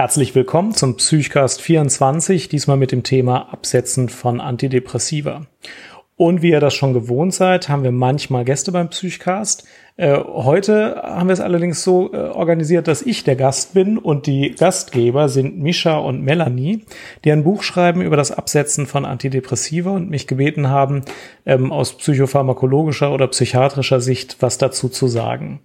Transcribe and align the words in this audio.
Herzlich 0.00 0.34
willkommen 0.34 0.72
zum 0.72 0.96
Psychcast 0.96 1.60
24, 1.60 2.48
diesmal 2.48 2.78
mit 2.78 2.90
dem 2.90 3.02
Thema 3.02 3.52
Absetzen 3.52 4.08
von 4.08 4.40
Antidepressiva. 4.40 5.42
Und 6.16 6.40
wie 6.40 6.52
ihr 6.52 6.60
das 6.60 6.72
schon 6.72 6.94
gewohnt 6.94 7.34
seid, 7.34 7.68
haben 7.68 7.82
wir 7.82 7.92
manchmal 7.92 8.46
Gäste 8.46 8.72
beim 8.72 8.88
Psychcast. 8.88 9.68
Äh, 9.98 10.16
heute 10.16 11.02
haben 11.04 11.28
wir 11.28 11.34
es 11.34 11.40
allerdings 11.40 11.82
so 11.82 12.14
äh, 12.14 12.16
organisiert, 12.16 12.88
dass 12.88 13.02
ich 13.02 13.24
der 13.24 13.36
Gast 13.36 13.74
bin 13.74 13.98
und 13.98 14.26
die 14.26 14.54
Gastgeber 14.58 15.28
sind 15.28 15.58
Misha 15.58 15.98
und 15.98 16.22
Melanie, 16.22 16.86
die 17.24 17.32
ein 17.32 17.44
Buch 17.44 17.62
schreiben 17.62 18.00
über 18.00 18.16
das 18.16 18.32
Absetzen 18.32 18.86
von 18.86 19.04
Antidepressiva 19.04 19.90
und 19.90 20.08
mich 20.08 20.26
gebeten 20.26 20.70
haben, 20.70 21.02
ähm, 21.44 21.72
aus 21.72 21.98
psychopharmakologischer 21.98 23.12
oder 23.12 23.28
psychiatrischer 23.28 24.00
Sicht 24.00 24.38
was 24.40 24.56
dazu 24.56 24.88
zu 24.88 25.08
sagen. 25.08 25.60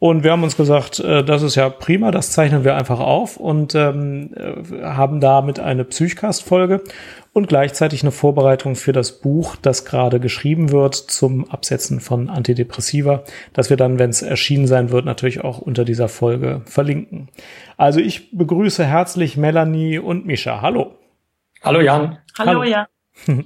Und 0.00 0.24
wir 0.24 0.32
haben 0.32 0.42
uns 0.42 0.56
gesagt, 0.56 0.98
äh, 1.00 1.22
das 1.22 1.42
ist 1.42 1.56
ja 1.56 1.68
prima, 1.68 2.10
das 2.10 2.32
zeichnen 2.32 2.64
wir 2.64 2.74
einfach 2.74 3.00
auf 3.00 3.36
und 3.36 3.74
ähm, 3.74 4.32
äh, 4.34 4.82
haben 4.82 5.20
damit 5.20 5.60
eine 5.60 5.84
Psychcast-Folge 5.84 6.82
und 7.34 7.48
gleichzeitig 7.48 8.02
eine 8.02 8.10
Vorbereitung 8.10 8.76
für 8.76 8.92
das 8.92 9.20
Buch, 9.20 9.56
das 9.60 9.84
gerade 9.84 10.18
geschrieben 10.18 10.72
wird 10.72 10.94
zum 10.94 11.50
Absetzen 11.50 12.00
von 12.00 12.30
Antidepressiva, 12.30 13.24
das 13.52 13.68
wir 13.68 13.76
dann, 13.76 13.98
wenn 13.98 14.08
es 14.08 14.22
erschienen 14.22 14.66
sein 14.66 14.90
wird, 14.90 15.04
natürlich 15.04 15.44
auch 15.44 15.58
unter 15.58 15.84
dieser 15.84 16.08
Folge 16.08 16.62
verlinken. 16.64 17.28
Also 17.76 18.00
ich 18.00 18.30
begrüße 18.30 18.86
herzlich 18.86 19.36
Melanie 19.36 19.98
und 19.98 20.24
Mischa. 20.24 20.62
Hallo. 20.62 20.94
Hallo 21.62 21.82
Jan. 21.82 22.16
Hallo, 22.38 22.60
Hallo. 22.60 22.62
ja. 22.64 22.88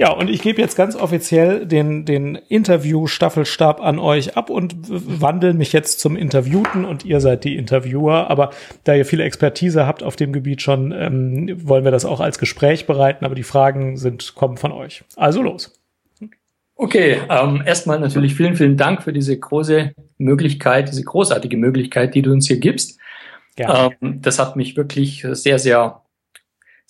Ja, 0.00 0.12
und 0.12 0.30
ich 0.30 0.40
gebe 0.40 0.62
jetzt 0.62 0.76
ganz 0.76 0.96
offiziell 0.96 1.66
den, 1.66 2.06
den 2.06 2.34
Interview-Staffelstab 2.34 3.82
an 3.82 3.98
euch 3.98 4.34
ab 4.34 4.48
und 4.48 4.74
wandle 4.88 5.52
mich 5.52 5.74
jetzt 5.74 6.00
zum 6.00 6.16
Interviewten 6.16 6.86
und 6.86 7.04
ihr 7.04 7.20
seid 7.20 7.44
die 7.44 7.54
Interviewer. 7.54 8.30
Aber 8.30 8.48
da 8.84 8.94
ihr 8.94 9.04
viele 9.04 9.24
Expertise 9.24 9.86
habt 9.86 10.02
auf 10.02 10.16
dem 10.16 10.32
Gebiet 10.32 10.62
schon, 10.62 10.92
ähm, 10.92 11.54
wollen 11.68 11.84
wir 11.84 11.90
das 11.90 12.06
auch 12.06 12.20
als 12.20 12.38
Gespräch 12.38 12.86
bereiten. 12.86 13.26
Aber 13.26 13.34
die 13.34 13.42
Fragen 13.42 13.98
sind, 13.98 14.34
kommen 14.36 14.56
von 14.56 14.72
euch. 14.72 15.04
Also 15.16 15.42
los. 15.42 15.78
Okay, 16.76 17.18
ähm, 17.28 17.62
erstmal 17.66 18.00
natürlich 18.00 18.34
vielen, 18.34 18.56
vielen 18.56 18.78
Dank 18.78 19.02
für 19.02 19.12
diese 19.12 19.38
große 19.38 19.92
Möglichkeit, 20.16 20.88
diese 20.88 21.04
großartige 21.04 21.58
Möglichkeit, 21.58 22.14
die 22.14 22.22
du 22.22 22.32
uns 22.32 22.46
hier 22.46 22.58
gibst. 22.58 22.98
Ja. 23.58 23.90
Ähm, 24.00 24.22
das 24.22 24.38
hat 24.38 24.56
mich 24.56 24.78
wirklich 24.78 25.26
sehr, 25.32 25.58
sehr 25.58 25.99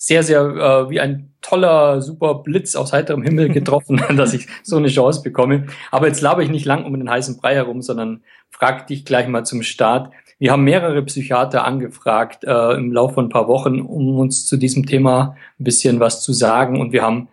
sehr, 0.03 0.23
sehr 0.23 0.41
äh, 0.41 0.89
wie 0.89 0.99
ein 0.99 1.31
toller, 1.41 2.01
super 2.01 2.33
Blitz 2.33 2.75
aus 2.75 2.91
heiterem 2.91 3.21
Himmel 3.21 3.49
getroffen, 3.53 4.01
dass 4.17 4.33
ich 4.33 4.47
so 4.63 4.77
eine 4.77 4.87
Chance 4.87 5.21
bekomme. 5.21 5.67
Aber 5.91 6.07
jetzt 6.07 6.21
laber 6.21 6.41
ich 6.41 6.49
nicht 6.49 6.65
lang 6.65 6.85
um 6.85 6.97
den 6.97 7.09
heißen 7.09 7.37
Brei 7.37 7.53
herum, 7.53 7.83
sondern 7.83 8.23
frag 8.49 8.87
dich 8.87 9.05
gleich 9.05 9.27
mal 9.27 9.45
zum 9.45 9.61
Start. 9.61 10.11
Wir 10.39 10.51
haben 10.51 10.63
mehrere 10.63 11.03
Psychiater 11.03 11.65
angefragt 11.65 12.45
äh, 12.45 12.73
im 12.73 12.91
Laufe 12.91 13.13
von 13.13 13.25
ein 13.25 13.29
paar 13.29 13.47
Wochen, 13.47 13.79
um 13.79 14.17
uns 14.17 14.47
zu 14.47 14.57
diesem 14.57 14.87
Thema 14.87 15.35
ein 15.59 15.65
bisschen 15.65 15.99
was 15.99 16.23
zu 16.23 16.33
sagen. 16.33 16.81
Und 16.81 16.93
wir 16.93 17.03
haben, 17.03 17.29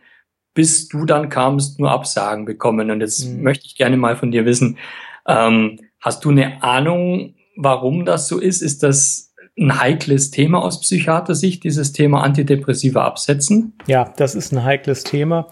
bis 0.53 0.89
du 0.89 1.07
dann 1.07 1.31
kamst, 1.31 1.81
nur 1.81 1.91
Absagen 1.91 2.45
bekommen. 2.45 2.91
Und 2.91 3.01
jetzt 3.01 3.25
mhm. 3.25 3.45
möchte 3.45 3.65
ich 3.65 3.77
gerne 3.77 3.97
mal 3.97 4.15
von 4.15 4.31
dir 4.31 4.45
wissen, 4.45 4.77
ähm, 5.27 5.79
hast 6.01 6.23
du 6.23 6.31
eine 6.31 6.63
Ahnung, 6.63 7.35
warum 7.57 8.05
das 8.05 8.29
so 8.29 8.39
ist? 8.39 8.61
Ist 8.61 8.83
das 8.83 9.28
ein 9.59 9.81
heikles 9.81 10.31
Thema 10.31 10.63
aus 10.63 10.81
Psychiatersicht, 10.81 11.65
dieses 11.65 11.93
Thema 11.93 12.23
Antidepressiva 12.23 13.05
absetzen? 13.05 13.75
Ja, 13.87 14.13
das 14.17 14.35
ist 14.35 14.53
ein 14.53 14.65
heikles 14.65 15.05
Thema. 15.05 15.49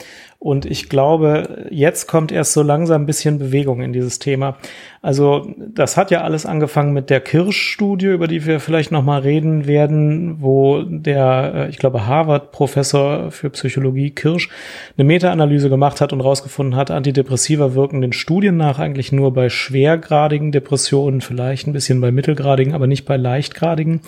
Und 0.47 0.65
ich 0.65 0.89
glaube, 0.89 1.67
jetzt 1.71 2.07
kommt 2.07 2.31
erst 2.31 2.53
so 2.53 2.63
langsam 2.63 3.03
ein 3.03 3.07
bisschen 3.07 3.41
Bewegung 3.41 3.83
in 3.83 3.93
dieses 3.93 4.21
Thema. 4.21 4.59
Also 5.03 5.53
das 5.59 5.97
hat 5.97 6.13
ja 6.13 6.21
alles 6.21 6.47
angefangen 6.47 6.93
mit 6.93 7.11
der 7.11 7.19
Kirsch-Studie, 7.19 8.07
über 8.07 8.29
die 8.29 8.47
wir 8.47 8.61
vielleicht 8.61 8.93
noch 8.93 9.03
mal 9.03 9.23
reden 9.23 9.67
werden, 9.67 10.41
wo 10.41 10.83
der, 10.83 11.53
äh, 11.53 11.69
ich 11.69 11.79
glaube, 11.79 12.07
Harvard-Professor 12.07 13.33
für 13.33 13.51
Psychologie 13.51 14.11
Kirsch 14.11 14.49
eine 14.97 15.05
Meta-Analyse 15.05 15.69
gemacht 15.69 16.01
hat 16.01 16.13
und 16.13 16.21
rausgefunden 16.21 16.77
hat, 16.77 16.93
Antidepressiva 16.93 17.75
wirken 17.75 18.01
den 18.01 18.13
Studien 18.13 18.57
nach 18.57 18.79
eigentlich 18.79 19.11
nur 19.11 19.35
bei 19.35 19.49
schwergradigen 19.49 20.53
Depressionen, 20.53 21.23
vielleicht 21.23 21.67
ein 21.67 21.73
bisschen 21.73 22.01
bei 22.01 22.13
mittelgradigen, 22.13 22.73
aber 22.73 22.87
nicht 22.87 23.05
bei 23.05 23.17
leichtgradigen 23.17 24.01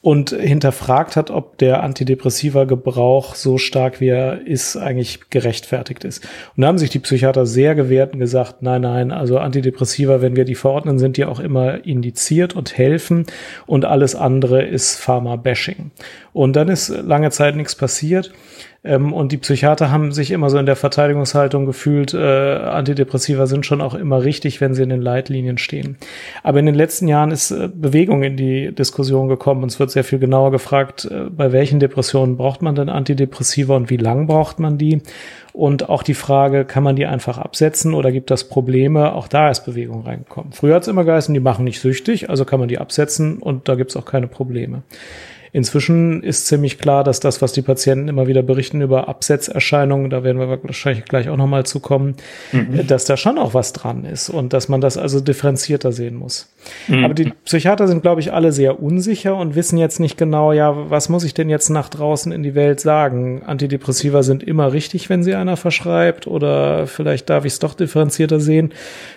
und 0.00 0.30
hinterfragt 0.30 1.16
hat, 1.16 1.30
ob 1.30 1.58
der 1.58 1.82
antidepressiva 1.82 2.64
Gebrauch 2.64 3.34
so 3.34 3.58
stark 3.58 4.00
wie 4.00 4.08
er 4.08 4.46
ist, 4.46 4.76
eigentlich 4.76 5.30
gerechtfertigt 5.30 6.04
ist. 6.04 6.24
Und 6.56 6.62
da 6.62 6.68
haben 6.68 6.78
sich 6.78 6.90
die 6.90 7.00
Psychiater 7.00 7.46
sehr 7.46 7.74
gewehrt 7.74 8.14
und 8.14 8.20
gesagt, 8.20 8.62
nein, 8.62 8.82
nein, 8.82 9.10
also 9.10 9.38
Antidepressiva, 9.38 10.20
wenn 10.20 10.36
wir 10.36 10.44
die 10.44 10.54
verordnen, 10.54 10.98
sind 10.98 11.16
die 11.16 11.24
auch 11.24 11.40
immer 11.40 11.84
indiziert 11.84 12.54
und 12.54 12.78
helfen 12.78 13.26
und 13.66 13.84
alles 13.84 14.14
andere 14.14 14.64
ist 14.64 14.96
Pharma-Bashing. 14.98 15.90
Und 16.32 16.54
dann 16.54 16.68
ist 16.68 16.88
lange 16.88 17.30
Zeit 17.30 17.56
nichts 17.56 17.74
passiert. 17.74 18.32
Ähm, 18.84 19.12
und 19.12 19.32
die 19.32 19.38
Psychiater 19.38 19.90
haben 19.90 20.12
sich 20.12 20.30
immer 20.30 20.50
so 20.50 20.58
in 20.58 20.66
der 20.66 20.76
Verteidigungshaltung 20.76 21.66
gefühlt, 21.66 22.14
äh, 22.14 22.18
Antidepressiva 22.18 23.46
sind 23.46 23.66
schon 23.66 23.80
auch 23.80 23.94
immer 23.94 24.22
richtig, 24.22 24.60
wenn 24.60 24.74
sie 24.74 24.82
in 24.82 24.88
den 24.88 25.02
Leitlinien 25.02 25.58
stehen. 25.58 25.96
Aber 26.44 26.60
in 26.60 26.66
den 26.66 26.76
letzten 26.76 27.08
Jahren 27.08 27.32
ist 27.32 27.50
äh, 27.50 27.68
Bewegung 27.72 28.22
in 28.22 28.36
die 28.36 28.72
Diskussion 28.72 29.28
gekommen 29.28 29.64
und 29.64 29.72
es 29.72 29.80
wird 29.80 29.90
sehr 29.90 30.04
viel 30.04 30.20
genauer 30.20 30.52
gefragt, 30.52 31.06
äh, 31.06 31.24
bei 31.28 31.50
welchen 31.52 31.80
Depressionen 31.80 32.36
braucht 32.36 32.62
man 32.62 32.76
denn 32.76 32.88
Antidepressiva 32.88 33.74
und 33.74 33.90
wie 33.90 33.96
lang 33.96 34.28
braucht 34.28 34.60
man 34.60 34.78
die? 34.78 35.02
Und 35.52 35.88
auch 35.88 36.04
die 36.04 36.14
Frage, 36.14 36.64
kann 36.64 36.84
man 36.84 36.94
die 36.94 37.06
einfach 37.06 37.36
absetzen 37.36 37.94
oder 37.94 38.12
gibt 38.12 38.30
das 38.30 38.44
Probleme? 38.44 39.12
Auch 39.12 39.26
da 39.26 39.50
ist 39.50 39.64
Bewegung 39.64 40.02
reingekommen. 40.02 40.52
Früher 40.52 40.76
hat 40.76 40.82
es 40.82 40.88
immer 40.88 41.04
geheißen, 41.04 41.34
die 41.34 41.40
machen 41.40 41.64
nicht 41.64 41.80
süchtig, 41.80 42.30
also 42.30 42.44
kann 42.44 42.60
man 42.60 42.68
die 42.68 42.78
absetzen 42.78 43.38
und 43.38 43.68
da 43.68 43.74
gibt 43.74 43.90
es 43.90 43.96
auch 43.96 44.04
keine 44.04 44.28
Probleme. 44.28 44.82
Inzwischen 45.52 46.22
ist 46.22 46.46
ziemlich 46.46 46.78
klar, 46.78 47.04
dass 47.04 47.20
das, 47.20 47.40
was 47.42 47.52
die 47.52 47.62
Patienten 47.62 48.08
immer 48.08 48.26
wieder 48.26 48.42
berichten 48.42 48.80
über 48.80 49.08
Absetzerscheinungen, 49.08 50.10
da 50.10 50.22
werden 50.22 50.38
wir 50.38 50.48
wahrscheinlich 50.62 51.04
gleich 51.04 51.28
auch 51.28 51.36
nochmal 51.36 51.64
zu 51.64 51.80
kommen, 51.80 52.16
mhm. 52.52 52.86
dass 52.86 53.04
da 53.04 53.16
schon 53.16 53.38
auch 53.38 53.54
was 53.54 53.72
dran 53.72 54.04
ist 54.04 54.28
und 54.28 54.52
dass 54.52 54.68
man 54.68 54.80
das 54.80 54.96
also 54.96 55.20
differenzierter 55.20 55.92
sehen 55.92 56.16
muss. 56.16 56.48
Mhm. 56.88 57.04
Aber 57.04 57.14
die 57.14 57.32
Psychiater 57.44 57.88
sind, 57.88 58.02
glaube 58.02 58.20
ich, 58.20 58.32
alle 58.32 58.52
sehr 58.52 58.82
unsicher 58.82 59.36
und 59.36 59.54
wissen 59.54 59.78
jetzt 59.78 60.00
nicht 60.00 60.18
genau, 60.18 60.52
ja, 60.52 60.90
was 60.90 61.08
muss 61.08 61.24
ich 61.24 61.34
denn 61.34 61.48
jetzt 61.48 61.70
nach 61.70 61.88
draußen 61.88 62.32
in 62.32 62.42
die 62.42 62.54
Welt 62.54 62.80
sagen? 62.80 63.42
Antidepressiva 63.44 64.22
sind 64.22 64.42
immer 64.42 64.72
richtig, 64.72 65.08
wenn 65.08 65.22
sie 65.22 65.34
einer 65.34 65.56
verschreibt 65.56 66.26
oder 66.26 66.86
vielleicht 66.86 67.30
darf 67.30 67.44
ich 67.44 67.54
es 67.54 67.58
doch 67.58 67.74
differenzierter 67.74 68.40
sehen. 68.40 68.72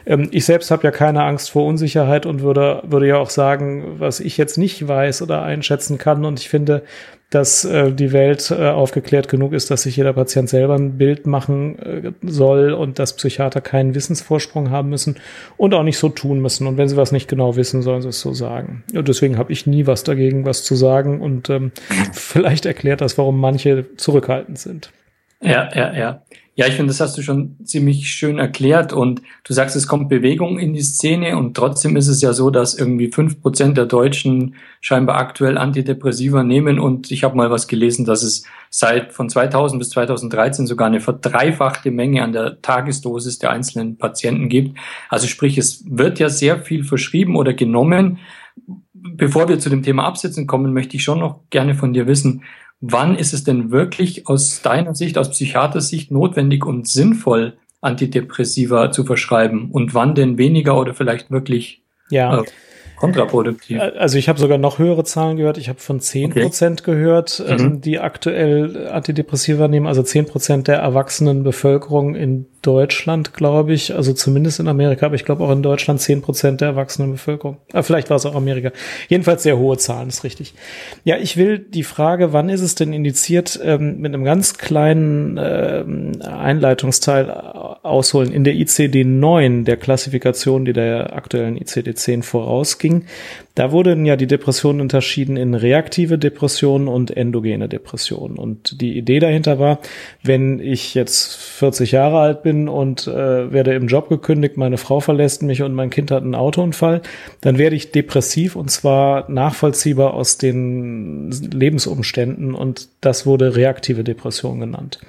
Ähm, 0.05 0.29
ich 0.31 0.45
selbst 0.45 0.71
habe 0.71 0.83
ja 0.83 0.91
keine 0.91 1.23
Angst 1.23 1.51
vor 1.51 1.65
Unsicherheit 1.65 2.25
und 2.25 2.41
würde, 2.41 2.81
würde 2.85 3.07
ja 3.07 3.17
auch 3.17 3.29
sagen, 3.29 3.95
was 3.99 4.19
ich 4.19 4.37
jetzt 4.37 4.57
nicht 4.57 4.87
weiß 4.87 5.21
oder 5.21 5.41
einschätzen 5.41 5.97
kann 5.97 6.20
und 6.25 6.39
ich 6.39 6.49
finde, 6.49 6.83
dass 7.31 7.63
äh, 7.63 7.93
die 7.93 8.11
Welt 8.11 8.51
äh, 8.51 8.67
aufgeklärt 8.67 9.29
genug 9.29 9.53
ist, 9.53 9.71
dass 9.71 9.83
sich 9.83 9.95
jeder 9.95 10.11
Patient 10.11 10.49
selber 10.49 10.75
ein 10.75 10.97
Bild 10.97 11.25
machen 11.25 11.79
äh, 11.79 12.11
soll 12.21 12.73
und 12.73 12.99
dass 12.99 13.15
Psychiater 13.15 13.61
keinen 13.61 13.95
Wissensvorsprung 13.95 14.69
haben 14.69 14.89
müssen 14.89 15.15
und 15.55 15.73
auch 15.73 15.83
nicht 15.83 15.97
so 15.97 16.09
tun 16.09 16.41
müssen. 16.41 16.67
Und 16.67 16.75
wenn 16.75 16.89
sie 16.89 16.97
was 16.97 17.13
nicht 17.13 17.29
genau 17.29 17.55
wissen, 17.55 17.81
sollen 17.83 18.01
sie 18.01 18.09
es 18.09 18.19
so 18.19 18.33
sagen. 18.33 18.83
Und 18.93 19.07
deswegen 19.07 19.37
habe 19.37 19.53
ich 19.53 19.65
nie 19.65 19.87
was 19.87 20.03
dagegen, 20.03 20.45
was 20.45 20.65
zu 20.65 20.75
sagen. 20.75 21.21
Und 21.21 21.49
ähm, 21.49 21.71
vielleicht 22.11 22.65
erklärt 22.65 22.99
das, 22.99 23.17
warum 23.17 23.39
manche 23.39 23.85
zurückhaltend 23.95 24.59
sind. 24.59 24.91
Ja, 25.41 25.69
ja, 25.73 25.93
ja. 25.93 26.23
Ja, 26.61 26.67
ich 26.67 26.75
finde, 26.75 26.91
das 26.91 27.01
hast 27.01 27.17
du 27.17 27.23
schon 27.23 27.55
ziemlich 27.63 28.11
schön 28.11 28.37
erklärt 28.37 28.93
und 28.93 29.23
du 29.43 29.53
sagst, 29.53 29.75
es 29.75 29.87
kommt 29.87 30.09
Bewegung 30.09 30.59
in 30.59 30.73
die 30.73 30.83
Szene 30.83 31.35
und 31.35 31.57
trotzdem 31.57 31.95
ist 31.95 32.07
es 32.07 32.21
ja 32.21 32.33
so, 32.33 32.51
dass 32.51 32.75
irgendwie 32.75 33.07
fünf 33.11 33.41
Prozent 33.41 33.77
der 33.77 33.87
Deutschen 33.87 34.53
scheinbar 34.79 35.17
aktuell 35.17 35.57
Antidepressiva 35.57 36.43
nehmen 36.43 36.77
und 36.77 37.09
ich 37.09 37.23
habe 37.23 37.35
mal 37.35 37.49
was 37.49 37.67
gelesen, 37.67 38.05
dass 38.05 38.21
es 38.21 38.43
seit 38.69 39.11
von 39.11 39.27
2000 39.27 39.79
bis 39.79 39.89
2013 39.89 40.67
sogar 40.67 40.85
eine 40.85 41.01
verdreifachte 41.01 41.89
Menge 41.89 42.21
an 42.21 42.31
der 42.31 42.61
Tagesdosis 42.61 43.39
der 43.39 43.49
einzelnen 43.49 43.97
Patienten 43.97 44.47
gibt. 44.47 44.77
Also 45.09 45.25
sprich, 45.25 45.57
es 45.57 45.83
wird 45.89 46.19
ja 46.19 46.29
sehr 46.29 46.59
viel 46.59 46.83
verschrieben 46.83 47.37
oder 47.37 47.55
genommen. 47.55 48.19
Bevor 48.93 49.49
wir 49.49 49.57
zu 49.57 49.71
dem 49.71 49.81
Thema 49.81 50.05
Absetzen 50.05 50.45
kommen, 50.45 50.73
möchte 50.73 50.95
ich 50.95 51.03
schon 51.03 51.21
noch 51.21 51.39
gerne 51.49 51.73
von 51.73 51.91
dir 51.91 52.05
wissen, 52.05 52.43
wann 52.81 53.15
ist 53.15 53.33
es 53.33 53.43
denn 53.43 53.71
wirklich 53.71 54.27
aus 54.27 54.61
deiner 54.61 54.95
Sicht, 54.95 55.17
aus 55.17 55.29
Psychiatersicht 55.29 56.11
notwendig 56.11 56.65
und 56.65 56.87
sinnvoll, 56.87 57.53
Antidepressiva 57.79 58.91
zu 58.91 59.05
verschreiben 59.05 59.71
und 59.71 59.93
wann 59.93 60.13
denn 60.13 60.37
weniger 60.37 60.77
oder 60.77 60.93
vielleicht 60.93 61.31
wirklich 61.31 61.81
ja. 62.09 62.39
Äh, 62.39 62.43
kontraproduktiv. 62.97 63.81
Also 63.97 64.19
ich 64.19 64.29
habe 64.29 64.39
sogar 64.39 64.59
noch 64.59 64.77
höhere 64.77 65.03
Zahlen 65.03 65.37
gehört. 65.37 65.57
Ich 65.57 65.69
habe 65.69 65.79
von 65.79 65.99
zehn 65.99 66.29
Prozent 66.29 66.81
okay. 66.81 66.91
gehört, 66.91 67.43
ähm, 67.47 67.57
mhm. 67.57 67.81
die 67.81 67.99
aktuell 67.99 68.87
Antidepressiva 68.89 69.67
nehmen. 69.67 69.87
Also 69.87 70.03
zehn 70.03 70.27
Prozent 70.27 70.67
der 70.67 70.77
erwachsenen 70.77 71.41
Bevölkerung 71.41 72.13
in 72.13 72.45
Deutschland, 72.61 73.33
glaube 73.33 73.73
ich, 73.73 73.95
also 73.95 74.13
zumindest 74.13 74.59
in 74.59 74.67
Amerika, 74.67 75.07
aber 75.07 75.15
ich 75.15 75.25
glaube 75.25 75.43
auch 75.43 75.51
in 75.51 75.63
Deutschland 75.63 75.99
zehn 75.99 76.21
Prozent 76.21 76.61
der 76.61 76.69
erwachsenen 76.69 77.11
Bevölkerung. 77.11 77.57
Ah, 77.73 77.81
vielleicht 77.81 78.09
war 78.09 78.17
es 78.17 78.25
auch 78.25 78.35
Amerika. 78.35 78.71
Jedenfalls 79.09 79.43
sehr 79.43 79.57
hohe 79.57 79.77
Zahlen, 79.77 80.09
ist 80.09 80.23
richtig. 80.23 80.53
Ja, 81.03 81.17
ich 81.17 81.37
will 81.37 81.57
die 81.57 81.83
Frage, 81.83 82.33
wann 82.33 82.49
ist 82.49 82.61
es 82.61 82.75
denn 82.75 82.93
indiziert, 82.93 83.59
ähm, 83.63 83.99
mit 83.99 84.13
einem 84.13 84.23
ganz 84.23 84.57
kleinen 84.57 85.39
ähm, 85.41 86.21
Einleitungsteil 86.21 87.31
ausholen. 87.31 88.31
In 88.31 88.43
der 88.43 88.53
ICD-9, 88.53 89.63
der 89.63 89.77
Klassifikation, 89.77 90.63
die 90.65 90.73
der 90.73 91.13
aktuellen 91.13 91.57
ICD-10 91.57 92.21
vorausging, 92.21 93.05
Da 93.55 93.71
wurden 93.71 94.05
ja 94.05 94.15
die 94.15 94.27
Depressionen 94.27 94.81
unterschieden 94.81 95.35
in 95.35 95.53
reaktive 95.53 96.17
Depressionen 96.17 96.87
und 96.87 97.15
endogene 97.15 97.67
Depressionen. 97.67 98.37
Und 98.37 98.79
die 98.79 98.97
Idee 98.97 99.19
dahinter 99.19 99.59
war, 99.59 99.79
wenn 100.23 100.59
ich 100.59 100.93
jetzt 100.93 101.35
40 101.35 101.91
Jahre 101.91 102.19
alt 102.19 102.43
bin 102.43 102.69
und 102.69 103.07
äh, 103.07 103.51
werde 103.51 103.73
im 103.73 103.87
Job 103.87 104.07
gekündigt, 104.09 104.55
meine 104.55 104.77
Frau 104.77 105.01
verlässt 105.01 105.43
mich 105.43 105.61
und 105.63 105.73
mein 105.73 105.89
Kind 105.89 106.11
hat 106.11 106.23
einen 106.23 106.35
Autounfall, 106.35 107.01
dann 107.41 107.57
werde 107.57 107.75
ich 107.75 107.91
depressiv 107.91 108.55
und 108.55 108.71
zwar 108.71 109.29
nachvollziehbar 109.29 110.13
aus 110.13 110.37
den 110.37 111.31
Lebensumständen 111.31 112.53
und 112.53 112.87
das 113.01 113.25
wurde 113.25 113.55
reaktive 113.55 114.03
Depression 114.03 114.59
genannt. 114.59 114.99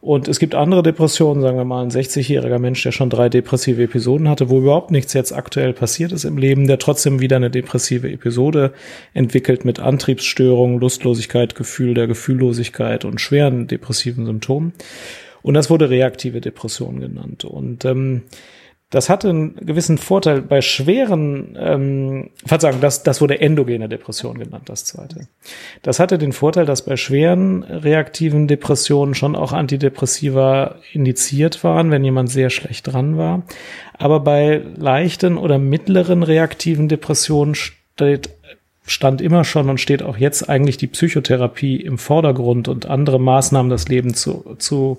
Und 0.00 0.28
es 0.28 0.38
gibt 0.38 0.54
andere 0.54 0.82
Depressionen, 0.82 1.42
sagen 1.42 1.58
wir 1.58 1.64
mal 1.66 1.82
ein 1.82 1.90
60-jähriger 1.90 2.58
Mensch, 2.58 2.82
der 2.82 2.92
schon 2.92 3.10
drei 3.10 3.28
depressive 3.28 3.82
Episoden 3.82 4.30
hatte, 4.30 4.48
wo 4.48 4.58
überhaupt 4.58 4.90
nichts 4.90 5.12
jetzt 5.12 5.32
aktuell 5.32 5.74
passiert 5.74 6.12
ist 6.12 6.24
im 6.24 6.38
Leben, 6.38 6.66
der 6.66 6.78
trotzdem 6.78 7.20
wieder 7.20 7.36
eine 7.36 7.50
depressive 7.50 8.10
Episode 8.10 8.72
entwickelt 9.12 9.66
mit 9.66 9.78
Antriebsstörungen, 9.78 10.80
Lustlosigkeit, 10.80 11.54
Gefühl 11.54 11.92
der 11.92 12.06
Gefühllosigkeit 12.06 13.04
und 13.04 13.20
schweren 13.20 13.66
depressiven 13.66 14.24
Symptomen. 14.24 14.72
Und 15.42 15.54
das 15.54 15.68
wurde 15.68 15.90
reaktive 15.90 16.40
Depression 16.40 17.00
genannt. 17.00 17.44
Und 17.44 17.84
ähm, 17.84 18.22
das 18.90 19.08
hatte 19.08 19.28
einen 19.28 19.54
gewissen 19.54 19.98
Vorteil 19.98 20.42
bei 20.42 20.60
schweren, 20.60 21.56
ähm, 21.58 22.30
Verzeihung, 22.44 22.80
das, 22.80 23.04
das 23.04 23.20
wurde 23.20 23.40
endogene 23.40 23.88
Depression 23.88 24.36
genannt, 24.36 24.64
das 24.68 24.84
zweite. 24.84 25.28
Das 25.82 26.00
hatte 26.00 26.18
den 26.18 26.32
Vorteil, 26.32 26.66
dass 26.66 26.84
bei 26.84 26.96
schweren 26.96 27.62
reaktiven 27.62 28.48
Depressionen 28.48 29.14
schon 29.14 29.36
auch 29.36 29.52
Antidepressiva 29.52 30.74
indiziert 30.92 31.62
waren, 31.62 31.92
wenn 31.92 32.02
jemand 32.02 32.30
sehr 32.30 32.50
schlecht 32.50 32.92
dran 32.92 33.16
war. 33.16 33.44
Aber 33.92 34.18
bei 34.20 34.60
leichten 34.76 35.38
oder 35.38 35.58
mittleren 35.58 36.24
reaktiven 36.24 36.88
Depressionen 36.88 37.54
steht 37.54 38.30
stand 38.90 39.20
immer 39.20 39.44
schon 39.44 39.70
und 39.70 39.78
steht 39.78 40.02
auch 40.02 40.16
jetzt 40.16 40.48
eigentlich 40.48 40.76
die 40.76 40.88
Psychotherapie 40.88 41.76
im 41.76 41.96
Vordergrund 41.96 42.66
und 42.66 42.86
andere 42.86 43.20
Maßnahmen, 43.20 43.70
das 43.70 43.88
Leben 43.88 44.14
zu, 44.14 44.56
zu 44.58 44.98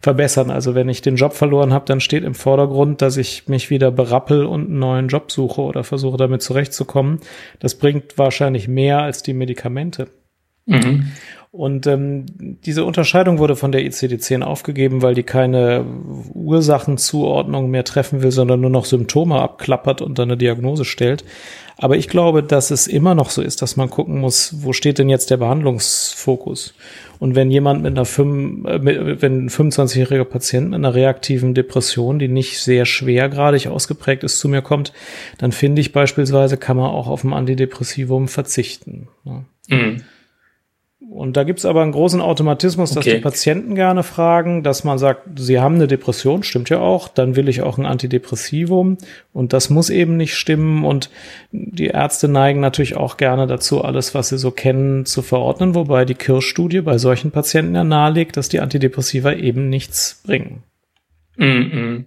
verbessern. 0.00 0.50
Also 0.50 0.74
wenn 0.74 0.90
ich 0.90 1.00
den 1.00 1.16
Job 1.16 1.32
verloren 1.32 1.72
habe, 1.72 1.86
dann 1.86 2.00
steht 2.00 2.22
im 2.22 2.34
Vordergrund, 2.34 3.00
dass 3.00 3.16
ich 3.16 3.48
mich 3.48 3.70
wieder 3.70 3.90
berappel 3.90 4.44
und 4.44 4.66
einen 4.66 4.78
neuen 4.78 5.08
Job 5.08 5.32
suche 5.32 5.62
oder 5.62 5.84
versuche 5.84 6.18
damit 6.18 6.42
zurechtzukommen. 6.42 7.20
Das 7.60 7.76
bringt 7.76 8.18
wahrscheinlich 8.18 8.68
mehr 8.68 9.00
als 9.00 9.22
die 9.22 9.32
Medikamente. 9.32 10.08
Mhm. 10.66 11.12
Und 11.52 11.88
ähm, 11.88 12.26
diese 12.64 12.84
Unterscheidung 12.84 13.38
wurde 13.38 13.56
von 13.56 13.72
der 13.72 13.82
ICD-10 13.82 14.42
aufgegeben, 14.42 15.02
weil 15.02 15.16
die 15.16 15.24
keine 15.24 15.84
Ursachenzuordnung 16.32 17.70
mehr 17.70 17.82
treffen 17.82 18.22
will, 18.22 18.30
sondern 18.30 18.60
nur 18.60 18.70
noch 18.70 18.84
Symptome 18.84 19.40
abklappert 19.40 20.00
und 20.00 20.20
dann 20.20 20.28
eine 20.28 20.36
Diagnose 20.36 20.84
stellt. 20.84 21.24
Aber 21.76 21.96
ich 21.96 22.06
glaube, 22.06 22.44
dass 22.44 22.70
es 22.70 22.86
immer 22.86 23.16
noch 23.16 23.30
so 23.30 23.42
ist, 23.42 23.62
dass 23.62 23.76
man 23.76 23.90
gucken 23.90 24.20
muss, 24.20 24.62
wo 24.62 24.72
steht 24.72 24.98
denn 24.98 25.08
jetzt 25.08 25.30
der 25.30 25.38
Behandlungsfokus? 25.38 26.74
Und 27.18 27.34
wenn 27.34 27.50
jemand 27.50 27.82
mit 27.82 27.96
einer 27.96 28.04
5, 28.04 28.68
äh, 28.68 29.20
wenn 29.20 29.46
ein 29.46 29.50
25-jähriger 29.50 30.24
Patient 30.24 30.70
mit 30.70 30.76
einer 30.76 30.94
reaktiven 30.94 31.54
Depression, 31.54 32.20
die 32.20 32.28
nicht 32.28 32.60
sehr 32.60 32.84
schwergradig 32.84 33.66
ausgeprägt 33.66 34.22
ist, 34.22 34.38
zu 34.38 34.48
mir 34.48 34.62
kommt, 34.62 34.92
dann 35.38 35.50
finde 35.50 35.80
ich 35.80 35.90
beispielsweise, 35.90 36.58
kann 36.58 36.76
man 36.76 36.90
auch 36.90 37.08
auf 37.08 37.24
ein 37.24 37.32
Antidepressivum 37.32 38.28
verzichten. 38.28 39.08
Ne? 39.24 39.44
Mhm. 39.68 40.02
Und 41.08 41.36
da 41.36 41.44
gibt's 41.44 41.64
aber 41.64 41.80
einen 41.82 41.92
großen 41.92 42.20
Automatismus, 42.20 42.90
dass 42.90 43.06
okay. 43.06 43.16
die 43.16 43.22
Patienten 43.22 43.74
gerne 43.74 44.02
fragen, 44.02 44.62
dass 44.62 44.84
man 44.84 44.98
sagt, 44.98 45.38
sie 45.38 45.58
haben 45.58 45.76
eine 45.76 45.86
Depression, 45.86 46.42
stimmt 46.42 46.68
ja 46.68 46.78
auch, 46.78 47.08
dann 47.08 47.36
will 47.36 47.48
ich 47.48 47.62
auch 47.62 47.78
ein 47.78 47.86
Antidepressivum 47.86 48.98
und 49.32 49.52
das 49.54 49.70
muss 49.70 49.88
eben 49.88 50.18
nicht 50.18 50.34
stimmen 50.34 50.84
und 50.84 51.10
die 51.52 51.86
Ärzte 51.86 52.28
neigen 52.28 52.60
natürlich 52.60 52.96
auch 52.96 53.16
gerne 53.16 53.46
dazu, 53.46 53.82
alles, 53.82 54.14
was 54.14 54.28
sie 54.28 54.36
so 54.36 54.50
kennen, 54.50 55.06
zu 55.06 55.22
verordnen, 55.22 55.74
wobei 55.74 56.04
die 56.04 56.14
Kirschstudie 56.14 56.82
bei 56.82 56.98
solchen 56.98 57.30
Patienten 57.30 57.74
ja 57.74 57.82
nahelegt, 57.82 58.36
dass 58.36 58.50
die 58.50 58.60
Antidepressiva 58.60 59.32
eben 59.32 59.70
nichts 59.70 60.20
bringen. 60.26 60.64
Mm 61.36 61.44
-mm. 61.44 62.04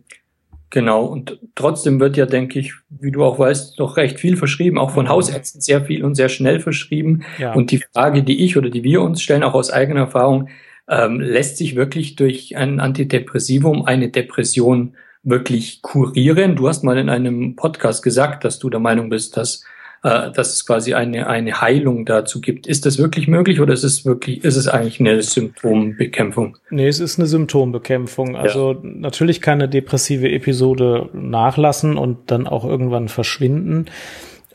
Genau, 0.74 1.06
und 1.06 1.38
trotzdem 1.54 2.00
wird 2.00 2.18
ja, 2.18 2.26
denke 2.26 2.58
ich, 2.58 2.74
wie 2.90 3.12
du 3.12 3.24
auch 3.24 3.38
weißt, 3.38 3.80
doch 3.80 3.96
recht 3.96 4.20
viel 4.20 4.38
verschrieben, 4.38 4.80
auch 4.80 4.90
von 4.90 5.08
Hausärzten 5.08 5.62
sehr 5.62 5.86
viel 5.86 6.04
und 6.04 6.16
sehr 6.16 6.30
schnell 6.30 6.60
verschrieben. 6.60 7.22
Ja. 7.38 7.54
Und 7.54 7.70
die 7.70 7.84
Frage, 7.94 8.24
die 8.24 8.44
ich 8.44 8.58
oder 8.58 8.72
die 8.72 8.84
wir 8.84 9.04
uns 9.04 9.22
stellen, 9.22 9.44
auch 9.44 9.54
aus 9.54 9.70
eigener 9.70 10.00
Erfahrung, 10.00 10.50
ähm, 10.90 11.22
lässt 11.22 11.58
sich 11.58 11.76
wirklich 11.76 12.16
durch 12.16 12.58
ein 12.58 12.80
Antidepressivum 12.80 13.86
eine 13.86 14.10
Depression 14.10 14.96
wirklich 15.22 15.84
kurieren? 15.84 16.56
Du 16.56 16.68
hast 16.68 16.84
mal 16.84 16.98
in 16.98 17.10
einem 17.10 17.56
Podcast 17.56 18.02
gesagt, 18.02 18.44
dass 18.44 18.58
du 18.58 18.72
der 18.72 18.80
Meinung 18.80 19.10
bist, 19.10 19.38
dass 19.38 19.64
äh, 20.04 20.32
dass 20.32 20.54
es 20.54 20.66
quasi 20.66 20.94
eine, 20.94 21.28
eine 21.28 21.62
Heilung 21.62 22.06
dazu 22.06 22.42
gibt. 22.42 22.68
Ist 22.68 22.86
das 22.86 22.98
wirklich 22.98 23.28
möglich 23.28 23.62
oder 23.62 23.74
ist 23.74 23.84
es 23.84 24.06
wirklich, 24.06 24.44
ist 24.44 24.58
es 24.58 24.68
eigentlich 24.68 25.00
eine 25.00 25.22
Symptombekämpfung? 25.22 26.58
Nee, 26.70 26.88
es 26.88 27.00
ist 27.00 27.18
eine 27.18 27.28
Symptombekämpfung. 27.28 28.36
Also 28.36 28.74
ja. 28.74 28.80
natürlich 28.84 29.40
kann 29.40 29.62
eine 29.62 29.70
depressive 29.70 30.30
Episode 30.30 31.10
nachlassen 31.14 31.98
und 31.98 32.32
dann 32.32 32.48
auch 32.48 32.66
irgendwann 32.66 33.08
verschwinden. 33.08 33.86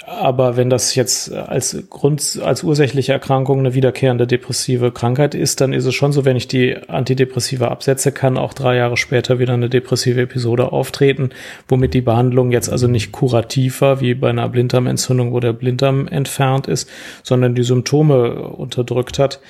Aber 0.08 0.56
wenn 0.56 0.70
das 0.70 0.94
jetzt 0.94 1.32
als 1.32 1.76
Grund, 1.90 2.40
als 2.42 2.64
ursächliche 2.64 3.12
Erkrankung 3.12 3.58
eine 3.58 3.74
wiederkehrende 3.74 4.26
depressive 4.26 4.90
Krankheit 4.90 5.34
ist, 5.34 5.60
dann 5.60 5.74
ist 5.74 5.84
es 5.84 5.94
schon 5.94 6.12
so, 6.12 6.24
wenn 6.24 6.36
ich 6.36 6.48
die 6.48 6.76
Antidepressiva 6.88 7.68
absetze, 7.68 8.10
kann 8.10 8.38
auch 8.38 8.54
drei 8.54 8.76
Jahre 8.76 8.96
später 8.96 9.38
wieder 9.38 9.52
eine 9.52 9.68
depressive 9.68 10.22
Episode 10.22 10.72
auftreten, 10.72 11.30
womit 11.68 11.92
die 11.92 12.00
Behandlung 12.00 12.52
jetzt 12.52 12.70
also 12.70 12.88
nicht 12.88 13.12
kurativ 13.12 13.82
war, 13.82 14.00
wie 14.00 14.14
bei 14.14 14.30
einer 14.30 14.48
Blinddarmentzündung, 14.48 15.32
wo 15.32 15.40
der 15.40 15.52
Blinddarm 15.52 16.08
entfernt 16.08 16.68
ist, 16.68 16.88
sondern 17.22 17.54
die 17.54 17.62
Symptome 17.62 18.32
unterdrückt 18.32 19.18
hat 19.18 19.40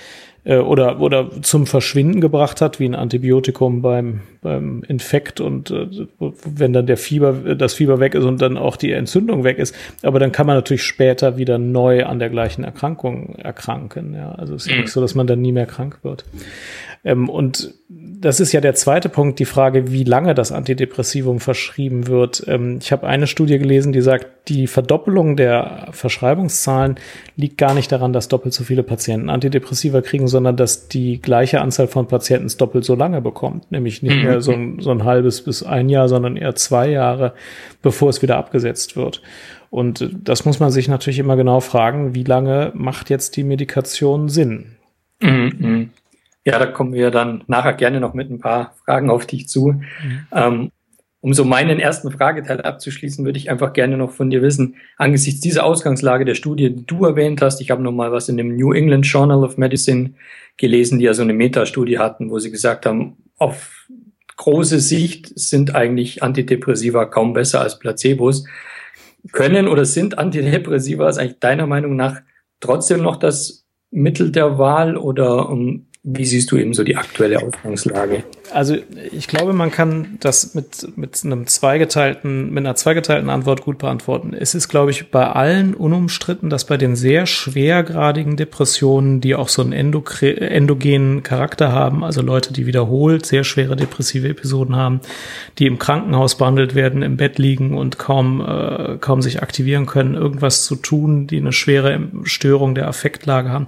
äh, 0.48 0.56
oder, 0.56 0.98
oder 1.00 1.30
zum 1.42 1.66
Verschwinden 1.66 2.22
gebracht 2.22 2.62
hat, 2.62 2.80
wie 2.80 2.86
ein 2.86 2.94
Antibiotikum 2.94 3.82
beim, 3.82 4.22
beim 4.40 4.82
Infekt 4.88 5.40
und 5.40 5.70
äh, 5.70 5.86
wenn 6.18 6.72
dann 6.72 6.86
der 6.86 6.96
Fieber, 6.96 7.54
das 7.54 7.74
Fieber 7.74 8.00
weg 8.00 8.14
ist 8.14 8.24
und 8.24 8.40
dann 8.40 8.56
auch 8.56 8.76
die 8.76 8.92
Entzündung 8.92 9.44
weg 9.44 9.58
ist. 9.58 9.74
Aber 10.02 10.18
dann 10.18 10.32
kann 10.32 10.46
man 10.46 10.56
natürlich 10.56 10.84
später 10.84 11.36
wieder 11.36 11.58
neu 11.58 12.06
an 12.06 12.18
der 12.18 12.30
gleichen 12.30 12.64
Erkrankung 12.64 13.34
erkranken. 13.36 14.14
Ja, 14.14 14.32
also 14.32 14.54
es 14.54 14.66
ist 14.66 14.72
mhm. 14.72 14.80
nicht 14.80 14.90
so, 14.90 15.02
dass 15.02 15.14
man 15.14 15.26
dann 15.26 15.42
nie 15.42 15.52
mehr 15.52 15.66
krank 15.66 15.98
wird. 16.02 16.24
Ähm, 17.04 17.28
und 17.28 17.74
das 17.88 18.40
ist 18.40 18.52
ja 18.52 18.60
der 18.60 18.74
zweite 18.74 19.08
Punkt, 19.08 19.38
die 19.38 19.44
Frage, 19.44 19.92
wie 19.92 20.04
lange 20.04 20.34
das 20.34 20.52
Antidepressivum 20.52 21.40
verschrieben 21.40 22.06
wird. 22.08 22.44
Ähm, 22.46 22.78
ich 22.80 22.92
habe 22.92 23.06
eine 23.06 23.26
Studie 23.26 23.58
gelesen, 23.58 23.92
die 23.92 24.00
sagt, 24.00 24.26
die 24.48 24.66
Verdoppelung 24.66 25.36
der 25.36 25.88
Verschreibungszahlen 25.92 26.96
liegt 27.36 27.58
gar 27.58 27.74
nicht 27.74 27.92
daran, 27.92 28.12
dass 28.12 28.28
doppelt 28.28 28.54
so 28.54 28.64
viele 28.64 28.82
Patienten 28.82 29.30
Antidepressiva 29.30 30.00
kriegen, 30.00 30.26
sondern 30.26 30.56
dass 30.56 30.88
die 30.88 31.20
gleiche 31.20 31.60
Anzahl 31.60 31.86
von 31.86 32.08
Patienten 32.08 32.46
es 32.46 32.56
doppelt 32.56 32.84
so 32.84 32.94
lange 32.94 33.20
bekommt. 33.20 33.70
Nämlich 33.70 34.02
nicht 34.02 34.22
mehr 34.22 34.40
so 34.40 34.52
ein, 34.52 34.80
so 34.80 34.90
ein 34.90 35.04
halbes 35.04 35.42
bis 35.42 35.62
ein 35.62 35.88
Jahr, 35.88 36.08
sondern 36.08 36.36
eher 36.36 36.54
zwei 36.54 36.90
Jahre, 36.90 37.34
bevor 37.82 38.10
es 38.10 38.22
wieder 38.22 38.36
abgesetzt 38.36 38.96
wird. 38.96 39.22
Und 39.70 40.10
das 40.24 40.44
muss 40.44 40.60
man 40.60 40.70
sich 40.70 40.88
natürlich 40.88 41.18
immer 41.18 41.36
genau 41.36 41.60
fragen, 41.60 42.14
wie 42.14 42.24
lange 42.24 42.72
macht 42.74 43.10
jetzt 43.10 43.36
die 43.36 43.44
Medikation 43.44 44.28
Sinn? 44.28 44.76
Mhm. 45.20 45.90
Ja, 46.44 46.58
da 46.58 46.66
kommen 46.66 46.92
wir 46.92 47.10
dann 47.10 47.44
nachher 47.46 47.74
gerne 47.74 48.00
noch 48.00 48.14
mit 48.14 48.30
ein 48.30 48.38
paar 48.38 48.74
Fragen 48.84 49.10
auf 49.10 49.26
dich 49.26 49.48
zu. 49.48 49.72
Mhm. 49.72 50.26
Ähm, 50.32 50.72
um 51.20 51.34
so 51.34 51.44
meinen 51.44 51.80
ersten 51.80 52.12
Frageteil 52.12 52.60
abzuschließen, 52.60 53.24
würde 53.24 53.38
ich 53.38 53.50
einfach 53.50 53.72
gerne 53.72 53.96
noch 53.96 54.12
von 54.12 54.30
dir 54.30 54.40
wissen, 54.40 54.76
angesichts 54.96 55.40
dieser 55.40 55.64
Ausgangslage 55.64 56.24
der 56.24 56.34
Studie, 56.34 56.72
die 56.72 56.86
du 56.86 57.04
erwähnt 57.04 57.42
hast, 57.42 57.60
ich 57.60 57.70
habe 57.70 57.82
noch 57.82 57.92
mal 57.92 58.12
was 58.12 58.28
in 58.28 58.36
dem 58.36 58.56
New 58.56 58.72
England 58.72 59.04
Journal 59.04 59.42
of 59.42 59.58
Medicine 59.58 60.14
gelesen, 60.56 61.00
die 61.00 61.06
ja 61.06 61.14
so 61.14 61.22
eine 61.22 61.32
Metastudie 61.32 61.98
hatten, 61.98 62.30
wo 62.30 62.38
sie 62.38 62.52
gesagt 62.52 62.86
haben, 62.86 63.16
auf 63.36 63.88
große 64.36 64.78
Sicht 64.78 65.36
sind 65.38 65.74
eigentlich 65.74 66.22
Antidepressiva 66.22 67.04
kaum 67.06 67.32
besser 67.32 67.60
als 67.60 67.78
Placebos. 67.78 68.44
Können 69.32 69.66
oder 69.66 69.84
sind 69.84 70.18
Antidepressiva 70.18 71.08
eigentlich 71.08 71.40
deiner 71.40 71.66
Meinung 71.66 71.96
nach 71.96 72.20
trotzdem 72.60 73.02
noch 73.02 73.16
das 73.16 73.66
Mittel 73.90 74.30
der 74.30 74.58
Wahl 74.58 74.96
oder 74.96 75.48
um, 75.48 75.60
ähm, 75.60 75.87
wie 76.04 76.24
siehst 76.24 76.50
du 76.52 76.56
eben 76.56 76.74
so 76.74 76.84
die 76.84 76.96
aktuelle 76.96 77.42
Ausgangslage? 77.42 78.22
Also 78.52 78.76
ich 79.12 79.26
glaube, 79.26 79.52
man 79.52 79.70
kann 79.70 80.16
das 80.20 80.54
mit, 80.54 80.96
mit 80.96 81.20
einem 81.22 81.46
zweigeteilten, 81.46 82.50
mit 82.50 82.64
einer 82.64 82.76
zweigeteilten 82.76 83.28
Antwort 83.28 83.62
gut 83.62 83.78
beantworten. 83.78 84.32
Es 84.32 84.54
ist, 84.54 84.68
glaube 84.68 84.90
ich, 84.90 85.10
bei 85.10 85.26
allen 85.26 85.74
unumstritten, 85.74 86.48
dass 86.48 86.64
bei 86.64 86.76
den 86.78 86.96
sehr 86.96 87.26
schwergradigen 87.26 88.36
Depressionen, 88.36 89.20
die 89.20 89.34
auch 89.34 89.48
so 89.48 89.60
einen 89.60 89.72
endogenen 89.72 91.22
Charakter 91.22 91.72
haben, 91.72 92.04
also 92.04 92.22
Leute, 92.22 92.52
die 92.52 92.66
wiederholt 92.66 93.26
sehr 93.26 93.44
schwere 93.44 93.76
depressive 93.76 94.28
Episoden 94.28 94.76
haben, 94.76 95.00
die 95.58 95.66
im 95.66 95.78
Krankenhaus 95.78 96.38
behandelt 96.38 96.74
werden, 96.74 97.02
im 97.02 97.18
Bett 97.18 97.38
liegen 97.38 97.76
und 97.76 97.98
kaum, 97.98 98.40
äh, 98.40 98.96
kaum 98.98 99.20
sich 99.20 99.42
aktivieren 99.42 99.84
können, 99.84 100.14
irgendwas 100.14 100.64
zu 100.64 100.76
tun, 100.76 101.26
die 101.26 101.38
eine 101.38 101.52
schwere 101.52 102.00
Störung 102.22 102.74
der 102.74 102.88
Affektlage 102.88 103.50
haben, 103.50 103.66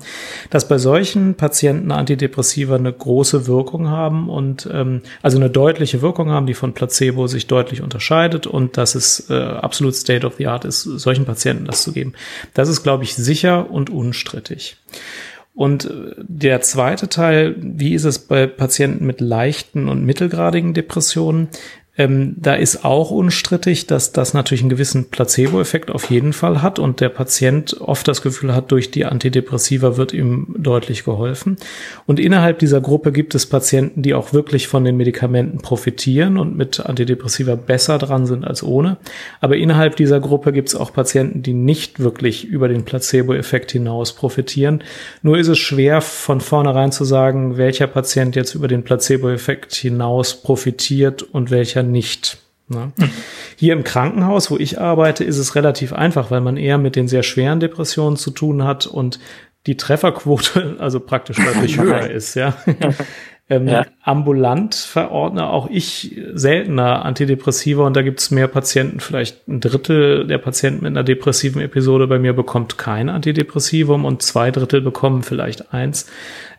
dass 0.48 0.68
bei 0.68 0.78
solchen 0.78 1.34
Patienten 1.34 1.90
Antidepressiva 1.90 2.19
Antidepressiva 2.20 2.76
eine 2.76 2.92
große 2.92 3.46
Wirkung 3.46 3.88
haben 3.88 4.28
und 4.28 4.68
ähm, 4.70 5.02
also 5.22 5.38
eine 5.38 5.48
deutliche 5.48 6.02
Wirkung 6.02 6.30
haben, 6.30 6.46
die 6.46 6.54
von 6.54 6.74
Placebo 6.74 7.26
sich 7.26 7.46
deutlich 7.46 7.82
unterscheidet 7.82 8.46
und 8.46 8.76
dass 8.76 8.94
es 8.94 9.30
äh, 9.30 9.34
absolut 9.34 9.94
State 9.94 10.26
of 10.26 10.34
the 10.36 10.46
Art 10.46 10.66
ist, 10.66 10.82
solchen 10.82 11.24
Patienten 11.24 11.64
das 11.64 11.82
zu 11.82 11.92
geben. 11.92 12.12
Das 12.52 12.68
ist, 12.68 12.82
glaube 12.82 13.04
ich, 13.04 13.14
sicher 13.14 13.70
und 13.70 13.88
unstrittig. 13.88 14.76
Und 15.54 15.86
äh, 15.86 16.14
der 16.18 16.60
zweite 16.60 17.08
Teil, 17.08 17.56
wie 17.58 17.94
ist 17.94 18.04
es 18.04 18.18
bei 18.18 18.46
Patienten 18.46 19.06
mit 19.06 19.20
leichten 19.20 19.88
und 19.88 20.04
mittelgradigen 20.04 20.74
Depressionen? 20.74 21.48
Ähm, 21.96 22.36
da 22.38 22.54
ist 22.54 22.84
auch 22.84 23.10
unstrittig, 23.10 23.86
dass 23.86 24.12
das 24.12 24.32
natürlich 24.32 24.62
einen 24.62 24.70
gewissen 24.70 25.10
Placebo-Effekt 25.10 25.90
auf 25.90 26.08
jeden 26.10 26.32
Fall 26.32 26.62
hat 26.62 26.78
und 26.78 27.00
der 27.00 27.08
Patient 27.08 27.80
oft 27.80 28.06
das 28.06 28.22
Gefühl 28.22 28.54
hat, 28.54 28.70
durch 28.70 28.90
die 28.90 29.04
Antidepressiva 29.04 29.96
wird 29.96 30.12
ihm 30.12 30.54
deutlich 30.56 31.04
geholfen. 31.04 31.56
Und 32.06 32.20
innerhalb 32.20 32.60
dieser 32.60 32.80
Gruppe 32.80 33.10
gibt 33.10 33.34
es 33.34 33.46
Patienten, 33.46 34.02
die 34.02 34.14
auch 34.14 34.32
wirklich 34.32 34.68
von 34.68 34.84
den 34.84 34.96
Medikamenten 34.96 35.58
profitieren 35.58 36.38
und 36.38 36.56
mit 36.56 36.78
Antidepressiva 36.80 37.56
besser 37.56 37.98
dran 37.98 38.24
sind 38.24 38.46
als 38.46 38.62
ohne. 38.62 38.98
Aber 39.40 39.56
innerhalb 39.56 39.96
dieser 39.96 40.20
Gruppe 40.20 40.52
gibt 40.52 40.68
es 40.68 40.76
auch 40.76 40.92
Patienten, 40.92 41.42
die 41.42 41.54
nicht 41.54 41.98
wirklich 41.98 42.44
über 42.44 42.68
den 42.68 42.84
Placebo-Effekt 42.84 43.72
hinaus 43.72 44.14
profitieren. 44.14 44.84
Nur 45.22 45.38
ist 45.38 45.48
es 45.48 45.58
schwer 45.58 46.00
von 46.00 46.40
vornherein 46.40 46.92
zu 46.92 47.04
sagen, 47.04 47.56
welcher 47.56 47.88
Patient 47.88 48.36
jetzt 48.36 48.54
über 48.54 48.68
den 48.68 48.84
Placebo-Effekt 48.84 49.74
hinaus 49.74 50.40
profitiert 50.40 51.22
und 51.22 51.50
welcher 51.50 51.79
nicht. 51.82 52.38
Ne? 52.68 52.92
Hier 53.56 53.72
im 53.72 53.82
Krankenhaus, 53.82 54.50
wo 54.50 54.56
ich 54.56 54.80
arbeite, 54.80 55.24
ist 55.24 55.38
es 55.38 55.56
relativ 55.56 55.92
einfach, 55.92 56.30
weil 56.30 56.40
man 56.40 56.56
eher 56.56 56.78
mit 56.78 56.94
den 56.94 57.08
sehr 57.08 57.24
schweren 57.24 57.60
Depressionen 57.60 58.16
zu 58.16 58.30
tun 58.30 58.64
hat 58.64 58.86
und 58.86 59.18
die 59.66 59.76
Trefferquote 59.76 60.76
also 60.78 61.00
praktisch 61.00 61.36
deutlich 61.36 61.78
höher 61.78 62.08
ist, 62.08 62.34
ja. 62.34 62.56
Ähm, 63.50 63.66
ja. 63.66 63.84
Ambulant 64.02 64.76
verordne 64.76 65.50
auch 65.50 65.68
ich 65.68 66.16
seltener 66.34 67.04
Antidepressiva 67.04 67.84
und 67.84 67.96
da 67.96 68.02
gibt 68.02 68.20
es 68.20 68.30
mehr 68.30 68.46
Patienten, 68.46 69.00
vielleicht 69.00 69.48
ein 69.48 69.60
Drittel 69.60 70.24
der 70.24 70.38
Patienten 70.38 70.84
mit 70.84 70.92
einer 70.92 71.02
depressiven 71.02 71.60
Episode 71.60 72.06
bei 72.06 72.20
mir 72.20 72.32
bekommt 72.32 72.78
kein 72.78 73.08
Antidepressivum 73.08 74.04
und 74.04 74.22
zwei 74.22 74.52
Drittel 74.52 74.80
bekommen 74.80 75.24
vielleicht 75.24 75.74
eins. 75.74 76.08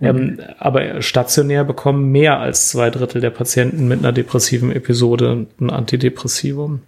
Mhm. 0.01 0.07
Ähm, 0.07 0.39
aber 0.60 1.01
stationär 1.01 1.63
bekommen 1.63 2.12
mehr 2.12 2.41
als 2.41 2.69
zwei 2.69 2.89
Drittel 2.89 3.21
der 3.21 3.29
Patienten 3.29 3.88
mit 3.88 4.00
einer 4.00 4.12
depressiven 4.12 4.69
Episode 4.69 5.48
ein 5.62 5.69
Antidepressivum. 5.69 6.81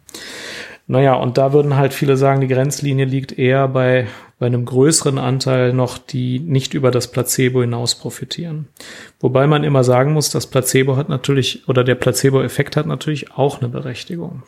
Naja, 0.85 1.13
und 1.13 1.37
da 1.37 1.53
würden 1.53 1.77
halt 1.77 1.93
viele 1.93 2.17
sagen, 2.17 2.41
die 2.41 2.49
Grenzlinie 2.49 3.05
liegt 3.05 3.39
eher 3.39 3.69
bei, 3.69 4.07
bei 4.43 4.47
einem 4.47 4.65
größeren 4.65 5.19
Anteil 5.19 5.71
noch, 5.71 5.97
die 5.97 6.37
nicht 6.37 6.73
über 6.73 6.91
das 6.91 7.09
Placebo 7.09 7.61
hinaus 7.61 7.95
profitieren. 7.95 8.67
Wobei 9.21 9.47
man 9.47 9.63
immer 9.63 9.85
sagen 9.85 10.11
muss, 10.11 10.31
das 10.31 10.47
Placebo 10.47 10.97
hat 10.97 11.07
natürlich, 11.07 11.65
oder 11.69 11.85
der 11.85 11.95
Placebo-Effekt 11.95 12.75
hat 12.75 12.85
natürlich 12.85 13.31
auch 13.31 13.61
eine 13.61 13.69
Berechtigung. 13.69 14.43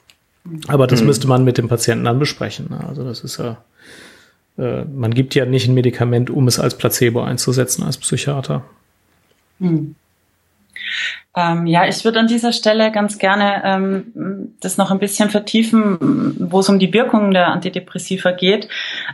Aber 0.68 0.86
das 0.86 1.00
mhm. 1.00 1.08
müsste 1.08 1.30
man 1.30 1.46
mit 1.46 1.58
dem 1.58 1.70
Patienten 1.70 2.04
dann 2.04 2.20
besprechen. 2.20 2.68
Ne? 2.72 2.86
Also 2.86 3.06
das 3.06 3.24
ist 3.24 3.38
ja, 3.38 3.64
äh, 4.58 4.84
man 4.84 5.14
gibt 5.14 5.34
ja 5.34 5.46
nicht 5.46 5.70
ein 5.70 5.74
Medikament, 5.74 6.30
um 6.30 6.50
es 6.50 6.60
als 6.60 6.78
Placebo 6.78 7.22
einzusetzen 7.22 7.84
als 7.84 7.98
Psychiater. 7.98 8.66
Mhm. 9.60 9.96
Ähm, 11.36 11.68
ja, 11.68 11.86
ich 11.86 12.06
würde 12.06 12.20
an 12.20 12.28
dieser 12.28 12.54
Stelle 12.54 12.92
ganz 12.92 13.18
gerne 13.18 13.62
ähm, 13.66 14.56
das 14.62 14.78
noch 14.78 14.92
ein 14.92 15.00
bisschen 15.00 15.30
vertiefen, 15.30 16.36
wo 16.40 16.60
es 16.60 16.70
um 16.70 16.80
die 16.80 16.94
Wirkung 16.94 17.32
der 17.32 17.48
Antidepressiva 17.48 18.32
geht. 18.32 18.70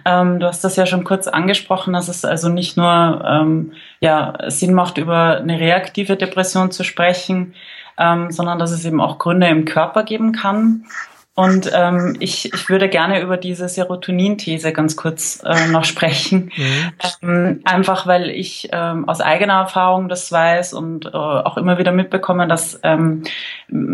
Ähm, 0.05 0.39
du 0.39 0.45
hast 0.45 0.63
das 0.63 0.75
ja 0.75 0.85
schon 0.85 1.03
kurz 1.03 1.27
angesprochen, 1.27 1.93
dass 1.93 2.09
es 2.09 2.23
also 2.23 2.49
nicht 2.49 2.77
nur 2.77 3.23
ähm, 3.27 3.73
ja, 4.01 4.37
Sinn 4.47 4.73
macht, 4.73 4.97
über 4.99 5.37
eine 5.37 5.59
reaktive 5.59 6.15
Depression 6.15 6.71
zu 6.71 6.83
sprechen, 6.83 7.55
ähm, 7.97 8.31
sondern 8.31 8.59
dass 8.59 8.71
es 8.71 8.85
eben 8.85 9.01
auch 9.01 9.17
Gründe 9.17 9.47
im 9.47 9.65
Körper 9.65 10.03
geben 10.03 10.31
kann. 10.31 10.85
Und 11.33 11.71
ähm, 11.73 12.17
ich, 12.19 12.53
ich 12.53 12.67
würde 12.67 12.89
gerne 12.89 13.21
über 13.21 13.37
diese 13.37 13.69
Serotonin-These 13.69 14.73
ganz 14.73 14.97
kurz 14.97 15.41
äh, 15.45 15.67
noch 15.67 15.85
sprechen. 15.85 16.51
Mhm. 16.61 16.91
Ähm, 17.21 17.61
einfach 17.63 18.07
weil 18.07 18.29
ich 18.29 18.69
ähm, 18.71 19.07
aus 19.07 19.21
eigener 19.21 19.53
Erfahrung 19.53 20.09
das 20.09 20.31
weiß 20.31 20.73
und 20.73 21.05
äh, 21.05 21.09
auch 21.09 21.57
immer 21.57 21.77
wieder 21.77 21.91
mitbekomme, 21.91 22.47
dass 22.47 22.79
ähm, 22.83 23.23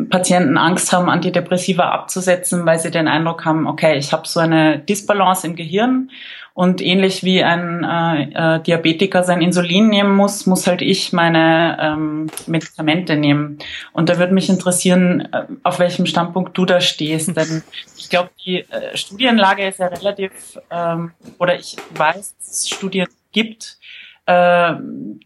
Patienten 0.10 0.58
Angst 0.58 0.92
haben, 0.92 1.10
Antidepressiva 1.10 1.90
abzusetzen, 1.90 2.66
weil 2.66 2.80
sie 2.80 2.92
den 2.92 3.08
Eindruck 3.08 3.46
haben, 3.46 3.68
okay, 3.68 3.98
ich 3.98 4.12
habe 4.12 4.28
so 4.28 4.40
eine 4.40 4.80
Disbalance 4.80 5.46
im 5.46 5.56
Gehirn 5.56 6.10
und 6.58 6.82
ähnlich 6.82 7.24
wie 7.24 7.44
ein 7.44 7.84
äh, 7.84 8.56
äh, 8.56 8.60
Diabetiker 8.64 9.24
sein 9.24 9.44
Insulin 9.44 9.90
nehmen 9.90 10.16
muss, 10.16 10.48
muss 10.48 10.66
halt 10.66 10.82
ich 10.82 11.14
meine 11.14 11.78
ähm, 11.80 12.32
Medikamente 12.48 13.16
nehmen. 13.16 13.60
Und 13.94 14.10
da 14.10 14.18
würde 14.18 14.34
mich 14.34 14.50
interessieren, 14.50 15.30
äh, 15.32 15.44
auf 15.62 15.78
welchem 15.78 16.08
Standpunkt 16.08 16.58
du 16.58 16.66
da 16.66 16.82
stehst. 16.82 17.38
Denn 17.38 17.62
ich 17.96 18.10
glaube, 18.10 18.32
die 18.44 18.62
äh, 18.72 18.98
Studienlage 18.98 19.68
ist 19.68 19.78
ja 19.78 19.86
relativ, 19.86 20.32
ähm, 20.72 21.12
oder 21.38 21.60
ich 21.60 21.76
weiß, 21.94 22.36
dass 22.40 22.48
es 22.50 22.70
Studien 22.70 23.06
gibt, 23.34 23.78
äh, 24.26 24.74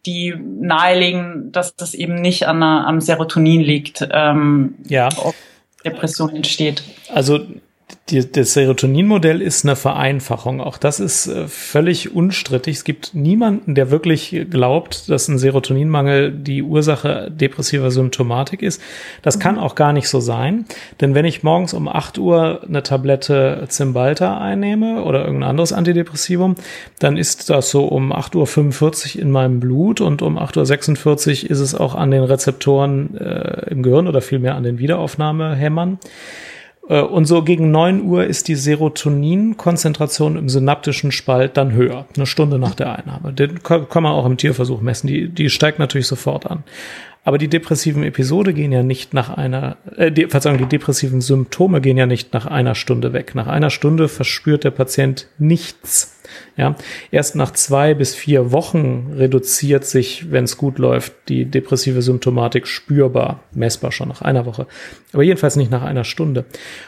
die 0.06 0.36
nahelegen, 0.38 1.54
dass 1.54 1.78
das 1.78 1.94
eben 1.94 2.16
nicht 2.16 2.46
an, 2.46 2.62
am 2.62 3.00
Serotonin 3.00 3.62
liegt, 3.62 4.06
ähm, 4.12 4.76
ja. 4.86 5.08
ob 5.16 5.36
Depression 5.86 6.36
entsteht. 6.36 6.84
Also 7.08 7.40
die, 8.10 8.32
das 8.32 8.54
Serotonin-Modell 8.54 9.42
ist 9.42 9.66
eine 9.66 9.76
Vereinfachung. 9.76 10.62
Auch 10.62 10.78
das 10.78 11.00
ist 11.00 11.28
äh, 11.28 11.48
völlig 11.48 12.14
unstrittig. 12.14 12.78
Es 12.78 12.84
gibt 12.84 13.14
niemanden, 13.14 13.76
der 13.76 13.92
wirklich 13.92 14.46
glaubt, 14.50 15.10
dass 15.10 15.28
ein 15.28 15.38
Serotoninmangel 15.38 16.32
die 16.32 16.64
Ursache 16.64 17.32
depressiver 17.32 17.92
Symptomatik 17.92 18.62
ist. 18.62 18.82
Das 19.22 19.40
kann 19.40 19.58
auch 19.58 19.76
gar 19.76 19.94
nicht 19.94 20.10
so 20.10 20.20
sein. 20.20 20.66
Denn 21.00 21.16
wenn 21.16 21.26
ich 21.26 21.44
morgens 21.44 21.74
um 21.74 21.88
8 21.88 22.18
Uhr 22.18 22.62
eine 22.68 22.84
Tablette 22.84 23.66
Zimbalta 23.68 24.38
einnehme 24.38 25.04
oder 25.04 25.26
irgendein 25.26 25.50
anderes 25.50 25.74
Antidepressivum, 25.74 26.56
dann 27.00 27.18
ist 27.18 27.50
das 27.50 27.72
so 27.72 27.86
um 27.86 28.12
8.45 28.12 29.16
Uhr 29.16 29.22
in 29.22 29.32
meinem 29.32 29.60
Blut 29.60 30.02
und 30.02 30.22
um 30.22 30.38
8.46 30.38 31.46
Uhr 31.46 31.52
ist 31.52 31.60
es 31.60 31.76
auch 31.76 31.96
an 31.96 32.12
den 32.12 32.24
Rezeptoren 32.24 33.16
äh, 33.18 33.70
im 33.70 33.84
Gehirn 33.84 34.08
oder 34.08 34.22
vielmehr 34.22 34.56
an 34.56 34.64
den 34.64 34.80
Wiederaufnahmehämmern. 34.80 36.00
Äh, 36.92 37.02
und 37.02 37.26
so 37.26 37.42
gegen 37.42 37.72
neun 37.72 38.04
Uhr 38.04 38.26
ist 38.26 38.50
die 38.50 38.56
Serotoninkonzentration 38.56 40.38
im 40.38 40.50
synaptischen 40.50 41.12
Spalt 41.12 41.58
dann 41.58 41.72
höher, 41.72 42.06
eine 42.16 42.26
Stunde 42.26 42.60
nach 42.60 42.76
der 42.76 43.00
Einnahme. 43.00 43.34
Den 43.34 43.64
kann 43.64 44.04
man 44.04 44.12
auch 44.12 44.26
im 44.26 44.38
Tierversuch 44.38 44.82
messen. 44.82 45.08
Die, 45.08 45.30
die 45.30 45.50
steigt 45.50 45.80
natürlich 45.80 46.08
sofort 46.08 46.46
an. 46.46 46.64
Aber 47.24 47.38
die 47.38 47.48
depressiven 47.48 48.04
Episode 48.04 48.52
gehen 48.52 48.72
ja 48.72 48.82
nicht 48.82 49.14
nach 49.14 49.30
einer, 49.30 49.78
äh, 49.96 50.12
die, 50.12 50.26
Verzeihung, 50.28 50.58
die 50.58 50.66
depressiven 50.66 51.22
Symptome 51.22 51.80
gehen 51.80 51.98
ja 51.98 52.08
nicht 52.08 52.34
nach 52.34 52.48
einer 52.48 52.76
Stunde 52.76 53.14
weg. 53.14 53.36
Nach 53.36 53.48
einer 53.48 53.70
Stunde 53.70 54.10
verspürt 54.10 54.64
der 54.64 54.72
Patient 54.72 55.28
nichts. 55.38 56.20
Ja, 56.58 56.76
erst 57.12 57.36
nach 57.36 57.52
zwei 57.52 57.94
bis 57.94 58.14
vier 58.16 58.52
Wochen 58.52 59.14
reduziert 59.18 59.86
sich, 59.86 60.32
wenn 60.32 60.44
es 60.44 60.58
gut 60.58 60.80
läuft, 60.80 61.14
die 61.28 61.46
depressive 61.46 62.02
Symptomatik 62.02 62.68
spürbar, 62.68 63.40
messbar 63.54 63.92
schon 63.92 64.10
nach 64.10 64.22
einer 64.22 64.46
Woche, 64.46 64.68
aber 65.14 65.24
jedenfalls 65.24 65.56
nicht 65.56 65.72
nach 65.72 65.84
einer 65.84 66.04
Stunde. 66.04 66.46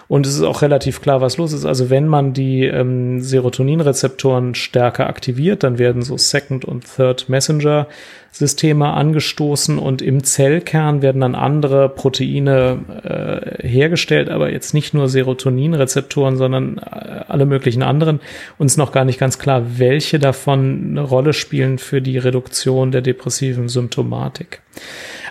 Und 0.08 0.26
es 0.26 0.36
ist 0.36 0.44
auch 0.44 0.62
relativ 0.62 1.02
klar, 1.02 1.22
was 1.22 1.38
los 1.38 1.54
ist. 1.54 1.66
Also 1.66 1.90
wenn 1.90 2.08
man 2.08 2.34
die 2.34 2.66
ähm, 2.66 3.22
Serotoninrezeptoren 3.22 4.56
stärker 4.56 5.08
aktiviert, 5.08 5.64
dann 5.64 5.80
werden 5.80 6.02
so 6.02 6.18
Second 6.18 6.66
und 6.66 6.86
Third 6.96 7.30
Messenger 7.30 7.88
Systeme 8.34 8.88
angestoßen 8.88 9.78
und 9.78 10.02
im 10.02 10.24
Zellkern 10.24 11.04
werden 11.04 11.22
dann 11.22 11.36
andere 11.36 11.88
Proteine 11.88 12.80
äh, 13.04 13.68
hergestellt, 13.68 14.30
aber 14.30 14.52
jetzt 14.52 14.74
nicht 14.74 14.96
nur 14.96 15.08
Serotoninrezeptoren, 15.08 16.36
sondern 16.36 16.80
äh, 16.80 17.26
alle 17.28 17.46
möglichen 17.46 17.84
anderen. 17.84 18.22
Uns 18.58 18.76
noch 18.76 18.92
gar 18.92 19.06
nicht 19.06 19.20
ganz 19.20 19.33
klar, 19.40 19.80
welche 19.80 20.20
davon 20.20 20.90
eine 20.92 21.02
Rolle 21.02 21.34
spielen 21.34 21.78
für 21.78 22.02
die 22.02 22.18
Reduktion 22.18 22.92
der 22.92 23.02
depressiven 23.02 23.70
Symptomatik. 23.70 24.62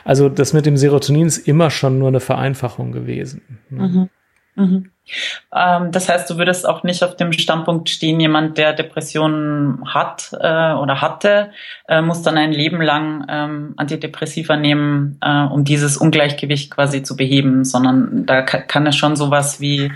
Also 0.04 0.28
das 0.28 0.52
mit 0.52 0.66
dem 0.66 0.76
Serotonin 0.76 1.26
ist 1.26 1.46
immer 1.46 1.70
schon 1.70 1.98
nur 1.98 2.08
eine 2.08 2.20
Vereinfachung 2.20 2.92
gewesen. 2.92 3.60
Ne? 3.70 3.88
Mhm. 3.88 4.08
Mhm. 4.54 4.90
Ähm, 5.54 5.92
das 5.92 6.08
heißt, 6.08 6.28
du 6.30 6.36
würdest 6.36 6.68
auch 6.68 6.82
nicht 6.84 7.02
auf 7.02 7.16
dem 7.16 7.32
Standpunkt 7.32 7.88
stehen, 7.88 8.20
jemand, 8.20 8.58
der 8.58 8.72
Depressionen 8.72 9.82
hat 9.86 10.30
äh, 10.32 10.72
oder 10.74 11.00
hatte, 11.00 11.50
äh, 11.88 12.02
muss 12.02 12.22
dann 12.22 12.36
ein 12.36 12.52
Leben 12.52 12.80
lang 12.80 13.26
ähm, 13.28 13.74
Antidepressiva 13.76 14.56
nehmen, 14.56 15.18
äh, 15.22 15.44
um 15.44 15.64
dieses 15.64 15.96
Ungleichgewicht 15.96 16.70
quasi 16.70 17.02
zu 17.02 17.16
beheben, 17.16 17.64
sondern 17.64 18.26
da 18.26 18.42
kann 18.42 18.86
es 18.86 18.96
schon 18.96 19.16
sowas 19.16 19.60
wie 19.60 19.90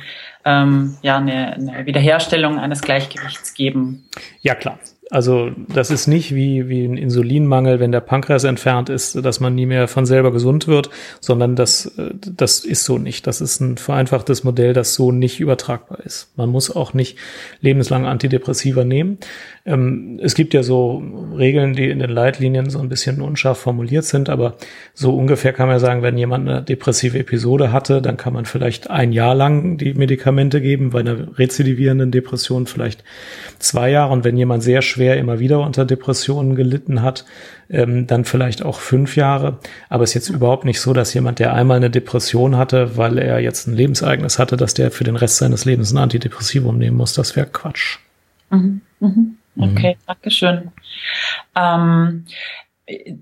ähm, 0.46 0.96
ja, 1.02 1.18
eine, 1.18 1.54
eine 1.54 1.86
Wiederherstellung 1.86 2.58
eines 2.58 2.80
Gleichgewichts 2.80 3.52
geben. 3.52 4.08
Ja, 4.40 4.54
klar. 4.54 4.78
Also 5.08 5.52
das 5.72 5.92
ist 5.92 6.08
nicht 6.08 6.34
wie, 6.34 6.68
wie 6.68 6.84
ein 6.84 6.96
Insulinmangel, 6.96 7.78
wenn 7.78 7.92
der 7.92 8.00
Pankreas 8.00 8.42
entfernt 8.42 8.88
ist, 8.88 9.24
dass 9.24 9.38
man 9.38 9.54
nie 9.54 9.66
mehr 9.66 9.86
von 9.86 10.04
selber 10.04 10.32
gesund 10.32 10.66
wird, 10.66 10.90
sondern 11.20 11.54
das, 11.54 11.92
das 11.96 12.64
ist 12.64 12.84
so 12.84 12.98
nicht. 12.98 13.28
Das 13.28 13.40
ist 13.40 13.60
ein 13.60 13.76
vereinfachtes 13.76 14.42
Modell, 14.42 14.72
das 14.72 14.94
so 14.94 15.12
nicht 15.12 15.38
übertragbar 15.38 16.00
ist. 16.04 16.32
Man 16.36 16.48
muss 16.48 16.74
auch 16.74 16.92
nicht 16.92 17.18
lebenslang 17.60 18.04
Antidepressiva 18.04 18.82
nehmen. 18.82 19.18
Ähm, 19.64 20.18
es 20.22 20.34
gibt 20.34 20.54
ja 20.54 20.64
so 20.64 21.02
Regeln, 21.36 21.74
die 21.74 21.88
in 21.88 22.00
den 22.00 22.10
Leitlinien 22.10 22.68
so 22.70 22.80
ein 22.80 22.88
bisschen 22.88 23.20
unscharf 23.20 23.58
formuliert 23.58 24.04
sind, 24.04 24.28
aber 24.28 24.56
so 24.92 25.16
ungefähr 25.16 25.52
kann 25.52 25.68
man 25.68 25.78
sagen, 25.78 26.02
wenn 26.02 26.18
jemand 26.18 26.48
eine 26.48 26.62
depressive 26.62 27.18
Episode 27.18 27.72
hatte, 27.72 28.02
dann 28.02 28.16
kann 28.16 28.32
man 28.32 28.44
vielleicht 28.44 28.90
ein 28.90 29.12
Jahr 29.12 29.34
lang 29.34 29.76
die 29.76 29.94
Medikamente 29.94 30.60
geben, 30.60 30.90
bei 30.90 31.00
einer 31.00 31.38
rezidivierenden 31.38 32.10
Depression 32.10 32.66
vielleicht 32.66 33.04
zwei 33.58 33.90
Jahre 33.90 34.12
und 34.12 34.24
wenn 34.24 34.36
jemand 34.36 34.62
sehr 34.62 34.82
immer 34.96 35.38
wieder 35.38 35.60
unter 35.60 35.84
Depressionen 35.84 36.54
gelitten 36.54 37.02
hat, 37.02 37.24
ähm, 37.68 38.06
dann 38.06 38.24
vielleicht 38.24 38.64
auch 38.64 38.80
fünf 38.80 39.16
Jahre. 39.16 39.58
Aber 39.88 40.04
es 40.04 40.10
ist 40.10 40.14
jetzt 40.14 40.28
überhaupt 40.30 40.64
nicht 40.64 40.80
so, 40.80 40.92
dass 40.92 41.14
jemand, 41.14 41.38
der 41.38 41.54
einmal 41.54 41.76
eine 41.76 41.90
Depression 41.90 42.56
hatte, 42.56 42.96
weil 42.96 43.18
er 43.18 43.40
jetzt 43.40 43.66
ein 43.66 43.74
Lebensereignis 43.74 44.38
hatte, 44.38 44.56
dass 44.56 44.74
der 44.74 44.90
für 44.90 45.04
den 45.04 45.16
Rest 45.16 45.38
seines 45.38 45.64
Lebens 45.64 45.92
ein 45.92 45.98
Antidepressivum 45.98 46.78
nehmen 46.78 46.96
muss. 46.96 47.14
Das 47.14 47.36
wäre 47.36 47.46
Quatsch. 47.46 47.98
Mhm. 48.50 48.80
Mhm. 49.00 49.36
Okay, 49.58 49.96
mhm. 49.96 50.02
Dankeschön. 50.06 50.70
Ähm, 51.54 52.24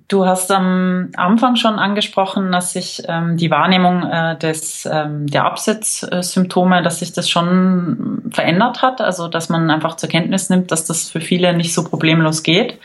Du 0.09 0.27
hast 0.27 0.51
am 0.51 1.09
Anfang 1.17 1.57
schon 1.57 1.79
angesprochen, 1.79 2.53
dass 2.53 2.75
sich 2.75 3.03
ähm, 3.09 3.39
die 3.39 3.51
Wahrnehmung 3.51 4.03
äh, 4.03 4.37
des, 4.37 4.85
ähm, 4.85 5.27
der 5.27 5.47
Absetzsymptome, 5.47 6.83
dass 6.83 6.99
sich 6.99 7.15
das 7.15 7.31
schon 7.31 8.31
verändert 8.31 8.83
hat. 8.83 9.01
Also 9.01 9.27
dass 9.27 9.49
man 9.49 9.71
einfach 9.71 9.97
zur 9.97 10.11
Kenntnis 10.11 10.51
nimmt, 10.51 10.71
dass 10.71 10.85
das 10.85 11.11
für 11.11 11.23
viele 11.23 11.57
nicht 11.57 11.73
so 11.73 11.83
problemlos 11.83 12.43
geht, 12.43 12.79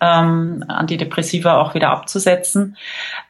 ähm, 0.00 0.64
Antidepressiva 0.68 1.60
auch 1.60 1.74
wieder 1.74 1.90
abzusetzen. 1.90 2.76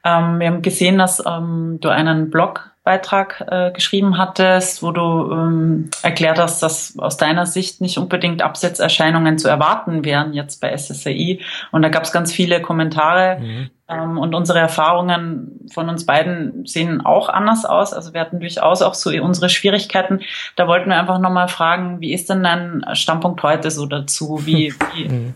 Ähm, 0.05 0.39
wir 0.39 0.49
haben 0.49 0.61
gesehen, 0.61 0.99
dass 0.99 1.25
ähm, 1.27 1.79
du 1.81 1.89
einen 1.89 2.29
Blog 2.29 2.70
Beitrag 2.91 3.47
äh, 3.49 3.71
geschrieben 3.71 4.19
hattest, 4.19 4.83
wo 4.83 4.91
du 4.91 5.31
ähm, 5.31 5.91
erklärt 6.03 6.41
hast, 6.41 6.61
dass 6.61 6.99
aus 6.99 7.17
deiner 7.17 7.47
Sicht 7.47 7.81
nicht 7.81 7.99
unbedingt 7.99 8.43
Absetzerscheinungen 8.43 9.39
zu 9.39 9.47
erwarten 9.47 10.05
wären 10.05 10.33
jetzt 10.33 10.61
bei 10.61 10.77
SSRI. 10.77 11.41
Und 11.71 11.83
da 11.83 11.89
gab 11.89 12.03
es 12.03 12.11
ganz 12.11 12.33
viele 12.33 12.61
Kommentare. 12.61 13.39
Mhm. 13.39 13.71
Ähm, 13.89 14.19
und 14.19 14.35
unsere 14.35 14.59
Erfahrungen 14.59 15.69
von 15.73 15.89
uns 15.89 16.05
beiden 16.05 16.67
sehen 16.67 17.01
auch 17.01 17.29
anders 17.29 17.65
aus. 17.65 17.93
Also 17.93 18.13
wir 18.13 18.21
hatten 18.21 18.41
durchaus 18.41 18.83
auch 18.83 18.95
so 18.95 19.11
unsere 19.11 19.51
Schwierigkeiten. 19.51 20.19
Da 20.57 20.67
wollten 20.67 20.91
wir 20.91 20.99
einfach 20.99 21.21
nochmal 21.21 21.47
fragen, 21.47 22.01
wie 22.01 22.13
ist 22.13 22.29
denn 22.29 22.43
dein 22.43 22.85
Standpunkt 22.95 23.41
heute 23.45 23.71
so 23.71 23.87
dazu? 23.87 24.45
Wie, 24.47 24.75
wie, 24.95 25.09
mhm. 25.09 25.35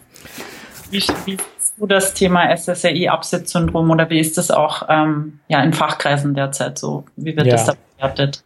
wie, 0.91 1.05
wie 1.25 1.37
du 1.79 1.87
das 1.87 2.15
Thema 2.15 2.55
SSRI-Absetzsyndrom 2.55 3.91
oder 3.91 4.09
wie 4.11 4.21
ist 4.21 4.39
das 4.39 4.51
auch 4.51 4.87
ähm, 4.89 5.41
ja, 5.49 5.63
in 5.63 5.73
Fachkreisen 5.73 6.35
derzeit 6.35 6.79
so? 6.79 7.05
Wie 7.17 7.37
wird 7.37 7.47
ja. 7.47 7.53
das 7.53 7.67
da 7.67 7.75
bewertet? 7.97 8.45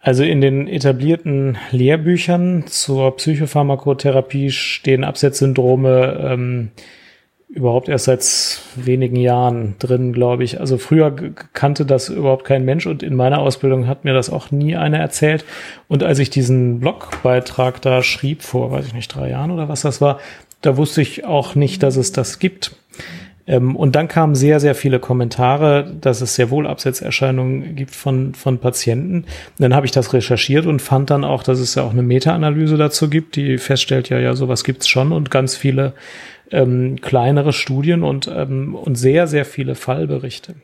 Also 0.00 0.22
in 0.22 0.40
den 0.40 0.68
etablierten 0.68 1.58
Lehrbüchern 1.70 2.66
zur 2.66 3.16
Psychopharmakotherapie 3.16 4.50
stehen 4.50 5.04
Absetzsyndrome 5.04 6.18
ähm, 6.24 6.70
überhaupt 7.48 7.88
erst 7.88 8.04
seit 8.04 8.60
wenigen 8.76 9.16
Jahren 9.16 9.74
drin, 9.78 10.12
glaube 10.12 10.44
ich. 10.44 10.60
Also 10.60 10.78
früher 10.78 11.14
kannte 11.52 11.86
das 11.86 12.10
überhaupt 12.10 12.44
kein 12.44 12.64
Mensch 12.64 12.86
und 12.86 13.02
in 13.02 13.16
meiner 13.16 13.38
Ausbildung 13.38 13.86
hat 13.86 14.04
mir 14.04 14.12
das 14.14 14.30
auch 14.30 14.50
nie 14.50 14.76
einer 14.76 14.98
erzählt. 14.98 15.44
Und 15.88 16.04
als 16.04 16.18
ich 16.18 16.30
diesen 16.30 16.78
Blogbeitrag 16.80 17.80
da 17.80 18.02
schrieb, 18.02 18.42
vor, 18.42 18.70
weiß 18.70 18.86
ich 18.86 18.94
nicht, 18.94 19.08
drei 19.08 19.30
Jahren 19.30 19.50
oder 19.50 19.68
was 19.68 19.80
das 19.80 20.00
war, 20.00 20.20
da 20.60 20.76
wusste 20.76 21.02
ich 21.02 21.24
auch 21.24 21.54
nicht, 21.54 21.82
dass 21.82 21.96
es 21.96 22.12
das 22.12 22.38
gibt. 22.38 22.74
Ähm, 23.46 23.74
und 23.74 23.96
dann 23.96 24.08
kamen 24.08 24.34
sehr, 24.34 24.60
sehr 24.60 24.74
viele 24.74 25.00
Kommentare, 25.00 25.90
dass 26.00 26.20
es 26.20 26.34
sehr 26.34 26.50
wohl 26.50 26.66
Absetzerscheinungen 26.66 27.74
gibt 27.74 27.94
von, 27.94 28.34
von 28.34 28.58
Patienten. 28.58 29.16
Und 29.22 29.26
dann 29.58 29.74
habe 29.74 29.86
ich 29.86 29.92
das 29.92 30.12
recherchiert 30.12 30.66
und 30.66 30.82
fand 30.82 31.10
dann 31.10 31.24
auch, 31.24 31.42
dass 31.42 31.58
es 31.58 31.74
ja 31.74 31.82
auch 31.82 31.92
eine 31.92 32.02
Meta-Analyse 32.02 32.76
dazu 32.76 33.08
gibt, 33.08 33.36
die 33.36 33.58
feststellt, 33.58 34.10
ja, 34.10 34.18
ja, 34.18 34.34
sowas 34.34 34.64
gibt's 34.64 34.86
schon 34.86 35.12
und 35.12 35.30
ganz 35.30 35.56
viele 35.56 35.94
ähm, 36.50 37.00
kleinere 37.00 37.52
Studien 37.52 38.02
und, 38.02 38.30
ähm, 38.34 38.74
und 38.74 38.96
sehr, 38.96 39.26
sehr 39.26 39.44
viele 39.44 39.74
Fallberichte. 39.74 40.54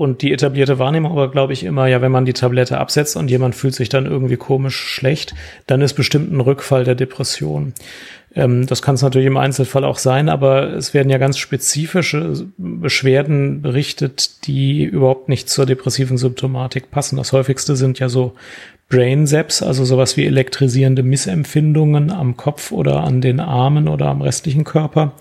Und 0.00 0.22
die 0.22 0.32
etablierte 0.32 0.78
Wahrnehmung 0.78 1.12
aber, 1.12 1.30
glaube 1.30 1.52
ich, 1.52 1.62
immer, 1.62 1.86
ja, 1.86 2.00
wenn 2.00 2.10
man 2.10 2.24
die 2.24 2.32
Tablette 2.32 2.78
absetzt 2.78 3.18
und 3.18 3.30
jemand 3.30 3.54
fühlt 3.54 3.74
sich 3.74 3.90
dann 3.90 4.06
irgendwie 4.06 4.38
komisch 4.38 4.74
schlecht, 4.74 5.34
dann 5.66 5.82
ist 5.82 5.92
bestimmt 5.92 6.32
ein 6.32 6.40
Rückfall 6.40 6.84
der 6.84 6.94
Depression. 6.94 7.74
Ähm, 8.34 8.66
das 8.66 8.80
kann 8.80 8.94
es 8.94 9.02
natürlich 9.02 9.26
im 9.26 9.36
Einzelfall 9.36 9.84
auch 9.84 9.98
sein, 9.98 10.30
aber 10.30 10.72
es 10.72 10.94
werden 10.94 11.10
ja 11.10 11.18
ganz 11.18 11.36
spezifische 11.36 12.46
Beschwerden 12.56 13.60
berichtet, 13.60 14.46
die 14.46 14.84
überhaupt 14.84 15.28
nicht 15.28 15.50
zur 15.50 15.66
depressiven 15.66 16.16
Symptomatik 16.16 16.90
passen. 16.90 17.18
Das 17.18 17.34
häufigste 17.34 17.76
sind 17.76 17.98
ja 17.98 18.08
so 18.08 18.32
Brain 18.88 19.26
Zaps, 19.26 19.62
also 19.62 19.84
sowas 19.84 20.16
wie 20.16 20.24
elektrisierende 20.24 21.02
Missempfindungen 21.02 22.10
am 22.10 22.38
Kopf 22.38 22.72
oder 22.72 23.04
an 23.04 23.20
den 23.20 23.38
Armen 23.38 23.86
oder 23.86 24.06
am 24.06 24.22
restlichen 24.22 24.64
Körper 24.64 25.12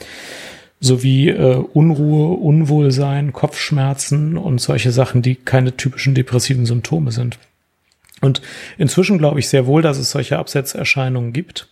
sowie 0.80 1.30
äh, 1.30 1.56
Unruhe, 1.56 2.38
Unwohlsein, 2.38 3.34
Kopfschmerzen 3.34 4.38
und 4.38 4.62
solche 4.62 4.92
Sachen, 4.92 5.22
die 5.22 5.36
keine 5.36 5.76
typischen 5.76 6.16
depressiven 6.16 6.66
Symptome 6.66 7.12
sind. 7.12 7.38
Und 8.22 8.42
inzwischen 8.78 9.18
glaube 9.18 9.40
ich 9.40 9.50
sehr 9.50 9.66
wohl, 9.66 9.82
dass 9.82 9.98
es 9.98 10.12
solche 10.12 10.40
Absetzerscheinungen 10.40 11.34
gibt. 11.34 11.70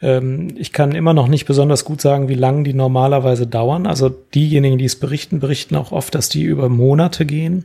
Ähm, 0.00 0.54
ich 0.56 0.72
kann 0.72 0.92
immer 0.92 1.14
noch 1.14 1.28
nicht 1.28 1.46
besonders 1.46 1.84
gut 1.84 2.00
sagen, 2.00 2.28
wie 2.28 2.34
lange 2.34 2.64
die 2.64 2.74
normalerweise 2.74 3.46
dauern. 3.46 3.86
Also 3.86 4.08
diejenigen, 4.08 4.78
die 4.78 4.84
es 4.84 4.96
berichten, 4.96 5.40
berichten 5.40 5.76
auch 5.76 5.92
oft, 5.92 6.14
dass 6.14 6.28
die 6.28 6.42
über 6.42 6.68
Monate 6.68 7.24
gehen 7.24 7.64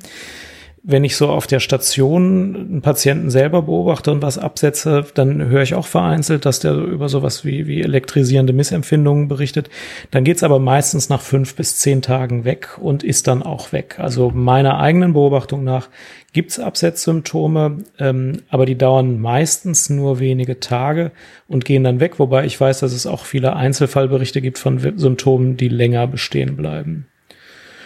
wenn 0.90 1.04
ich 1.04 1.18
so 1.18 1.28
auf 1.28 1.48
der 1.48 1.60
Station 1.60 2.56
einen 2.56 2.82
Patienten 2.82 3.30
selber 3.30 3.64
beobachte 3.64 4.10
und 4.10 4.22
was 4.22 4.38
absetze, 4.38 5.06
dann 5.14 5.50
höre 5.50 5.62
ich 5.62 5.76
auch 5.76 5.86
vereinzelt, 5.86 6.46
dass 6.46 6.62
der 6.62 6.76
über 6.76 7.10
sowas 7.10 7.44
wie, 7.44 7.68
wie 7.68 7.82
elektrisierende 7.82 8.54
Missempfindungen 8.54 9.28
berichtet. 9.28 9.70
Dann 10.12 10.24
geht's 10.24 10.44
aber 10.44 10.60
meistens 10.60 11.10
nach 11.10 11.20
fünf 11.20 11.56
bis 11.56 11.76
zehn 11.76 12.02
Tagen 12.02 12.46
weg 12.46 12.78
und 12.80 13.04
ist 13.04 13.28
dann 13.28 13.44
auch 13.44 13.74
weg. 13.74 14.00
Also 14.00 14.30
meiner 14.30 14.80
eigenen 14.80 15.12
Beobachtung 15.12 15.66
nach 15.66 15.90
gibt's 16.32 16.58
Absetzsymptome, 16.58 17.80
ähm, 18.00 18.44
aber 18.48 18.66
die 18.66 18.78
dauern 18.78 19.20
meistens 19.20 19.90
nur 19.90 20.20
wenige 20.20 20.62
Tage 20.62 21.12
und 21.50 21.66
gehen 21.66 21.84
dann 21.84 22.00
weg, 22.00 22.18
wobei 22.18 22.46
ich 22.46 22.58
weiß, 22.58 22.80
dass 22.80 22.94
es 22.94 23.06
auch 23.06 23.26
viele 23.26 23.58
Einzelfallberichte 23.58 24.42
gibt 24.42 24.58
von 24.58 24.80
Symptomen, 24.98 25.58
die 25.58 25.68
länger 25.68 26.08
bestehen 26.08 26.56
bleiben. 26.56 27.08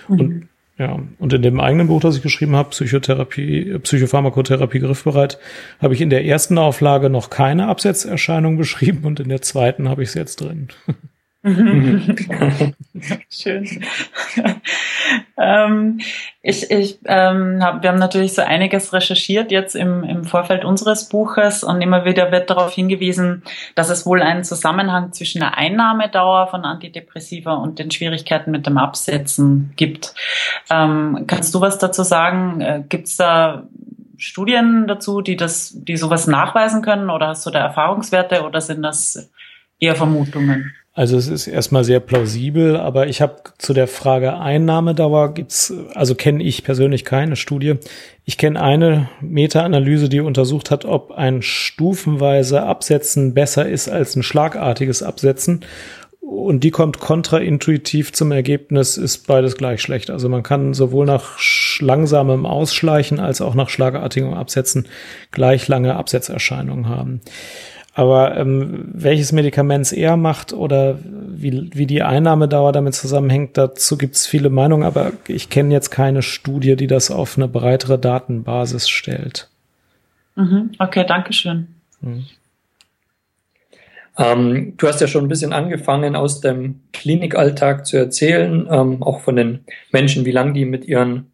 Mhm. 0.07 0.19
Und 0.19 0.50
ja, 0.77 0.99
und 1.19 1.33
in 1.33 1.41
dem 1.41 1.59
eigenen 1.59 1.87
Buch, 1.87 2.01
das 2.01 2.15
ich 2.17 2.23
geschrieben 2.23 2.55
habe, 2.55 2.69
Psychotherapie, 2.69 3.77
Psychopharmakotherapie 3.79 4.79
griffbereit, 4.79 5.37
habe 5.79 5.93
ich 5.93 6.01
in 6.01 6.09
der 6.09 6.25
ersten 6.25 6.57
Auflage 6.57 7.09
noch 7.09 7.29
keine 7.29 7.67
Absetzerscheinung 7.67 8.57
beschrieben 8.57 9.05
und 9.05 9.19
in 9.19 9.29
der 9.29 9.41
zweiten 9.41 9.89
habe 9.89 10.03
ich 10.03 10.09
es 10.09 10.15
jetzt 10.15 10.41
drin. 10.41 10.69
Schön. 13.29 13.67
ähm, 15.37 15.99
ich, 16.43 16.69
ich, 16.69 16.99
ähm, 17.05 17.63
hab, 17.63 17.81
wir 17.81 17.89
haben 17.89 17.97
natürlich 17.97 18.33
so 18.33 18.43
einiges 18.43 18.93
recherchiert 18.93 19.51
jetzt 19.51 19.75
im, 19.75 20.03
im 20.03 20.23
Vorfeld 20.23 20.63
unseres 20.65 21.09
Buches 21.09 21.63
und 21.63 21.81
immer 21.81 22.05
wieder 22.05 22.31
wird 22.31 22.51
darauf 22.51 22.73
hingewiesen, 22.73 23.41
dass 23.73 23.89
es 23.89 24.05
wohl 24.05 24.21
einen 24.21 24.43
Zusammenhang 24.43 25.13
zwischen 25.13 25.39
der 25.39 25.57
Einnahmedauer 25.57 26.45
von 26.47 26.63
Antidepressiva 26.63 27.55
und 27.55 27.79
den 27.79 27.89
Schwierigkeiten 27.89 28.51
mit 28.51 28.67
dem 28.67 28.77
Absetzen 28.77 29.73
gibt. 29.77 30.13
Ähm, 30.69 31.23
kannst 31.25 31.55
du 31.55 31.61
was 31.61 31.79
dazu 31.79 32.03
sagen? 32.03 32.61
Äh, 32.61 32.83
Gibt 32.87 33.07
es 33.07 33.17
da 33.17 33.63
Studien 34.17 34.85
dazu, 34.85 35.21
die 35.21 35.37
das, 35.37 35.73
die 35.73 35.97
sowas 35.97 36.27
nachweisen 36.27 36.83
können 36.83 37.09
oder 37.09 37.29
hast 37.29 37.47
du 37.47 37.49
da 37.49 37.61
Erfahrungswerte 37.61 38.43
oder 38.43 38.61
sind 38.61 38.83
das 38.83 39.31
eher 39.79 39.95
Vermutungen? 39.95 40.71
Also 40.93 41.15
es 41.15 41.29
ist 41.29 41.47
erstmal 41.47 41.85
sehr 41.85 42.01
plausibel, 42.01 42.75
aber 42.75 43.07
ich 43.07 43.21
habe 43.21 43.35
zu 43.57 43.73
der 43.73 43.87
Frage 43.87 44.37
Einnahmedauer 44.37 45.33
gibt's, 45.33 45.73
also 45.93 46.15
kenne 46.15 46.43
ich 46.43 46.65
persönlich 46.65 47.05
keine 47.05 47.37
Studie. 47.37 47.75
Ich 48.25 48.37
kenne 48.37 48.61
eine 48.61 49.09
Meta-Analyse, 49.21 50.09
die 50.09 50.19
untersucht 50.19 50.69
hat, 50.69 50.83
ob 50.83 51.11
ein 51.11 51.41
stufenweise 51.43 52.63
Absetzen 52.63 53.33
besser 53.33 53.69
ist 53.69 53.87
als 53.87 54.17
ein 54.17 54.23
schlagartiges 54.23 55.01
Absetzen. 55.01 55.61
Und 56.19 56.63
die 56.63 56.71
kommt 56.71 56.99
kontraintuitiv 56.99 58.11
zum 58.11 58.31
Ergebnis, 58.33 58.97
ist 58.97 59.27
beides 59.27 59.57
gleich 59.57 59.81
schlecht. 59.81 60.09
Also 60.09 60.27
man 60.27 60.43
kann 60.43 60.73
sowohl 60.73 61.05
nach 61.05 61.37
langsamem 61.79 62.45
Ausschleichen 62.45 63.19
als 63.19 63.41
auch 63.41 63.55
nach 63.55 63.69
schlagartigem 63.69 64.33
Absetzen 64.33 64.87
gleich 65.31 65.67
lange 65.69 65.95
Absetzerscheinungen 65.95 66.89
haben. 66.89 67.21
Aber 67.93 68.37
ähm, 68.37 68.85
welches 68.93 69.33
Medikament 69.33 69.85
es 69.85 69.91
eher 69.91 70.15
macht 70.15 70.53
oder 70.53 70.97
wie, 71.03 71.69
wie 71.73 71.85
die 71.85 72.03
Einnahmedauer 72.03 72.71
damit 72.71 72.95
zusammenhängt, 72.95 73.57
dazu 73.57 73.97
gibt 73.97 74.15
es 74.15 74.27
viele 74.27 74.49
Meinungen, 74.49 74.83
aber 74.83 75.11
ich 75.27 75.49
kenne 75.49 75.73
jetzt 75.73 75.89
keine 75.89 76.21
Studie, 76.21 76.77
die 76.77 76.87
das 76.87 77.11
auf 77.11 77.37
eine 77.37 77.49
breitere 77.49 77.99
Datenbasis 77.99 78.87
stellt. 78.87 79.49
Mhm. 80.35 80.71
Okay, 80.79 81.05
danke 81.05 81.33
schön. 81.33 81.67
Mhm. 81.99 82.25
Ähm, 84.17 84.73
du 84.77 84.87
hast 84.87 85.01
ja 85.01 85.07
schon 85.07 85.25
ein 85.25 85.29
bisschen 85.29 85.51
angefangen, 85.51 86.15
aus 86.15 86.41
dem 86.41 86.81
Klinikalltag 86.93 87.85
zu 87.85 87.97
erzählen, 87.97 88.67
ähm, 88.69 89.03
auch 89.03 89.21
von 89.21 89.35
den 89.35 89.65
Menschen, 89.91 90.25
wie 90.25 90.31
lange 90.31 90.53
die 90.53 90.65
mit 90.65 90.85
ihren 90.85 91.31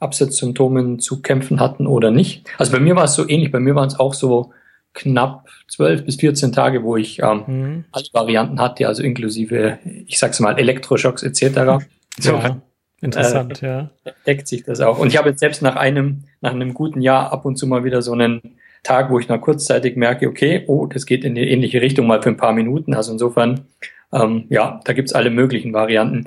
Absetzsymptomen 0.00 1.00
zu 1.00 1.20
kämpfen 1.20 1.60
hatten 1.60 1.86
oder 1.86 2.10
nicht. 2.10 2.46
Also 2.56 2.72
bei 2.72 2.80
mir 2.80 2.96
war 2.96 3.04
es 3.04 3.14
so 3.14 3.28
ähnlich, 3.28 3.50
bei 3.50 3.60
mir 3.60 3.74
waren 3.74 3.88
es 3.88 3.98
auch 3.98 4.14
so 4.14 4.52
knapp 4.94 5.48
12 5.68 6.04
bis 6.04 6.16
14 6.16 6.52
Tage, 6.52 6.82
wo 6.82 6.96
ich 6.96 7.20
ähm, 7.20 7.44
mhm. 7.46 7.84
alle 7.92 8.06
Varianten 8.12 8.60
hatte, 8.60 8.86
also 8.88 9.02
inklusive, 9.02 9.78
ich 10.06 10.18
sag's 10.18 10.40
mal, 10.40 10.58
Elektroschocks 10.58 11.22
etc. 11.22 11.84
So, 12.18 12.32
ja, 12.32 12.60
interessant, 13.00 13.62
äh, 13.62 13.66
ja. 13.66 13.90
Deckt 14.26 14.48
sich 14.48 14.64
das 14.64 14.80
auch. 14.80 14.98
Und 14.98 15.08
ich 15.08 15.16
habe 15.16 15.30
jetzt 15.30 15.40
selbst 15.40 15.62
nach 15.62 15.76
einem, 15.76 16.24
nach 16.40 16.52
einem 16.52 16.74
guten 16.74 17.00
Jahr 17.00 17.32
ab 17.32 17.44
und 17.44 17.56
zu 17.56 17.66
mal 17.66 17.84
wieder 17.84 18.02
so 18.02 18.12
einen 18.12 18.58
Tag, 18.82 19.10
wo 19.10 19.18
ich 19.18 19.28
noch 19.28 19.40
kurzzeitig 19.40 19.96
merke, 19.96 20.28
okay, 20.28 20.64
oh, 20.66 20.86
das 20.86 21.06
geht 21.06 21.24
in 21.24 21.34
die 21.34 21.48
ähnliche 21.48 21.80
Richtung 21.80 22.06
mal 22.06 22.22
für 22.22 22.30
ein 22.30 22.36
paar 22.36 22.52
Minuten. 22.52 22.94
Also 22.94 23.12
insofern, 23.12 23.66
ähm, 24.12 24.46
ja, 24.48 24.80
da 24.84 24.92
gibt's 24.92 25.12
alle 25.12 25.30
möglichen 25.30 25.72
Varianten. 25.72 26.26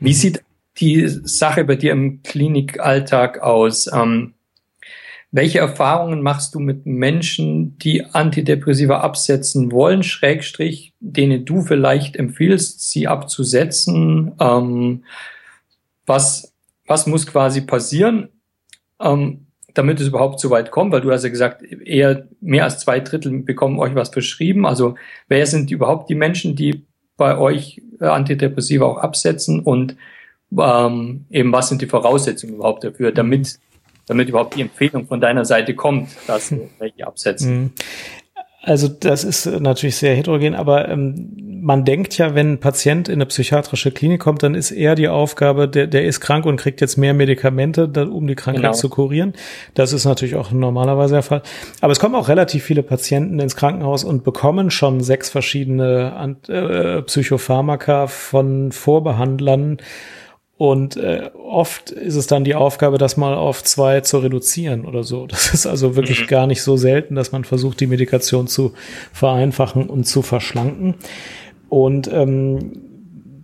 Wie 0.00 0.10
mhm. 0.10 0.14
sieht 0.14 0.44
die 0.78 1.06
Sache 1.06 1.64
bei 1.64 1.76
dir 1.76 1.92
im 1.92 2.22
Klinikalltag 2.22 3.40
aus? 3.40 3.90
Ähm, 3.92 4.33
welche 5.34 5.58
Erfahrungen 5.58 6.22
machst 6.22 6.54
du 6.54 6.60
mit 6.60 6.86
Menschen, 6.86 7.76
die 7.78 8.04
Antidepressiva 8.04 9.00
absetzen 9.00 9.72
wollen, 9.72 10.04
Schrägstrich, 10.04 10.94
denen 11.00 11.44
du 11.44 11.60
vielleicht 11.60 12.14
empfiehlst, 12.14 12.88
sie 12.88 13.08
abzusetzen? 13.08 14.30
Ähm, 14.38 15.02
was, 16.06 16.54
was 16.86 17.08
muss 17.08 17.26
quasi 17.26 17.62
passieren? 17.62 18.28
Ähm, 19.00 19.46
damit 19.74 20.00
es 20.00 20.06
überhaupt 20.06 20.38
so 20.38 20.50
weit 20.50 20.70
kommt, 20.70 20.92
weil 20.92 21.00
du 21.00 21.10
hast 21.10 21.24
ja 21.24 21.30
gesagt, 21.30 21.64
eher 21.64 22.28
mehr 22.40 22.62
als 22.62 22.78
zwei 22.78 23.00
Drittel 23.00 23.36
bekommen 23.40 23.80
euch 23.80 23.96
was 23.96 24.10
verschrieben. 24.10 24.64
Also 24.64 24.94
wer 25.26 25.46
sind 25.46 25.68
überhaupt 25.72 26.08
die 26.10 26.14
Menschen, 26.14 26.54
die 26.54 26.84
bei 27.16 27.36
euch 27.36 27.82
äh, 28.00 28.06
Antidepressiva 28.06 28.84
auch 28.84 28.98
absetzen 28.98 29.58
und 29.58 29.96
ähm, 30.56 31.24
eben 31.28 31.50
was 31.50 31.70
sind 31.70 31.82
die 31.82 31.86
Voraussetzungen 31.86 32.54
überhaupt 32.54 32.84
dafür, 32.84 33.10
damit 33.10 33.58
damit 34.06 34.28
überhaupt 34.28 34.56
die 34.56 34.62
Empfehlung 34.62 35.06
von 35.06 35.20
deiner 35.20 35.44
Seite 35.44 35.74
kommt, 35.74 36.08
dass 36.26 36.54
welche 36.78 37.06
absetzen. 37.06 37.54
Mhm. 37.54 37.72
Also 38.66 38.88
das 38.88 39.24
ist 39.24 39.44
natürlich 39.44 39.96
sehr 39.96 40.14
heterogen, 40.14 40.54
aber 40.54 40.88
ähm, 40.88 41.60
man 41.64 41.84
denkt 41.84 42.16
ja, 42.16 42.34
wenn 42.34 42.52
ein 42.52 42.60
Patient 42.60 43.08
in 43.08 43.14
eine 43.14 43.26
psychiatrische 43.26 43.90
Klinik 43.90 44.20
kommt, 44.20 44.42
dann 44.42 44.54
ist 44.54 44.70
eher 44.70 44.94
die 44.94 45.08
Aufgabe, 45.08 45.68
der, 45.68 45.86
der 45.86 46.04
ist 46.04 46.20
krank 46.20 46.46
und 46.46 46.56
kriegt 46.56 46.80
jetzt 46.80 46.96
mehr 46.96 47.12
Medikamente, 47.12 47.84
um 48.08 48.26
die 48.26 48.34
Krankheit 48.34 48.62
genau. 48.62 48.74
zu 48.74 48.88
kurieren. 48.88 49.34
Das 49.74 49.92
ist 49.92 50.06
natürlich 50.06 50.34
auch 50.34 50.50
normalerweise 50.50 51.14
der 51.14 51.22
Fall. 51.22 51.42
Aber 51.82 51.92
es 51.92 52.00
kommen 52.00 52.14
auch 52.14 52.28
relativ 52.28 52.64
viele 52.64 52.82
Patienten 52.82 53.38
ins 53.38 53.54
Krankenhaus 53.54 54.02
und 54.02 54.24
bekommen 54.24 54.70
schon 54.70 55.02
sechs 55.02 55.28
verschiedene 55.28 56.36
äh, 56.48 57.02
Psychopharmaka 57.02 58.06
von 58.06 58.72
Vorbehandlern 58.72 59.78
und 60.56 60.96
äh, 60.96 61.30
oft 61.34 61.90
ist 61.90 62.14
es 62.14 62.28
dann 62.28 62.44
die 62.44 62.54
Aufgabe, 62.54 62.96
das 62.96 63.16
mal 63.16 63.34
auf 63.34 63.64
zwei 63.64 64.00
zu 64.02 64.18
reduzieren 64.18 64.84
oder 64.84 65.02
so. 65.02 65.26
Das 65.26 65.52
ist 65.52 65.66
also 65.66 65.96
wirklich 65.96 66.22
mhm. 66.22 66.26
gar 66.28 66.46
nicht 66.46 66.62
so 66.62 66.76
selten, 66.76 67.16
dass 67.16 67.32
man 67.32 67.44
versucht, 67.44 67.80
die 67.80 67.88
Medikation 67.88 68.46
zu 68.46 68.72
vereinfachen 69.12 69.88
und 69.90 70.04
zu 70.04 70.22
verschlanken. 70.22 70.94
Und 71.68 72.10
ähm, 72.12 72.83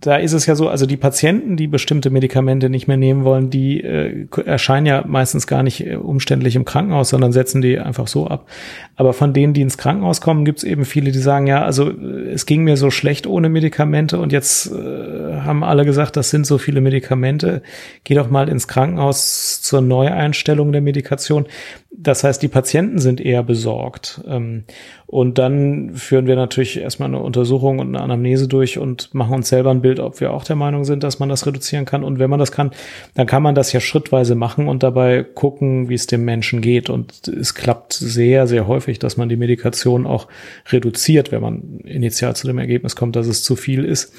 da 0.01 0.15
ist 0.15 0.33
es 0.33 0.47
ja 0.47 0.55
so, 0.55 0.67
also 0.67 0.87
die 0.87 0.97
Patienten, 0.97 1.57
die 1.57 1.67
bestimmte 1.67 2.09
Medikamente 2.09 2.69
nicht 2.69 2.87
mehr 2.87 2.97
nehmen 2.97 3.23
wollen, 3.23 3.51
die 3.51 3.81
äh, 3.81 4.27
erscheinen 4.45 4.87
ja 4.87 5.03
meistens 5.05 5.45
gar 5.45 5.61
nicht 5.61 5.85
äh, 5.85 5.95
umständlich 5.95 6.55
im 6.55 6.65
Krankenhaus, 6.65 7.09
sondern 7.09 7.31
setzen 7.31 7.61
die 7.61 7.77
einfach 7.77 8.07
so 8.07 8.27
ab. 8.27 8.47
Aber 8.95 9.13
von 9.13 9.31
denen, 9.31 9.53
die 9.53 9.61
ins 9.61 9.77
Krankenhaus 9.77 10.19
kommen, 10.19 10.43
gibt 10.43 10.59
es 10.59 10.63
eben 10.63 10.85
viele, 10.85 11.11
die 11.11 11.19
sagen, 11.19 11.45
ja, 11.45 11.63
also 11.63 11.89
äh, 11.89 12.31
es 12.31 12.47
ging 12.47 12.63
mir 12.63 12.77
so 12.77 12.89
schlecht 12.89 13.27
ohne 13.27 13.49
Medikamente 13.49 14.19
und 14.19 14.31
jetzt 14.31 14.71
äh, 14.71 15.41
haben 15.41 15.63
alle 15.63 15.85
gesagt, 15.85 16.17
das 16.17 16.31
sind 16.31 16.47
so 16.47 16.57
viele 16.57 16.81
Medikamente. 16.81 17.61
Geh 18.03 18.15
doch 18.15 18.29
mal 18.29 18.49
ins 18.49 18.67
Krankenhaus 18.67 19.61
zur 19.61 19.81
Neueinstellung 19.81 20.71
der 20.71 20.81
Medikation. 20.81 21.45
Das 21.91 22.23
heißt, 22.23 22.41
die 22.41 22.47
Patienten 22.47 22.99
sind 22.99 23.21
eher 23.21 23.43
besorgt. 23.43 24.21
Ähm, 24.27 24.63
und 25.11 25.37
dann 25.37 25.93
führen 25.95 26.25
wir 26.25 26.37
natürlich 26.37 26.79
erstmal 26.79 27.09
eine 27.09 27.19
Untersuchung 27.19 27.79
und 27.79 27.89
eine 27.89 28.01
Anamnese 28.01 28.47
durch 28.47 28.77
und 28.77 29.13
machen 29.13 29.35
uns 29.35 29.49
selber 29.49 29.69
ein 29.69 29.81
Bild, 29.81 29.90
ob 29.99 30.19
wir 30.19 30.33
auch 30.33 30.43
der 30.43 30.55
Meinung 30.55 30.85
sind, 30.85 31.03
dass 31.03 31.19
man 31.19 31.29
das 31.29 31.45
reduzieren 31.45 31.85
kann. 31.85 32.03
Und 32.03 32.19
wenn 32.19 32.29
man 32.29 32.39
das 32.39 32.51
kann, 32.51 32.71
dann 33.15 33.27
kann 33.27 33.43
man 33.43 33.55
das 33.55 33.73
ja 33.73 33.79
schrittweise 33.79 34.35
machen 34.35 34.67
und 34.67 34.83
dabei 34.83 35.23
gucken, 35.23 35.89
wie 35.89 35.95
es 35.95 36.07
dem 36.07 36.23
Menschen 36.25 36.61
geht. 36.61 36.89
Und 36.89 37.27
es 37.27 37.53
klappt 37.55 37.93
sehr, 37.93 38.47
sehr 38.47 38.67
häufig, 38.67 38.99
dass 38.99 39.17
man 39.17 39.29
die 39.29 39.37
Medikation 39.37 40.05
auch 40.05 40.27
reduziert, 40.69 41.31
wenn 41.31 41.41
man 41.41 41.79
initial 41.83 42.35
zu 42.35 42.47
dem 42.47 42.57
Ergebnis 42.57 42.95
kommt, 42.95 43.15
dass 43.15 43.27
es 43.27 43.43
zu 43.43 43.55
viel 43.55 43.85
ist. 43.85 44.13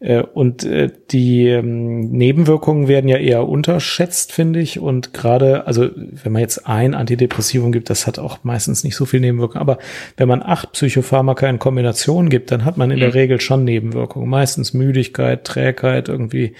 Äh, 0.00 0.22
und 0.22 0.64
äh, 0.64 0.90
die 1.10 1.46
ähm, 1.46 2.10
Nebenwirkungen 2.10 2.88
werden 2.88 3.08
ja 3.08 3.18
eher 3.18 3.46
unterschätzt, 3.46 4.32
finde 4.32 4.60
ich. 4.60 4.80
Und 4.80 5.12
gerade, 5.12 5.66
also 5.66 5.90
wenn 5.94 6.32
man 6.32 6.40
jetzt 6.40 6.66
ein 6.66 6.94
Antidepressivum 6.94 7.70
gibt, 7.70 7.90
das 7.90 8.06
hat 8.06 8.18
auch 8.18 8.38
meistens 8.42 8.82
nicht 8.82 8.96
so 8.96 9.04
viel 9.04 9.20
Nebenwirkungen. 9.20 9.60
Aber 9.60 9.78
wenn 10.16 10.26
man 10.26 10.42
acht 10.42 10.72
Psychopharmaka 10.72 11.46
in 11.48 11.58
Kombination 11.58 12.30
gibt, 12.30 12.50
dann 12.50 12.64
hat 12.64 12.78
man 12.78 12.90
in 12.90 12.98
der 12.98 13.08
mhm. 13.08 13.14
Regel 13.14 13.40
schon 13.40 13.64
Nebenwirkungen. 13.64 14.28
Meistens 14.28 14.72
Müdigkeit, 15.10 15.44
Trägheit, 15.44 16.08
irgendwie 16.08 16.54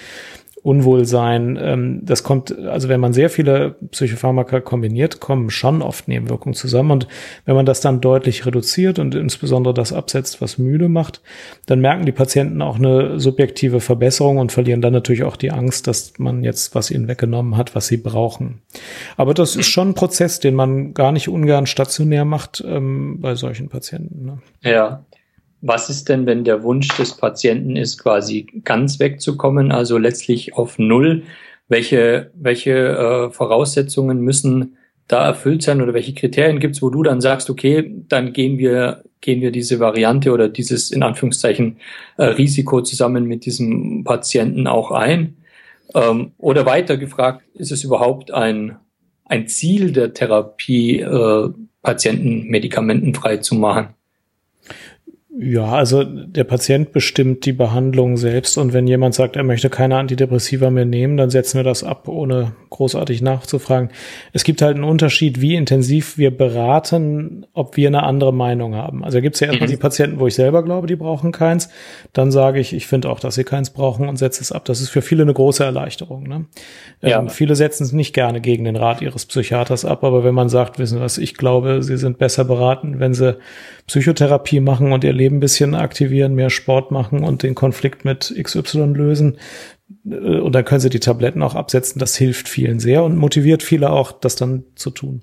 Unwohlsein. 0.62 1.58
Ähm, 1.58 2.00
das 2.02 2.22
kommt, 2.22 2.58
also 2.58 2.90
wenn 2.90 3.00
man 3.00 3.14
sehr 3.14 3.30
viele 3.30 3.76
Psychopharmaka 3.92 4.60
kombiniert, 4.60 5.18
kommen 5.18 5.48
schon 5.48 5.80
oft 5.80 6.06
Nebenwirkungen 6.06 6.54
zusammen. 6.54 6.90
Und 6.90 7.08
wenn 7.46 7.54
man 7.54 7.64
das 7.64 7.80
dann 7.80 8.02
deutlich 8.02 8.44
reduziert 8.44 8.98
und 8.98 9.14
insbesondere 9.14 9.72
das 9.72 9.94
absetzt, 9.94 10.42
was 10.42 10.58
müde 10.58 10.90
macht, 10.90 11.22
dann 11.64 11.80
merken 11.80 12.04
die 12.04 12.12
Patienten 12.12 12.60
auch 12.60 12.76
eine 12.76 13.18
subjektive 13.18 13.80
Verbesserung 13.80 14.36
und 14.36 14.52
verlieren 14.52 14.82
dann 14.82 14.92
natürlich 14.92 15.24
auch 15.24 15.36
die 15.36 15.50
Angst, 15.50 15.86
dass 15.86 16.18
man 16.18 16.44
jetzt 16.44 16.74
was 16.74 16.90
ihnen 16.90 17.08
weggenommen 17.08 17.56
hat, 17.56 17.74
was 17.74 17.86
sie 17.86 17.96
brauchen. 17.96 18.60
Aber 19.16 19.32
das 19.32 19.56
ist 19.56 19.68
schon 19.68 19.90
ein 19.90 19.94
Prozess, 19.94 20.40
den 20.40 20.54
man 20.54 20.92
gar 20.92 21.12
nicht 21.12 21.30
ungern 21.30 21.64
stationär 21.64 22.26
macht 22.26 22.62
ähm, 22.66 23.18
bei 23.18 23.34
solchen 23.34 23.70
Patienten. 23.70 24.26
Ne? 24.26 24.38
Ja, 24.62 25.06
was 25.62 25.90
ist 25.90 26.08
denn, 26.08 26.26
wenn 26.26 26.44
der 26.44 26.62
Wunsch 26.62 26.88
des 26.96 27.16
Patienten 27.16 27.76
ist, 27.76 27.98
quasi 27.98 28.46
ganz 28.64 28.98
wegzukommen, 28.98 29.72
also 29.72 29.98
letztlich 29.98 30.54
auf 30.54 30.78
Null? 30.78 31.24
Welche, 31.68 32.30
welche 32.34 32.70
äh, 32.70 33.30
Voraussetzungen 33.30 34.20
müssen 34.20 34.76
da 35.06 35.26
erfüllt 35.26 35.62
sein 35.62 35.82
oder 35.82 35.92
welche 35.92 36.14
Kriterien 36.14 36.60
gibt 36.60 36.76
es, 36.76 36.82
wo 36.82 36.90
du 36.90 37.02
dann 37.02 37.20
sagst, 37.20 37.50
okay, 37.50 37.92
dann 38.08 38.32
gehen 38.32 38.58
wir, 38.58 39.04
gehen 39.20 39.40
wir 39.40 39.50
diese 39.50 39.80
Variante 39.80 40.32
oder 40.32 40.48
dieses 40.48 40.90
in 40.90 41.02
Anführungszeichen 41.02 41.78
äh, 42.16 42.24
Risiko 42.24 42.80
zusammen 42.80 43.24
mit 43.24 43.44
diesem 43.44 44.04
Patienten 44.04 44.66
auch 44.66 44.90
ein? 44.90 45.36
Ähm, 45.94 46.32
oder 46.38 46.64
weiter 46.66 46.96
gefragt, 46.96 47.42
ist 47.54 47.72
es 47.72 47.84
überhaupt 47.84 48.30
ein, 48.30 48.76
ein 49.24 49.48
Ziel 49.48 49.92
der 49.92 50.14
Therapie, 50.14 51.00
äh, 51.00 51.48
Patienten 51.82 52.46
medikamentenfrei 52.48 53.38
zu 53.38 53.56
machen? 53.56 53.94
Ja, 55.42 55.72
also 55.72 56.05
der 56.05 56.44
Patient 56.44 56.92
bestimmt 56.92 57.46
die 57.46 57.55
Behandlung 57.55 58.18
selbst 58.18 58.59
und 58.59 58.74
wenn 58.74 58.87
jemand 58.87 59.14
sagt, 59.14 59.37
er 59.37 59.42
möchte 59.42 59.70
keine 59.70 59.96
Antidepressiva 59.96 60.68
mehr 60.68 60.85
nehmen, 60.85 61.16
dann 61.16 61.31
setzen 61.31 61.57
wir 61.57 61.64
das 61.64 61.83
ab, 61.83 62.09
ohne 62.09 62.53
großartig 62.68 63.22
nachzufragen. 63.22 63.88
Es 64.35 64.44
gibt 64.44 64.61
halt 64.61 64.74
einen 64.74 64.85
Unterschied, 64.85 65.40
wie 65.40 65.55
intensiv 65.55 66.18
wir 66.18 66.31
beraten, 66.31 67.46
ob 67.55 67.79
wir 67.79 67.88
eine 67.88 68.03
andere 68.03 68.35
Meinung 68.35 68.74
haben. 68.74 69.03
Also 69.03 69.16
da 69.16 69.22
gibt 69.22 69.37
es 69.37 69.40
ja 69.40 69.46
erstmal 69.46 69.68
mhm. 69.68 69.72
die 69.72 69.79
Patienten, 69.79 70.20
wo 70.20 70.26
ich 70.26 70.35
selber 70.35 70.62
glaube, 70.62 70.87
die 70.87 70.96
brauchen 70.96 71.33
keins. 71.33 71.70
Dann 72.12 72.31
sage 72.31 72.61
ich, 72.61 72.74
ich 72.74 72.87
finde 72.87 73.09
auch, 73.09 73.18
dass 73.18 73.37
sie 73.37 73.44
keins 73.44 73.70
brauchen 73.70 74.11
und 74.11 74.16
setze 74.16 74.42
es 74.42 74.53
ab. 74.53 74.66
Das 74.66 74.83
ist 74.83 74.90
für 74.90 75.00
viele 75.00 75.22
eine 75.22 75.33
große 75.33 75.64
Erleichterung. 75.64 76.24
Ne? 76.24 76.44
Ja. 77.00 77.18
Ähm, 77.18 77.31
viele 77.31 77.57
setzen 77.57 77.85
es 77.85 77.92
nicht 77.92 78.12
gerne 78.12 78.42
gegen 78.42 78.64
den 78.64 78.76
Rat 78.76 79.00
ihres 79.00 79.24
Psychiaters 79.24 79.87
ab, 79.87 80.05
aber 80.05 80.22
wenn 80.22 80.35
man 80.35 80.50
sagt, 80.50 80.79
wissen 80.79 81.00
was, 81.00 81.16
ich 81.16 81.35
glaube, 81.35 81.83
sie 81.83 81.96
sind 81.96 82.18
besser 82.18 82.44
beraten, 82.44 83.00
wenn 83.00 83.14
sie 83.14 83.38
Psychotherapie 83.87 84.61
machen 84.61 84.92
und 84.92 85.03
ihr 85.03 85.12
Leben 85.12 85.29
ein 85.30 85.40
bisschen 85.40 85.74
aktivieren, 85.74 86.34
mehr 86.34 86.50
Sport 86.50 86.90
machen 86.90 87.24
und 87.24 87.42
den 87.42 87.54
Konflikt 87.54 88.04
mit 88.04 88.34
XY 88.40 88.92
lösen. 88.94 89.38
Äh, 90.08 90.14
und 90.14 90.54
dann 90.54 90.64
können 90.64 90.80
sie 90.80 90.90
die 90.90 91.00
Tabletten 91.00 91.42
auch 91.42 91.54
absetzen. 91.54 91.98
Das 91.98 92.16
hilft 92.16 92.48
vielen 92.48 92.80
sehr 92.80 93.04
und 93.04 93.16
motiviert 93.16 93.62
viele 93.62 93.90
auch, 93.90 94.12
das 94.12 94.36
dann 94.36 94.64
zu 94.74 94.90
tun. 94.90 95.22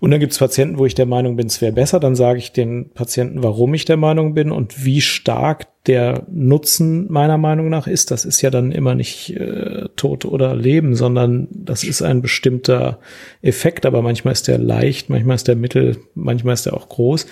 Und 0.00 0.10
dann 0.10 0.20
gibt 0.20 0.32
es 0.32 0.38
Patienten, 0.38 0.78
wo 0.78 0.86
ich 0.86 0.94
der 0.94 1.06
Meinung 1.06 1.36
bin, 1.36 1.46
es 1.46 1.60
wäre 1.60 1.72
besser. 1.72 2.00
Dann 2.00 2.14
sage 2.14 2.38
ich 2.38 2.52
den 2.52 2.90
Patienten, 2.90 3.42
warum 3.42 3.74
ich 3.74 3.84
der 3.84 3.96
Meinung 3.96 4.34
bin 4.34 4.50
und 4.50 4.84
wie 4.84 5.00
stark 5.00 5.66
der 5.86 6.24
Nutzen 6.28 7.10
meiner 7.10 7.38
Meinung 7.38 7.68
nach 7.68 7.86
ist. 7.86 8.10
Das 8.10 8.24
ist 8.24 8.42
ja 8.42 8.50
dann 8.50 8.72
immer 8.72 8.94
nicht 8.94 9.30
äh, 9.36 9.88
Tod 9.94 10.24
oder 10.24 10.56
Leben, 10.56 10.96
sondern 10.96 11.46
das 11.50 11.84
ist 11.84 12.02
ein 12.02 12.22
bestimmter 12.22 12.98
Effekt. 13.40 13.86
Aber 13.86 14.02
manchmal 14.02 14.32
ist 14.32 14.48
der 14.48 14.58
leicht, 14.58 15.10
manchmal 15.10 15.36
ist 15.36 15.46
der 15.46 15.56
mittel, 15.56 15.98
manchmal 16.14 16.54
ist 16.54 16.66
der 16.66 16.74
auch 16.74 16.88
groß. 16.88 17.26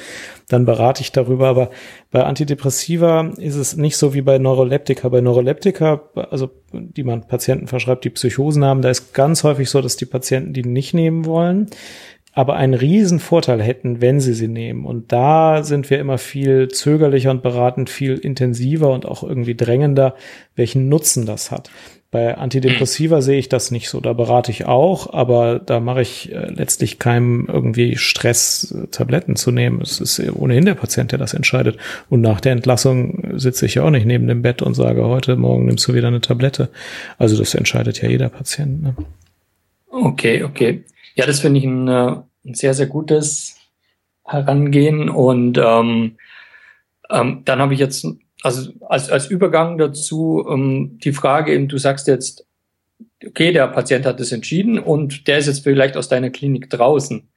Dann 0.49 0.67
berate 0.67 1.03
ich 1.03 1.11
darüber. 1.11 1.49
Aber 1.49 1.71
bei 2.13 2.23
Antidepressiva 2.23 3.33
ist 3.39 3.57
es 3.57 3.77
nicht 3.77 3.97
so 3.97 4.15
wie 4.15 4.23
bei 4.23 4.39
Neuroleptika. 4.39 5.09
Bei 5.09 5.21
Neuroleptika, 5.21 6.03
also 6.31 6.51
die 6.73 7.03
man 7.03 7.27
Patienten 7.27 7.67
verschreibt, 7.67 8.05
die 8.05 8.11
Psychosen 8.11 8.65
haben, 8.65 8.83
da 8.83 8.91
ist 8.91 9.15
ganz 9.15 9.43
häufig 9.43 9.69
so, 9.69 9.81
dass 9.81 9.97
die 9.97 10.07
Patienten 10.07 10.53
die 10.53 10.65
nicht 10.65 10.95
nehmen 10.95 11.25
wollen 11.25 11.71
aber 12.35 12.57
einen 12.57 12.75
riesen 12.75 13.21
Vorteil 13.21 13.63
hätten, 13.63 14.01
wenn 14.01 14.21
sie 14.21 14.35
sie 14.35 14.49
nehmen. 14.49 14.85
Und 14.85 15.13
da 15.13 15.63
sind 15.63 15.89
wir 15.89 16.01
immer 16.01 16.19
viel 16.19 16.69
zögerlicher 16.69 17.31
und 17.31 17.43
beraten 17.43 17.87
viel 17.87 18.19
intensiver 18.19 18.91
und 18.91 19.07
auch 19.07 19.23
irgendwie 19.23 19.55
drängender, 19.55 20.17
welchen 20.57 20.89
Nutzen 20.89 21.27
das 21.27 21.51
hat. 21.51 21.71
Bei 22.11 22.39
Antidepressiva 22.39 23.23
sehe 23.23 23.41
ich 23.41 23.49
das 23.49 23.73
nicht 23.73 23.89
so. 23.89 23.99
Da 23.99 24.13
berate 24.13 24.53
ich 24.53 24.67
auch, 24.67 25.13
aber 25.13 25.59
da 25.59 25.81
mache 25.81 26.01
ich 26.01 26.33
äh, 26.33 26.49
letztlich 26.49 27.01
keinem 27.01 27.49
irgendwie 27.53 27.97
Stress, 27.97 28.73
äh, 28.73 28.87
Tabletten 28.87 29.35
zu 29.35 29.51
nehmen. 29.51 29.81
Es 29.81 30.01
ist 30.01 30.21
ohnehin 30.33 30.65
der 30.65 30.75
Patient, 30.75 31.11
der 31.11 31.19
das 31.19 31.35
entscheidet. 31.35 31.77
Und 32.11 32.21
nach 32.21 32.41
der 32.41 32.53
Entlassung 32.53 33.33
sitze 33.35 33.67
ich 33.67 33.75
ja 33.75 33.83
auch 33.83 33.91
nicht 33.91 34.07
neben 34.07 34.29
dem 34.29 34.43
Bett 34.43 34.63
und 34.63 34.75
sage, 34.75 35.05
heute 35.05 35.35
Morgen 35.35 35.67
nimmst 35.67 35.89
du 35.89 35.95
wieder 35.95 36.07
eine 36.07 36.21
Tablette. 36.21 36.69
Also 37.19 37.37
das 37.37 37.53
entscheidet 37.55 38.01
ja 38.01 38.09
jeder 38.09 38.29
Patient. 38.29 38.81
Ne? 38.81 38.95
Okay, 39.91 40.45
okay. 40.45 40.85
Ja, 41.15 41.27
das 41.27 41.41
finde 41.41 41.61
ich 41.61 41.67
ein, 41.67 41.89
äh, 41.89 42.17
ein, 42.45 42.55
sehr, 42.55 42.75
sehr 42.75 42.87
gutes 42.87 43.57
Herangehen. 44.25 45.09
Und 45.09 45.59
ähm, 45.59 46.17
ähm, 47.11 47.43
dann 47.45 47.59
habe 47.61 47.75
ich 47.75 47.81
jetzt 47.81 48.07
also 48.43 48.73
als, 48.89 49.11
als 49.11 49.27
Übergang 49.27 49.79
dazu 49.79 50.47
ähm, 50.51 50.99
die 51.03 51.13
Frage 51.13 51.55
eben, 51.55 51.69
du 51.69 51.79
sagst 51.79 52.09
jetzt, 52.09 52.47
okay, 53.27 53.53
der 53.53 53.69
Patient 53.69 54.05
hat 54.05 54.21
es 54.21 54.33
entschieden 54.33 54.79
und 54.79 55.27
der 55.29 55.39
ist 55.39 55.47
jetzt 55.47 55.65
vielleicht 55.65 55.97
aus 55.97 56.09
deiner 56.09 56.31
Klinik 56.31 56.69
draußen. 56.69 57.29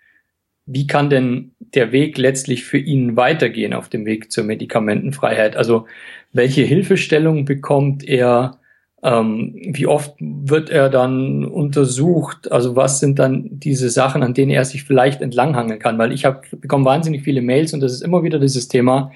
Wie 0.66 0.86
kann 0.86 1.10
denn 1.10 1.52
der 1.60 1.94
Weg 1.94 2.18
letztlich 2.18 2.66
für 2.66 2.78
ihn 2.78 3.16
weitergehen 3.16 3.74
auf 3.74 3.88
dem 3.88 4.06
Weg 4.06 4.34
zur 4.34 4.44
Medikamentenfreiheit? 4.44 5.56
Also 5.56 5.88
welche 6.34 6.64
Hilfestellung 6.64 7.46
bekommt 7.46 8.04
er? 8.04 8.60
Ähm, 9.04 9.56
wie 9.74 9.88
oft 9.88 10.16
wird 10.20 10.70
er 10.70 10.90
dann 10.90 11.46
untersucht? 11.46 12.52
Also 12.52 12.76
was 12.76 13.00
sind 13.00 13.20
dann 13.20 13.48
diese 13.52 13.90
Sachen, 13.90 14.24
an 14.24 14.34
denen 14.34 14.52
er 14.52 14.66
sich 14.66 14.84
vielleicht 14.84 15.22
entlanghangeln 15.22 15.80
kann? 15.80 15.98
Weil 15.98 16.12
ich 16.12 16.26
habe 16.26 16.42
bekomme 16.52 16.86
wahnsinnig 16.86 17.24
viele 17.24 17.42
Mails 17.42 17.74
und 17.74 17.82
das 17.82 17.94
ist 17.94 18.02
immer 18.02 18.24
wieder 18.24 18.40
dieses 18.40 18.68
Thema 18.68 19.12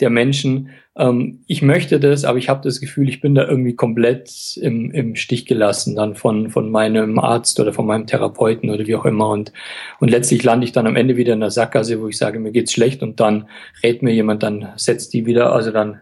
der 0.00 0.10
Menschen, 0.10 0.70
ähm, 0.96 1.40
ich 1.46 1.62
möchte 1.62 2.00
das, 2.00 2.24
aber 2.24 2.38
ich 2.38 2.48
habe 2.48 2.62
das 2.62 2.80
Gefühl, 2.80 3.08
ich 3.08 3.20
bin 3.20 3.34
da 3.34 3.46
irgendwie 3.46 3.74
komplett 3.74 4.58
im, 4.60 4.90
im 4.90 5.14
Stich 5.14 5.46
gelassen 5.46 5.96
dann 5.96 6.14
von, 6.14 6.50
von 6.50 6.70
meinem 6.70 7.18
Arzt 7.18 7.60
oder 7.60 7.72
von 7.72 7.86
meinem 7.86 8.06
Therapeuten 8.06 8.70
oder 8.70 8.86
wie 8.86 8.94
auch 8.94 9.04
immer. 9.04 9.28
Und, 9.30 9.52
und 10.00 10.10
letztlich 10.10 10.42
lande 10.42 10.64
ich 10.64 10.72
dann 10.72 10.86
am 10.86 10.96
Ende 10.96 11.16
wieder 11.16 11.34
in 11.34 11.40
der 11.40 11.50
Sackgasse, 11.50 12.00
wo 12.00 12.08
ich 12.08 12.18
sage, 12.18 12.38
mir 12.38 12.52
geht's 12.52 12.72
schlecht 12.72 13.02
und 13.02 13.20
dann 13.20 13.48
rät 13.82 14.02
mir 14.02 14.12
jemand, 14.12 14.42
dann 14.42 14.68
setzt 14.76 15.12
die 15.14 15.26
wieder, 15.26 15.52
also 15.52 15.70
dann, 15.70 16.00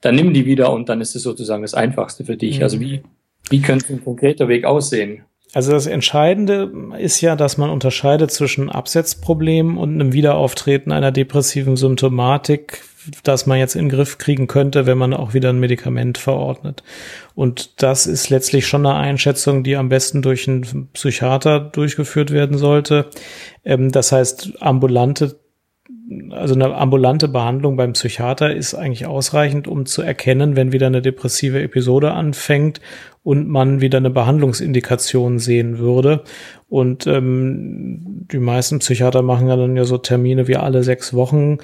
dann 0.00 0.14
nimm 0.14 0.34
die 0.34 0.46
wieder 0.46 0.72
und 0.72 0.88
dann 0.88 1.00
ist 1.00 1.16
es 1.16 1.22
sozusagen 1.22 1.62
das 1.62 1.74
Einfachste 1.74 2.24
für 2.24 2.36
dich. 2.36 2.62
Also 2.62 2.76
mhm. 2.76 2.82
Also 2.82 2.94
wie, 2.94 3.02
wie 3.50 3.62
könnte 3.62 3.92
ein 3.92 4.04
konkreter 4.04 4.48
Weg 4.48 4.64
aussehen? 4.64 5.22
Also 5.54 5.72
das 5.72 5.86
Entscheidende 5.86 6.70
ist 6.98 7.20
ja, 7.20 7.36
dass 7.36 7.56
man 7.56 7.70
unterscheidet 7.70 8.30
zwischen 8.30 8.68
Absetzproblemen 8.68 9.78
und 9.78 9.94
einem 9.94 10.12
Wiederauftreten 10.12 10.92
einer 10.92 11.12
depressiven 11.12 11.76
Symptomatik, 11.76 12.82
das 13.22 13.46
man 13.46 13.58
jetzt 13.58 13.76
in 13.76 13.84
den 13.84 13.88
Griff 13.88 14.18
kriegen 14.18 14.48
könnte, 14.48 14.84
wenn 14.84 14.98
man 14.98 15.14
auch 15.14 15.32
wieder 15.32 15.50
ein 15.50 15.60
Medikament 15.60 16.18
verordnet. 16.18 16.82
Und 17.34 17.80
das 17.82 18.06
ist 18.06 18.28
letztlich 18.28 18.66
schon 18.66 18.84
eine 18.84 18.96
Einschätzung, 18.96 19.62
die 19.62 19.76
am 19.76 19.88
besten 19.88 20.20
durch 20.20 20.48
einen 20.48 20.90
Psychiater 20.92 21.60
durchgeführt 21.60 22.32
werden 22.32 22.58
sollte. 22.58 23.06
Ähm, 23.64 23.92
das 23.92 24.12
heißt, 24.12 24.60
ambulante 24.60 25.38
also 26.30 26.54
eine 26.54 26.74
ambulante 26.74 27.26
Behandlung 27.26 27.76
beim 27.76 27.94
Psychiater 27.94 28.54
ist 28.54 28.74
eigentlich 28.74 29.06
ausreichend, 29.06 29.66
um 29.66 29.86
zu 29.86 30.02
erkennen, 30.02 30.54
wenn 30.54 30.72
wieder 30.72 30.86
eine 30.86 31.02
depressive 31.02 31.60
Episode 31.60 32.12
anfängt 32.12 32.80
und 33.24 33.48
man 33.48 33.80
wieder 33.80 33.98
eine 33.98 34.10
Behandlungsindikation 34.10 35.40
sehen 35.40 35.78
würde. 35.78 36.22
Und 36.68 37.06
ähm, 37.08 38.24
die 38.30 38.38
meisten 38.38 38.78
Psychiater 38.78 39.22
machen 39.22 39.48
ja 39.48 39.56
dann 39.56 39.76
ja 39.76 39.84
so 39.84 39.98
Termine 39.98 40.46
wie 40.46 40.56
alle 40.56 40.84
sechs 40.84 41.12
Wochen 41.12 41.58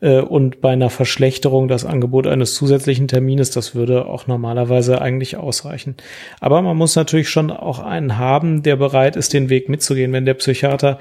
äh, 0.00 0.20
und 0.20 0.60
bei 0.60 0.72
einer 0.72 0.90
Verschlechterung 0.90 1.68
das 1.68 1.84
Angebot 1.84 2.26
eines 2.26 2.54
zusätzlichen 2.54 3.06
Termines, 3.06 3.50
das 3.50 3.76
würde 3.76 4.06
auch 4.06 4.26
normalerweise 4.26 5.00
eigentlich 5.00 5.36
ausreichen. 5.36 5.96
Aber 6.40 6.62
man 6.62 6.76
muss 6.76 6.96
natürlich 6.96 7.28
schon 7.28 7.52
auch 7.52 7.78
einen 7.78 8.18
haben, 8.18 8.64
der 8.64 8.74
bereit 8.74 9.14
ist, 9.14 9.32
den 9.32 9.50
Weg 9.50 9.68
mitzugehen. 9.68 10.12
Wenn 10.12 10.26
der 10.26 10.34
Psychiater 10.34 10.98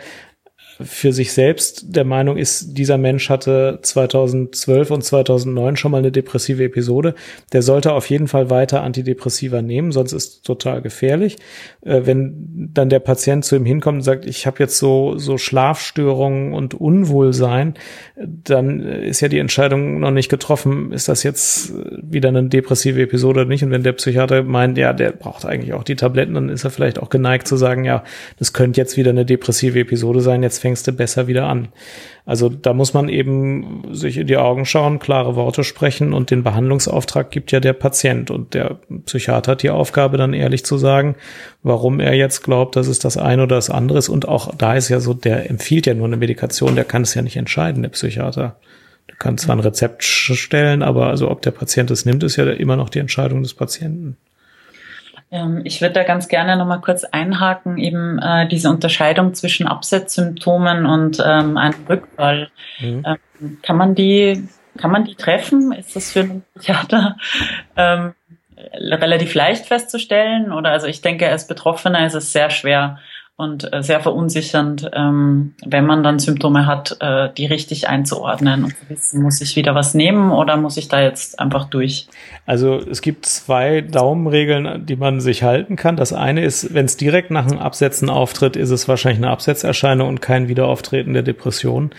für 0.85 1.13
sich 1.13 1.33
selbst 1.33 1.95
der 1.95 2.05
Meinung 2.05 2.37
ist, 2.37 2.77
dieser 2.77 2.97
Mensch 2.97 3.29
hatte 3.29 3.79
2012 3.81 4.91
und 4.91 5.03
2009 5.03 5.75
schon 5.75 5.91
mal 5.91 5.99
eine 5.99 6.11
depressive 6.11 6.63
Episode, 6.63 7.15
der 7.51 7.61
sollte 7.61 7.93
auf 7.93 8.09
jeden 8.09 8.27
Fall 8.27 8.49
weiter 8.49 8.81
Antidepressiva 8.83 9.61
nehmen, 9.61 9.91
sonst 9.91 10.13
ist 10.13 10.45
total 10.45 10.81
gefährlich. 10.81 11.37
Äh, 11.81 12.01
wenn 12.05 12.69
dann 12.73 12.89
der 12.89 12.99
Patient 12.99 13.45
zu 13.45 13.55
ihm 13.55 13.65
hinkommt 13.65 13.97
und 13.97 14.03
sagt, 14.03 14.25
ich 14.25 14.45
habe 14.47 14.57
jetzt 14.59 14.77
so, 14.77 15.17
so 15.17 15.37
Schlafstörungen 15.37 16.53
und 16.53 16.73
Unwohlsein, 16.73 17.75
dann 18.15 18.81
ist 18.81 19.21
ja 19.21 19.27
die 19.27 19.39
Entscheidung 19.39 19.99
noch 19.99 20.11
nicht 20.11 20.29
getroffen, 20.29 20.91
ist 20.91 21.09
das 21.09 21.23
jetzt 21.23 21.73
wieder 22.01 22.29
eine 22.29 22.43
depressive 22.43 23.01
Episode 23.01 23.41
oder 23.41 23.49
nicht. 23.49 23.63
Und 23.63 23.71
wenn 23.71 23.83
der 23.83 23.93
Psychiater 23.93 24.43
meint, 24.43 24.77
ja, 24.77 24.93
der 24.93 25.11
braucht 25.11 25.45
eigentlich 25.45 25.73
auch 25.73 25.83
die 25.83 25.95
Tabletten, 25.95 26.33
dann 26.33 26.49
ist 26.49 26.63
er 26.63 26.69
vielleicht 26.69 26.99
auch 26.99 27.09
geneigt 27.09 27.47
zu 27.47 27.57
sagen, 27.57 27.83
ja, 27.83 28.03
das 28.39 28.53
könnte 28.53 28.79
jetzt 28.79 28.97
wieder 28.97 29.11
eine 29.11 29.25
depressive 29.25 29.79
Episode 29.79 30.21
sein, 30.21 30.43
jetzt 30.43 30.59
fängst 30.59 30.72
du 30.81 30.91
besser 30.93 31.27
wieder 31.27 31.45
an. 31.45 31.67
Also 32.25 32.49
da 32.49 32.73
muss 32.73 32.95
man 32.95 33.09
eben 33.09 33.93
sich 33.93 34.17
in 34.17 34.25
die 34.25 34.37
Augen 34.37 34.65
schauen, 34.65 34.97
klare 34.97 35.35
Worte 35.35 35.63
sprechen 35.63 36.13
und 36.13 36.31
den 36.31 36.41
Behandlungsauftrag 36.41 37.29
gibt 37.29 37.51
ja 37.51 37.59
der 37.59 37.73
Patient 37.73 38.31
und 38.31 38.55
der 38.55 38.79
Psychiater 39.05 39.51
hat 39.51 39.61
die 39.61 39.69
Aufgabe 39.69 40.17
dann 40.17 40.33
ehrlich 40.33 40.65
zu 40.65 40.77
sagen, 40.77 41.15
warum 41.61 41.99
er 41.99 42.15
jetzt 42.15 42.41
glaubt, 42.41 42.75
dass 42.75 42.87
es 42.87 42.97
das 42.97 43.17
eine 43.17 43.43
oder 43.43 43.57
das 43.57 43.69
andere 43.69 43.99
ist 43.99 44.09
und 44.09 44.27
auch 44.27 44.55
da 44.55 44.73
ist 44.75 44.89
ja 44.89 44.99
so, 44.99 45.13
der 45.13 45.49
empfiehlt 45.49 45.85
ja 45.85 45.93
nur 45.93 46.07
eine 46.07 46.17
Medikation, 46.17 46.75
der 46.75 46.85
kann 46.85 47.03
es 47.03 47.13
ja 47.13 47.21
nicht 47.21 47.35
entscheiden, 47.35 47.83
der 47.83 47.89
Psychiater. 47.89 48.57
Der 49.09 49.17
kann 49.17 49.37
zwar 49.37 49.57
ein 49.57 49.59
Rezept 49.59 50.03
stellen, 50.03 50.81
aber 50.81 51.07
also 51.07 51.29
ob 51.29 51.41
der 51.41 51.51
Patient 51.51 51.91
es 51.91 52.05
nimmt, 52.05 52.23
ist 52.23 52.37
ja 52.37 52.49
immer 52.49 52.77
noch 52.77 52.89
die 52.89 52.99
Entscheidung 52.99 53.43
des 53.43 53.53
Patienten. 53.53 54.17
Ähm, 55.33 55.61
ich 55.63 55.81
würde 55.81 55.95
da 55.95 56.03
ganz 56.03 56.27
gerne 56.27 56.55
nochmal 56.55 56.79
kurz 56.79 57.03
einhaken, 57.05 57.79
eben 57.79 58.19
äh, 58.19 58.47
diese 58.47 58.69
Unterscheidung 58.69 59.33
zwischen 59.33 59.67
Absetzsymptomen 59.67 60.85
und 60.85 61.21
ähm, 61.25 61.57
einem 61.57 61.87
Rückfall. 61.89 62.51
Mhm. 62.79 63.03
Ähm, 63.03 63.57
kann 63.63 63.75
man 63.75 63.95
die, 63.95 64.47
kann 64.77 64.91
man 64.91 65.05
die 65.05 65.15
treffen? 65.15 65.71
Ist 65.71 65.95
das 65.95 66.11
für 66.11 66.19
einen 66.19 66.43
Psychiater 66.55 67.17
ähm, 67.75 68.13
relativ 68.75 69.33
leicht 69.33 69.65
festzustellen? 69.65 70.53
Oder 70.53 70.69
also 70.69 70.85
ich 70.85 71.01
denke, 71.01 71.27
als 71.27 71.47
Betroffener 71.47 72.05
ist 72.05 72.13
es 72.13 72.31
sehr 72.31 72.51
schwer, 72.51 72.99
und 73.35 73.73
äh, 73.73 73.81
sehr 73.81 73.99
verunsichernd, 73.99 74.91
ähm, 74.93 75.55
wenn 75.65 75.87
man 75.87 76.03
dann 76.03 76.19
Symptome 76.19 76.67
hat, 76.67 76.97
äh, 76.99 77.29
die 77.35 77.47
richtig 77.47 77.89
einzuordnen 77.89 78.63
und 78.63 78.77
zu 78.77 78.89
wissen, 78.89 79.23
muss 79.23 79.41
ich 79.41 79.55
wieder 79.55 79.73
was 79.73 79.95
nehmen 79.95 80.31
oder 80.31 80.55
muss 80.55 80.77
ich 80.77 80.87
da 80.87 81.01
jetzt 81.01 81.39
einfach 81.39 81.65
durch? 81.65 82.07
Also 82.45 82.77
es 82.77 83.01
gibt 83.01 83.25
zwei 83.25 83.81
Daumenregeln, 83.81 84.85
die 84.85 84.95
man 84.95 85.19
sich 85.19 85.41
halten 85.41 85.77
kann. 85.77 85.95
Das 85.95 86.13
eine 86.13 86.43
ist, 86.43 86.75
wenn 86.75 86.85
es 86.85 86.95
direkt 86.95 87.31
nach 87.31 87.47
dem 87.47 87.57
Absetzen 87.57 88.11
auftritt, 88.11 88.55
ist 88.55 88.69
es 88.69 88.87
wahrscheinlich 88.87 89.23
eine 89.23 89.31
Absetzerscheinung 89.31 90.09
und 90.09 90.21
kein 90.21 90.47
Wiederauftreten 90.47 91.13
der 91.13 91.23
Depression. 91.23 91.89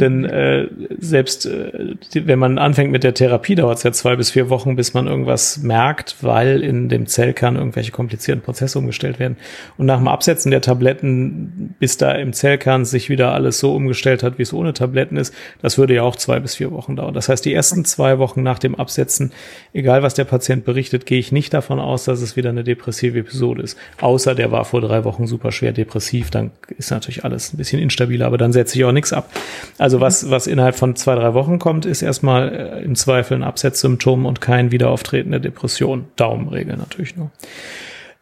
Denn 0.00 0.24
äh, 0.24 0.68
selbst 0.98 1.46
äh, 1.46 1.96
wenn 2.14 2.38
man 2.38 2.58
anfängt 2.58 2.92
mit 2.92 3.04
der 3.04 3.14
Therapie, 3.14 3.54
dauert 3.54 3.78
es 3.78 3.82
ja 3.82 3.92
zwei 3.92 4.16
bis 4.16 4.30
vier 4.30 4.48
Wochen, 4.50 4.76
bis 4.76 4.94
man 4.94 5.06
irgendwas 5.06 5.58
merkt, 5.58 6.16
weil 6.20 6.62
in 6.62 6.88
dem 6.88 7.06
Zellkern 7.06 7.56
irgendwelche 7.56 7.90
komplizierten 7.90 8.42
Prozesse 8.42 8.78
umgestellt 8.78 9.18
werden. 9.18 9.36
Und 9.76 9.86
nach 9.86 9.98
dem 9.98 10.08
Absetzen 10.08 10.50
der 10.50 10.60
Tabletten, 10.60 11.74
bis 11.78 11.96
da 11.96 12.12
im 12.12 12.32
Zellkern 12.32 12.84
sich 12.84 13.08
wieder 13.08 13.32
alles 13.32 13.58
so 13.58 13.74
umgestellt 13.74 14.22
hat, 14.22 14.38
wie 14.38 14.42
es 14.42 14.52
ohne 14.52 14.72
Tabletten 14.72 15.16
ist, 15.16 15.34
das 15.62 15.78
würde 15.78 15.94
ja 15.94 16.02
auch 16.02 16.16
zwei 16.16 16.40
bis 16.40 16.56
vier 16.56 16.70
Wochen 16.70 16.96
dauern. 16.96 17.14
Das 17.14 17.28
heißt, 17.28 17.44
die 17.44 17.54
ersten 17.54 17.84
zwei 17.84 18.18
Wochen 18.18 18.42
nach 18.42 18.58
dem 18.58 18.74
Absetzen, 18.74 19.32
egal 19.72 20.02
was 20.02 20.14
der 20.14 20.24
Patient 20.24 20.64
berichtet, 20.64 21.06
gehe 21.06 21.18
ich 21.18 21.32
nicht 21.32 21.54
davon 21.54 21.80
aus, 21.80 22.04
dass 22.04 22.20
es 22.20 22.36
wieder 22.36 22.50
eine 22.50 22.64
depressive 22.64 23.18
Episode 23.18 23.62
ist. 23.62 23.78
Außer 24.00 24.34
der 24.34 24.52
war 24.52 24.64
vor 24.64 24.80
drei 24.80 25.04
Wochen 25.04 25.26
super 25.26 25.50
schwer 25.52 25.72
depressiv, 25.72 26.30
dann 26.30 26.50
ist 26.76 26.90
natürlich 26.90 27.24
alles 27.24 27.52
ein 27.52 27.56
bisschen 27.56 27.80
instabiler, 27.80 28.26
aber 28.26 28.38
dann 28.38 28.52
setze 28.52 28.76
ich 28.78 28.84
auch 28.84 28.92
nichts 28.92 29.12
ab. 29.12 29.30
Also 29.78 29.87
also 29.88 30.02
was, 30.02 30.30
was 30.30 30.46
innerhalb 30.46 30.74
von 30.74 30.96
zwei, 30.96 31.14
drei 31.14 31.32
Wochen 31.32 31.58
kommt, 31.58 31.86
ist 31.86 32.02
erstmal 32.02 32.50
äh, 32.50 32.84
im 32.84 32.94
Zweifel 32.94 33.38
ein 33.38 33.42
Absetzsymptom 33.42 34.26
und 34.26 34.42
kein 34.42 34.70
Wiederauftreten 34.70 35.30
der 35.30 35.40
Depression. 35.40 36.04
Daumenregel 36.16 36.76
natürlich 36.76 37.16
nur. 37.16 37.30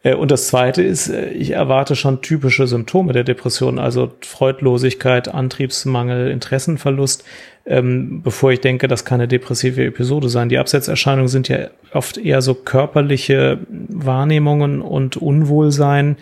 Äh, 0.04 0.14
und 0.14 0.30
das 0.30 0.46
zweite 0.46 0.84
ist, 0.84 1.08
äh, 1.08 1.30
ich 1.30 1.50
erwarte 1.50 1.96
schon 1.96 2.22
typische 2.22 2.68
Symptome 2.68 3.12
der 3.12 3.24
Depression, 3.24 3.80
also 3.80 4.12
Freudlosigkeit, 4.20 5.26
Antriebsmangel, 5.26 6.30
Interessenverlust, 6.30 7.24
ähm, 7.66 8.22
bevor 8.22 8.52
ich 8.52 8.60
denke, 8.60 8.86
das 8.86 9.04
kann 9.04 9.18
eine 9.20 9.26
depressive 9.26 9.84
Episode 9.84 10.28
sein. 10.28 10.48
Die 10.48 10.58
Absetzerscheinungen 10.58 11.26
sind 11.26 11.48
ja 11.48 11.66
oft 11.92 12.16
eher 12.16 12.42
so 12.42 12.54
körperliche 12.54 13.58
Wahrnehmungen 13.68 14.82
und 14.82 15.16
Unwohlsein 15.16 16.16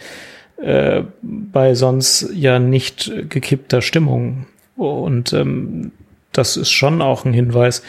äh, 0.57 1.03
bei 1.21 1.75
sonst 1.75 2.31
ja 2.33 2.59
nicht 2.59 3.13
gekippter 3.29 3.83
Stimmung. 3.83 4.47
Und 4.77 5.33
ähm, 5.33 5.93
das 6.33 6.57
ist 6.57 6.71
schon 6.71 7.01
auch 7.01 7.25
ein 7.25 7.33
Hinweis. 7.33 7.83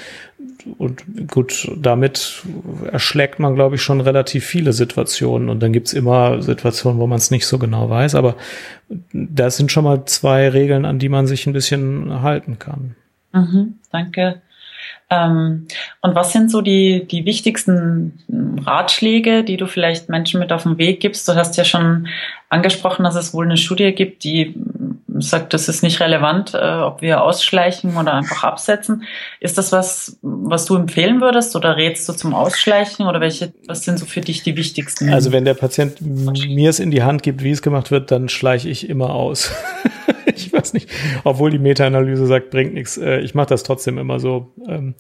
und 0.77 1.03
gut, 1.29 1.69
damit 1.77 2.43
erschlägt 2.91 3.39
man, 3.39 3.55
glaube 3.55 3.75
ich, 3.75 3.81
schon 3.81 4.01
relativ 4.01 4.45
viele 4.45 4.73
Situationen. 4.73 5.49
Und 5.49 5.61
dann 5.61 5.73
gibt's 5.73 5.93
immer 5.93 6.41
Situationen, 6.41 6.99
wo 6.99 7.07
man 7.07 7.17
es 7.17 7.31
nicht 7.31 7.47
so 7.47 7.57
genau 7.57 7.89
weiß. 7.89 8.15
Aber 8.15 8.35
das 9.13 9.57
sind 9.57 9.71
schon 9.71 9.83
mal 9.83 10.05
zwei 10.05 10.49
Regeln, 10.49 10.85
an 10.85 10.99
die 10.99 11.09
man 11.09 11.27
sich 11.27 11.47
ein 11.47 11.53
bisschen 11.53 12.21
halten 12.21 12.59
kann. 12.59 12.95
Mhm, 13.33 13.75
danke. 13.91 14.41
Ähm, 15.09 15.67
und 16.01 16.15
was 16.15 16.31
sind 16.31 16.49
so 16.49 16.61
die, 16.61 17.05
die 17.05 17.25
wichtigsten 17.25 18.23
Ratschläge, 18.65 19.43
die 19.43 19.57
du 19.57 19.67
vielleicht 19.67 20.09
Menschen 20.09 20.39
mit 20.39 20.51
auf 20.51 20.63
den 20.63 20.77
Weg 20.77 20.99
gibst? 20.99 21.27
Du 21.27 21.35
hast 21.35 21.57
ja 21.57 21.63
schon 21.63 22.07
angesprochen, 22.49 23.03
dass 23.03 23.15
es 23.15 23.33
wohl 23.33 23.45
eine 23.45 23.57
Studie 23.57 23.91
gibt, 23.91 24.23
die 24.23 24.55
sagt, 25.21 25.53
das 25.53 25.69
ist 25.69 25.83
nicht 25.83 25.99
relevant, 25.99 26.53
äh, 26.53 26.57
ob 26.57 27.01
wir 27.01 27.21
ausschleichen 27.21 27.95
oder 27.97 28.13
einfach 28.13 28.43
absetzen. 28.43 29.03
Ist 29.39 29.57
das 29.57 29.71
was, 29.71 30.17
was 30.21 30.65
du 30.65 30.75
empfehlen 30.75 31.21
würdest 31.21 31.55
oder 31.55 31.77
rätst 31.77 32.07
du 32.09 32.13
zum 32.13 32.33
Ausschleichen 32.33 33.07
oder 33.07 33.21
welche, 33.21 33.53
was 33.67 33.83
sind 33.83 33.99
so 33.99 34.05
für 34.05 34.21
dich 34.21 34.43
die 34.43 34.57
wichtigsten? 34.57 35.09
Also 35.13 35.31
wenn 35.31 35.45
der 35.45 35.53
Patient 35.53 35.97
mir 36.01 36.69
es 36.69 36.79
in 36.79 36.91
die 36.91 37.03
Hand 37.03 37.23
gibt, 37.23 37.43
wie 37.43 37.51
es 37.51 37.61
gemacht 37.61 37.91
wird, 37.91 38.11
dann 38.11 38.29
schleiche 38.29 38.69
ich 38.69 38.89
immer 38.89 39.11
aus. 39.11 39.51
ich 40.25 40.51
weiß 40.51 40.73
nicht, 40.73 40.89
obwohl 41.23 41.51
die 41.51 41.59
Meta-Analyse 41.59 42.25
sagt, 42.25 42.49
bringt 42.49 42.73
nichts. 42.73 42.97
Äh, 42.97 43.19
ich 43.19 43.35
mache 43.35 43.47
das 43.47 43.63
trotzdem 43.63 43.97
immer 43.97 44.19
so, 44.19 44.51
ähm, 44.67 44.95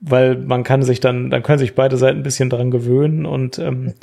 weil 0.00 0.36
man 0.36 0.64
kann 0.64 0.82
sich 0.82 1.00
dann, 1.00 1.30
dann 1.30 1.42
können 1.42 1.58
sich 1.58 1.74
beide 1.74 1.96
Seiten 1.96 2.20
ein 2.20 2.24
bisschen 2.24 2.50
dran 2.50 2.70
gewöhnen 2.70 3.26
und 3.26 3.58
ähm, 3.58 3.94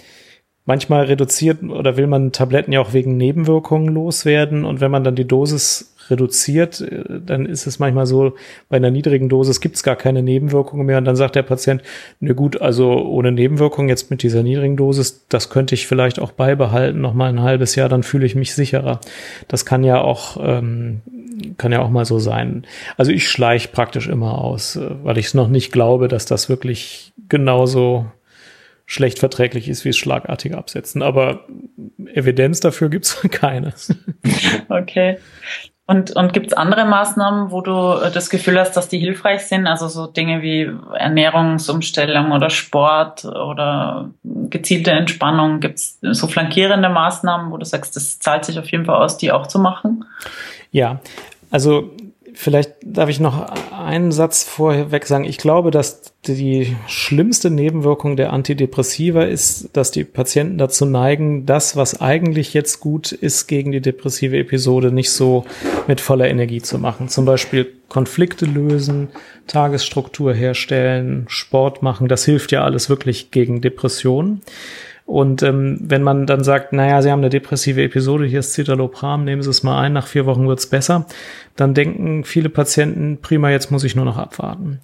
manchmal 0.66 1.06
reduziert 1.06 1.64
oder 1.64 1.98
will 1.98 2.08
man 2.08 2.32
Tabletten 2.32 2.72
ja 2.72 2.80
auch 2.80 2.94
wegen 2.94 3.18
Nebenwirkungen 3.18 3.94
loswerden 3.94 4.66
und 4.66 4.82
wenn 4.82 4.92
man 4.92 5.04
dann 5.04 5.16
die 5.16 5.28
Dosis 5.28 5.96
reduziert, 6.10 6.82
äh, 6.82 7.20
dann 7.26 7.46
ist 7.46 7.68
es 7.68 7.80
manchmal 7.80 8.06
so, 8.06 8.36
bei 8.68 8.78
einer 8.78 8.92
niedrigen 8.92 9.30
Dosis 9.30 9.62
gibt 9.62 9.76
es 9.76 9.84
gar 9.84 9.96
keine 9.96 10.24
Nebenwirkungen 10.24 10.86
mehr 10.86 10.98
und 10.98 11.06
dann 11.06 11.16
sagt 11.16 11.36
der 11.36 11.44
Patient, 11.44 11.82
ne 12.20 12.36
gut, 12.36 12.62
also 12.62 12.92
ohne 12.92 13.32
Nebenwirkungen 13.32 13.90
jetzt 13.90 14.12
mit 14.12 14.24
dieser 14.24 14.44
niedrigen 14.44 14.78
Dosis, 14.78 15.26
das 15.30 15.50
könnte 15.50 15.76
ich 15.76 15.88
vielleicht 15.88 16.20
auch 16.20 16.32
beibehalten, 16.32 17.02
noch 17.02 17.14
mal 17.14 17.30
ein 17.30 17.42
halbes 17.42 17.76
Jahr, 17.76 17.90
dann 17.90 18.04
fühle 18.04 18.26
ich 18.26 18.36
mich 18.36 18.54
sicherer. 18.54 19.00
Das 19.48 19.66
kann 19.66 19.84
ja 19.84 20.02
auch 20.02 20.38
ähm, 20.42 21.02
kann 21.58 21.72
ja 21.72 21.82
auch 21.82 21.90
mal 21.90 22.06
so 22.06 22.20
sein. 22.20 22.66
Also 22.98 23.12
ich 23.12 23.30
schleiche 23.30 23.70
praktisch 23.70 24.08
immer 24.08 24.40
aus, 24.40 24.76
äh, 24.76 24.90
weil 25.04 25.18
ich 25.18 25.28
es 25.28 25.34
noch 25.34 25.48
nicht 25.48 25.72
glaube, 25.72 26.08
dass 26.08 26.26
das 26.26 26.50
wirklich 26.50 27.14
genauso 27.30 28.06
schlecht 28.90 29.20
verträglich 29.20 29.70
ist 29.70 29.86
wie 29.86 29.90
das 29.90 29.98
schlagartige 29.98 30.58
Absetzen. 30.58 31.04
Aber 31.04 31.46
Evidenz 32.12 32.60
dafür 32.60 32.90
gibt 32.90 33.06
es 33.06 33.22
keine. 33.32 33.74
Okay. 34.68 35.20
Und, 35.86 36.16
und 36.16 36.34
gibt 36.34 36.48
es 36.48 36.54
andere 36.54 36.86
Maßnahmen, 36.86 37.52
wo 37.52 37.62
du 37.62 37.72
äh, 37.72 38.12
das 38.12 38.32
Gefühl 38.32 38.60
hast, 38.60 38.76
dass 38.76 38.90
die 38.90 38.98
hilfreich 38.98 39.42
sind? 39.42 39.68
Also 39.68 39.88
so 39.88 40.08
Dinge 40.08 40.42
wie 40.42 40.72
Ernährungsumstellung 40.96 42.32
oder 42.32 42.50
Sport 42.50 43.26
oder 43.26 44.10
gezielte 44.24 44.92
Entspannung. 44.92 45.60
Gibt 45.60 45.78
es 45.78 46.00
so 46.02 46.26
flankierende 46.26 46.90
Maßnahmen, 46.90 47.52
wo 47.52 47.58
du 47.58 47.66
sagst, 47.66 47.96
das 47.96 48.18
zahlt 48.18 48.46
sich 48.46 48.58
auf 48.58 48.72
jeden 48.72 48.86
Fall 48.86 48.96
aus, 48.96 49.18
die 49.18 49.32
auch 49.32 49.46
zu 49.46 49.60
machen? 49.60 50.04
Ja, 50.72 51.00
also 51.52 51.92
Vielleicht 52.42 52.76
darf 52.86 53.10
ich 53.10 53.20
noch 53.20 53.52
einen 53.74 54.14
Satz 54.14 54.46
vorweg 54.46 55.06
sagen. 55.06 55.26
Ich 55.26 55.40
glaube, 55.40 55.72
dass 55.72 56.14
die 56.26 56.74
schlimmste 56.88 57.50
Nebenwirkung 57.50 58.16
der 58.16 58.32
Antidepressiva 58.32 59.24
ist, 59.24 59.72
dass 59.74 59.92
die 59.92 60.06
Patienten 60.06 60.58
dazu 60.58 60.86
neigen, 60.86 61.46
das, 61.46 61.76
was 61.76 62.00
eigentlich 62.00 62.54
jetzt 62.54 62.80
gut 62.80 63.12
ist 63.12 63.48
gegen 63.48 63.74
die 63.74 63.82
depressive 63.82 64.38
Episode, 64.38 64.94
nicht 64.94 65.12
so 65.12 65.44
mit 65.88 66.00
voller 66.00 66.30
Energie 66.30 66.62
zu 66.62 66.80
machen. 66.80 67.10
Zum 67.10 67.26
Beispiel 67.26 67.74
Konflikte 67.90 68.46
lösen, 68.46 69.10
Tagesstruktur 69.48 70.34
herstellen, 70.34 71.26
Sport 71.28 71.84
machen. 71.84 72.08
Das 72.08 72.24
hilft 72.24 72.54
ja 72.54 72.64
alles 72.64 72.90
wirklich 72.90 73.32
gegen 73.32 73.60
Depressionen. 73.60 74.44
Und 75.10 75.42
ähm, 75.42 75.80
wenn 75.82 76.04
man 76.04 76.28
dann 76.28 76.44
sagt, 76.44 76.72
naja, 76.72 77.02
Sie 77.02 77.10
haben 77.10 77.22
eine 77.22 77.32
depressive 77.32 77.82
Episode, 77.82 78.28
hier 78.28 78.42
ist 78.42 78.54
Citalopram, 78.54 79.24
nehmen 79.24 79.42
Sie 79.42 79.50
es 79.50 79.64
mal 79.64 79.82
ein, 79.82 79.92
nach 79.92 80.06
vier 80.06 80.28
Wochen 80.28 80.48
wird's 80.48 80.68
besser, 80.68 81.08
dann 81.56 81.74
denken 81.74 82.24
viele 82.26 82.50
Patienten, 82.50 83.18
prima, 83.20 83.50
jetzt 83.50 83.72
muss 83.72 83.84
ich 83.84 83.96
nur 83.96 84.06
noch 84.06 84.18
abwarten. 84.18 84.82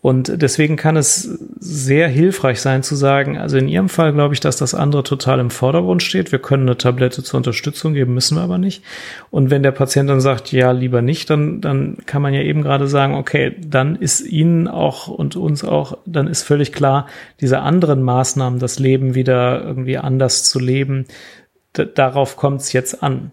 Und 0.00 0.40
deswegen 0.40 0.76
kann 0.76 0.96
es 0.96 1.22
sehr 1.58 2.06
hilfreich 2.06 2.60
sein 2.60 2.84
zu 2.84 2.94
sagen, 2.94 3.36
also 3.36 3.56
in 3.56 3.66
Ihrem 3.66 3.88
Fall 3.88 4.12
glaube 4.12 4.32
ich, 4.32 4.38
dass 4.38 4.56
das 4.56 4.72
andere 4.72 5.02
total 5.02 5.40
im 5.40 5.50
Vordergrund 5.50 6.04
steht. 6.04 6.30
Wir 6.30 6.38
können 6.38 6.62
eine 6.68 6.78
Tablette 6.78 7.24
zur 7.24 7.38
Unterstützung 7.38 7.94
geben, 7.94 8.14
müssen 8.14 8.36
wir 8.36 8.42
aber 8.42 8.58
nicht. 8.58 8.84
Und 9.30 9.50
wenn 9.50 9.64
der 9.64 9.72
Patient 9.72 10.08
dann 10.08 10.20
sagt, 10.20 10.52
ja, 10.52 10.70
lieber 10.70 11.02
nicht, 11.02 11.30
dann, 11.30 11.60
dann 11.60 11.96
kann 12.06 12.22
man 12.22 12.32
ja 12.32 12.42
eben 12.42 12.62
gerade 12.62 12.86
sagen, 12.86 13.14
okay, 13.16 13.56
dann 13.60 13.96
ist 13.96 14.20
Ihnen 14.20 14.68
auch 14.68 15.08
und 15.08 15.34
uns 15.34 15.64
auch, 15.64 15.98
dann 16.06 16.28
ist 16.28 16.44
völlig 16.44 16.72
klar, 16.72 17.08
diese 17.40 17.58
anderen 17.58 18.02
Maßnahmen, 18.02 18.60
das 18.60 18.78
Leben 18.78 19.16
wieder 19.16 19.64
irgendwie 19.64 19.98
anders 19.98 20.44
zu 20.44 20.60
leben, 20.60 21.06
darauf 21.72 22.36
kommt 22.36 22.60
es 22.60 22.72
jetzt 22.72 23.02
an. 23.02 23.32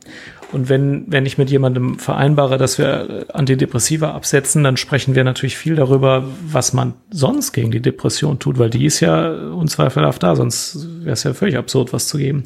Und 0.55 0.69
wenn, 0.69 1.03
wenn 1.07 1.25
ich 1.25 1.37
mit 1.37 1.49
jemandem 1.49 1.99
vereinbare, 1.99 2.57
dass 2.57 2.77
wir 2.77 3.25
Antidepressiva 3.33 4.11
absetzen, 4.11 4.63
dann 4.63 4.77
sprechen 4.77 5.13
wir 5.13 5.25
natürlich 5.25 5.57
viel 5.57 5.75
darüber, 5.75 6.23
was 6.47 6.71
man 6.71 6.93
sonst 7.09 7.51
gegen 7.51 7.71
die 7.71 7.81
Depression 7.81 8.39
tut, 8.39 8.57
weil 8.57 8.69
die 8.69 8.85
ist 8.85 9.01
ja 9.01 9.33
unzweifelhaft 9.33 10.23
da, 10.23 10.33
sonst 10.37 10.87
wäre 11.01 11.11
es 11.11 11.23
ja 11.23 11.33
völlig 11.33 11.57
absurd, 11.57 11.91
was 11.91 12.07
zu 12.07 12.17
geben. 12.17 12.43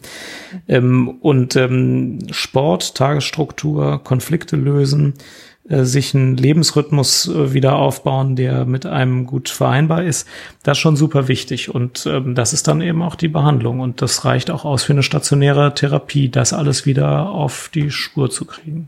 Ähm, 0.68 1.20
und 1.22 1.56
ähm, 1.56 2.18
Sport, 2.32 2.96
Tagesstruktur, 2.96 4.04
Konflikte 4.04 4.56
lösen, 4.56 5.14
äh, 5.14 5.49
sich 5.70 6.16
einen 6.16 6.36
Lebensrhythmus 6.36 7.28
äh, 7.28 7.54
wieder 7.54 7.76
aufbauen, 7.76 8.36
der 8.36 8.66
mit 8.66 8.86
einem 8.86 9.26
gut 9.26 9.50
vereinbar 9.50 10.04
ist, 10.04 10.28
das 10.64 10.78
ist 10.78 10.82
schon 10.82 10.96
super 10.96 11.28
wichtig. 11.28 11.74
Und 11.74 12.06
ähm, 12.06 12.36
das 12.36 12.54
ist 12.54 12.68
dann 12.68 12.82
eben 12.82 13.02
auch 13.04 13.16
die 13.16 13.28
Behandlung. 13.28 13.80
Und 13.80 14.02
das 14.02 14.26
reicht 14.26 14.50
auch 14.50 14.66
aus 14.66 14.84
für 14.84 14.94
eine 14.94 15.04
stationäre 15.04 15.74
Therapie, 15.74 16.30
das 16.30 16.54
alles 16.54 16.86
wieder 16.86 17.30
auf 17.30 17.70
die 17.74 17.92
Spur 17.92 18.30
zu 18.32 18.46
kriegen. 18.46 18.88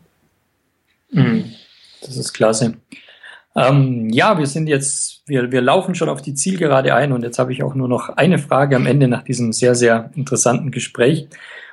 Mhm. 1.11 1.51
Das 2.01 2.17
ist 2.17 2.33
klasse. 2.33 2.75
Ähm, 3.55 4.09
ja, 4.09 4.37
wir 4.37 4.47
sind 4.47 4.67
jetzt, 4.67 5.23
wir, 5.27 5.51
wir 5.51 5.61
laufen 5.61 5.93
schon 5.93 6.09
auf 6.09 6.21
die 6.21 6.33
Zielgerade 6.33 6.95
ein 6.95 7.11
und 7.11 7.23
jetzt 7.23 7.37
habe 7.37 7.51
ich 7.51 7.63
auch 7.63 7.75
nur 7.75 7.89
noch 7.89 8.09
eine 8.09 8.39
Frage 8.39 8.75
am 8.75 8.85
Ende 8.85 9.07
nach 9.07 9.23
diesem 9.23 9.51
sehr, 9.51 9.75
sehr 9.75 10.09
interessanten 10.15 10.71
Gespräch. 10.71 11.27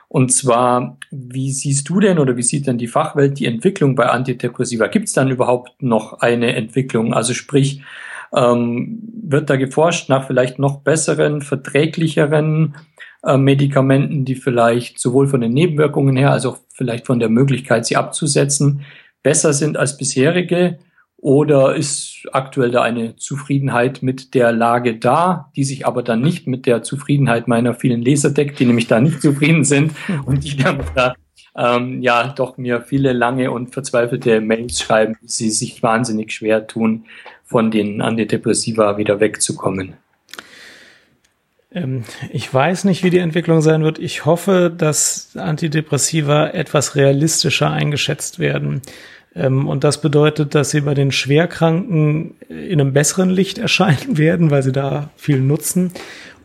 Und 0.09 0.33
zwar, 0.33 0.99
wie 1.11 1.53
siehst 1.53 1.89
du 1.89 2.01
denn 2.01 2.19
oder 2.19 2.37
wie 2.37 2.43
sieht 2.43 2.67
denn 2.67 2.79
die 2.79 2.87
Fachwelt 2.87 3.39
die 3.39 3.47
Entwicklung 3.47 3.95
bei 3.95 4.07
Antidepressiva? 4.07 4.87
Gibt 4.87 5.09
es 5.09 5.13
dann 5.13 5.31
überhaupt 5.31 5.83
noch 5.83 6.21
eine 6.21 6.55
Entwicklung? 6.57 7.13
Also 7.13 7.35
sprich, 7.35 7.83
ähm, 8.35 9.01
wird 9.23 9.51
da 9.51 9.57
geforscht 9.57 10.09
nach 10.09 10.27
vielleicht 10.27 10.59
noch 10.59 10.81
besseren, 10.81 11.43
verträglicheren 11.43 12.77
äh, 13.23 13.37
Medikamenten, 13.37 14.25
die 14.25 14.35
vielleicht 14.35 14.99
sowohl 14.99 15.29
von 15.29 15.41
den 15.41 15.53
Nebenwirkungen 15.53 16.17
her 16.17 16.33
als 16.33 16.47
auch 16.47 16.59
vielleicht 16.73 17.07
von 17.07 17.19
der 17.19 17.29
Möglichkeit, 17.29 17.87
sie 17.87 17.97
abzusetzen, 17.97 18.83
besser 19.23 19.53
sind 19.53 19.77
als 19.77 19.97
bisherige? 19.97 20.79
Oder 21.21 21.75
ist 21.75 22.29
aktuell 22.33 22.71
da 22.71 22.83
eine 22.83 23.17
Zufriedenheit 23.17 24.03
mit 24.03 24.35
der 24.35 24.53
Lage 24.53 24.97
da, 24.97 25.51
die 25.57 25.65
sich 25.65 25.85
aber 25.85 26.05
dann 26.05 26.21
nicht 26.21 26.47
mit 26.47 26.65
der 26.65 26.85
Zufriedenheit 26.85 27.49
meiner 27.49 27.75
vielen 27.75 28.03
Leser 28.03 28.31
deckt, 28.31 28.61
die 28.61 28.67
nämlich 28.67 28.87
da 28.87 29.01
nicht 29.01 29.21
zufrieden 29.21 29.65
sind 29.65 29.93
und 30.27 30.45
die 30.45 30.57
dann 30.57 30.81
da 30.95 31.15
ähm, 31.57 32.03
ja 32.03 32.29
doch 32.29 32.57
mir 32.57 32.83
viele 32.83 33.13
lange 33.13 33.51
und 33.51 33.73
verzweifelte 33.73 34.41
Mails 34.41 34.81
schreiben, 34.81 35.17
die 35.21 35.29
sie 35.29 35.51
sich 35.51 35.83
wahnsinnig 35.83 36.33
schwer 36.33 36.69
tun, 36.69 37.07
von 37.45 37.73
den 37.73 38.01
Antidepressiva 38.01 38.97
wieder 38.97 39.19
wegzukommen. 39.19 39.95
Ähm, 41.73 42.05
ich 42.31 42.53
weiß 42.53 42.85
nicht, 42.85 43.03
wie 43.03 43.11
die 43.11 43.19
Entwicklung 43.19 43.61
sein 43.61 43.83
wird. 43.83 43.99
Ich 43.99 44.25
hoffe, 44.25 44.73
dass 44.75 45.37
Antidepressiva 45.37 46.49
etwas 46.49 46.95
realistischer 46.95 47.71
eingeschätzt 47.71 48.39
werden. 48.39 48.83
Ähm, 49.39 49.69
und 49.69 49.85
das 49.85 50.01
bedeutet, 50.01 50.55
dass 50.55 50.71
sie 50.71 50.81
bei 50.81 50.95
den 50.95 51.13
Schwerkranken 51.13 52.35
in 52.49 52.81
einem 52.81 52.93
besseren 52.93 53.31
Licht 53.31 53.59
erscheinen 53.59 54.19
werden, 54.19 54.51
weil 54.51 54.63
sie 54.63 54.73
da 54.73 55.11
viel 55.17 55.41
nutzen 55.41 55.93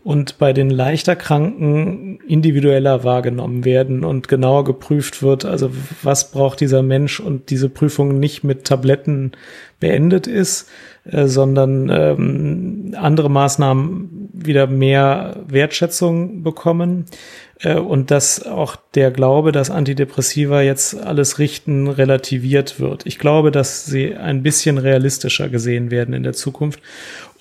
und 0.04 0.38
bei 0.38 0.52
den 0.52 0.70
leichter 0.70 1.16
Kranken 1.16 2.20
individueller 2.28 3.06
wahrgenommen 3.06 3.64
werden 3.64 4.04
und 4.04 4.28
genauer 4.28 4.66
geprüft 4.66 5.24
wird, 5.24 5.46
also 5.46 5.72
was 6.02 6.32
braucht 6.32 6.60
dieser 6.60 6.84
Mensch 6.84 7.22
und 7.22 7.50
diese 7.50 7.70
Prüfung 7.70 8.20
nicht 8.20 8.44
mit 8.44 8.66
Tabletten 8.66 9.32
beendet 9.80 10.28
ist, 10.28 10.70
äh, 11.06 11.28
sondern 11.28 11.90
ähm, 11.90 12.96
andere 12.98 13.30
Maßnahmen 13.30 14.30
wieder 14.34 14.68
mehr 14.68 15.38
Wertschätzung 15.48 16.44
bekommen. 16.44 17.06
äh, 17.53 17.53
und 17.66 18.12
dass 18.12 18.46
auch 18.46 18.76
der 18.94 19.12
Glaube, 19.12 19.52
dass 19.52 19.70
Antidepressiva 19.70 20.62
jetzt 20.62 20.96
alles 20.96 21.40
richten, 21.40 21.88
relativiert 21.88 22.80
wird. 22.80 23.06
Ich 23.06 23.20
glaube, 23.20 23.52
dass 23.52 23.86
sie 23.86 24.16
ein 24.16 24.44
bisschen 24.44 24.78
realistischer 24.78 25.50
gesehen 25.50 25.90
werden 25.90 26.14
in 26.14 26.24
der 26.24 26.34
Zukunft. 26.34 26.82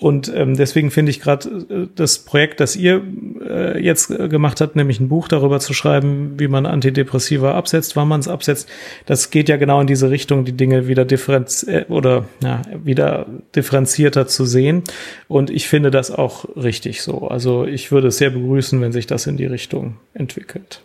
Und 0.03 0.29
ähm, 0.35 0.57
deswegen 0.57 0.91
finde 0.91 1.11
ich 1.11 1.21
gerade 1.21 1.47
äh, 1.69 1.87
das 1.95 2.19
Projekt, 2.19 2.59
das 2.59 2.75
ihr 2.75 3.01
äh, 3.41 3.81
jetzt 3.81 4.09
gemacht 4.09 4.59
hat, 4.59 4.75
nämlich 4.75 4.99
ein 4.99 5.07
Buch 5.07 5.29
darüber 5.29 5.61
zu 5.61 5.73
schreiben, 5.73 6.37
wie 6.37 6.49
man 6.49 6.65
Antidepressiva 6.65 7.53
absetzt, 7.53 7.95
wann 7.95 8.09
man 8.09 8.19
es 8.19 8.27
absetzt. 8.27 8.67
Das 9.05 9.29
geht 9.29 9.47
ja 9.47 9.55
genau 9.55 9.79
in 9.79 9.87
diese 9.87 10.09
Richtung, 10.09 10.43
die 10.43 10.51
Dinge 10.51 10.89
wieder 10.89 11.05
differenz 11.05 11.63
äh, 11.63 11.85
oder 11.87 12.25
ja, 12.43 12.63
wieder 12.83 13.27
differenzierter 13.55 14.27
zu 14.27 14.43
sehen. 14.43 14.83
Und 15.29 15.49
ich 15.49 15.69
finde 15.69 15.89
das 15.89 16.11
auch 16.11 16.53
richtig 16.57 17.01
so. 17.01 17.29
Also 17.29 17.65
ich 17.65 17.93
würde 17.93 18.09
es 18.09 18.17
sehr 18.17 18.31
begrüßen, 18.31 18.81
wenn 18.81 18.91
sich 18.91 19.07
das 19.07 19.25
in 19.25 19.37
die 19.37 19.45
Richtung 19.45 19.95
entwickelt. 20.13 20.81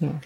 Ja, 0.00 0.20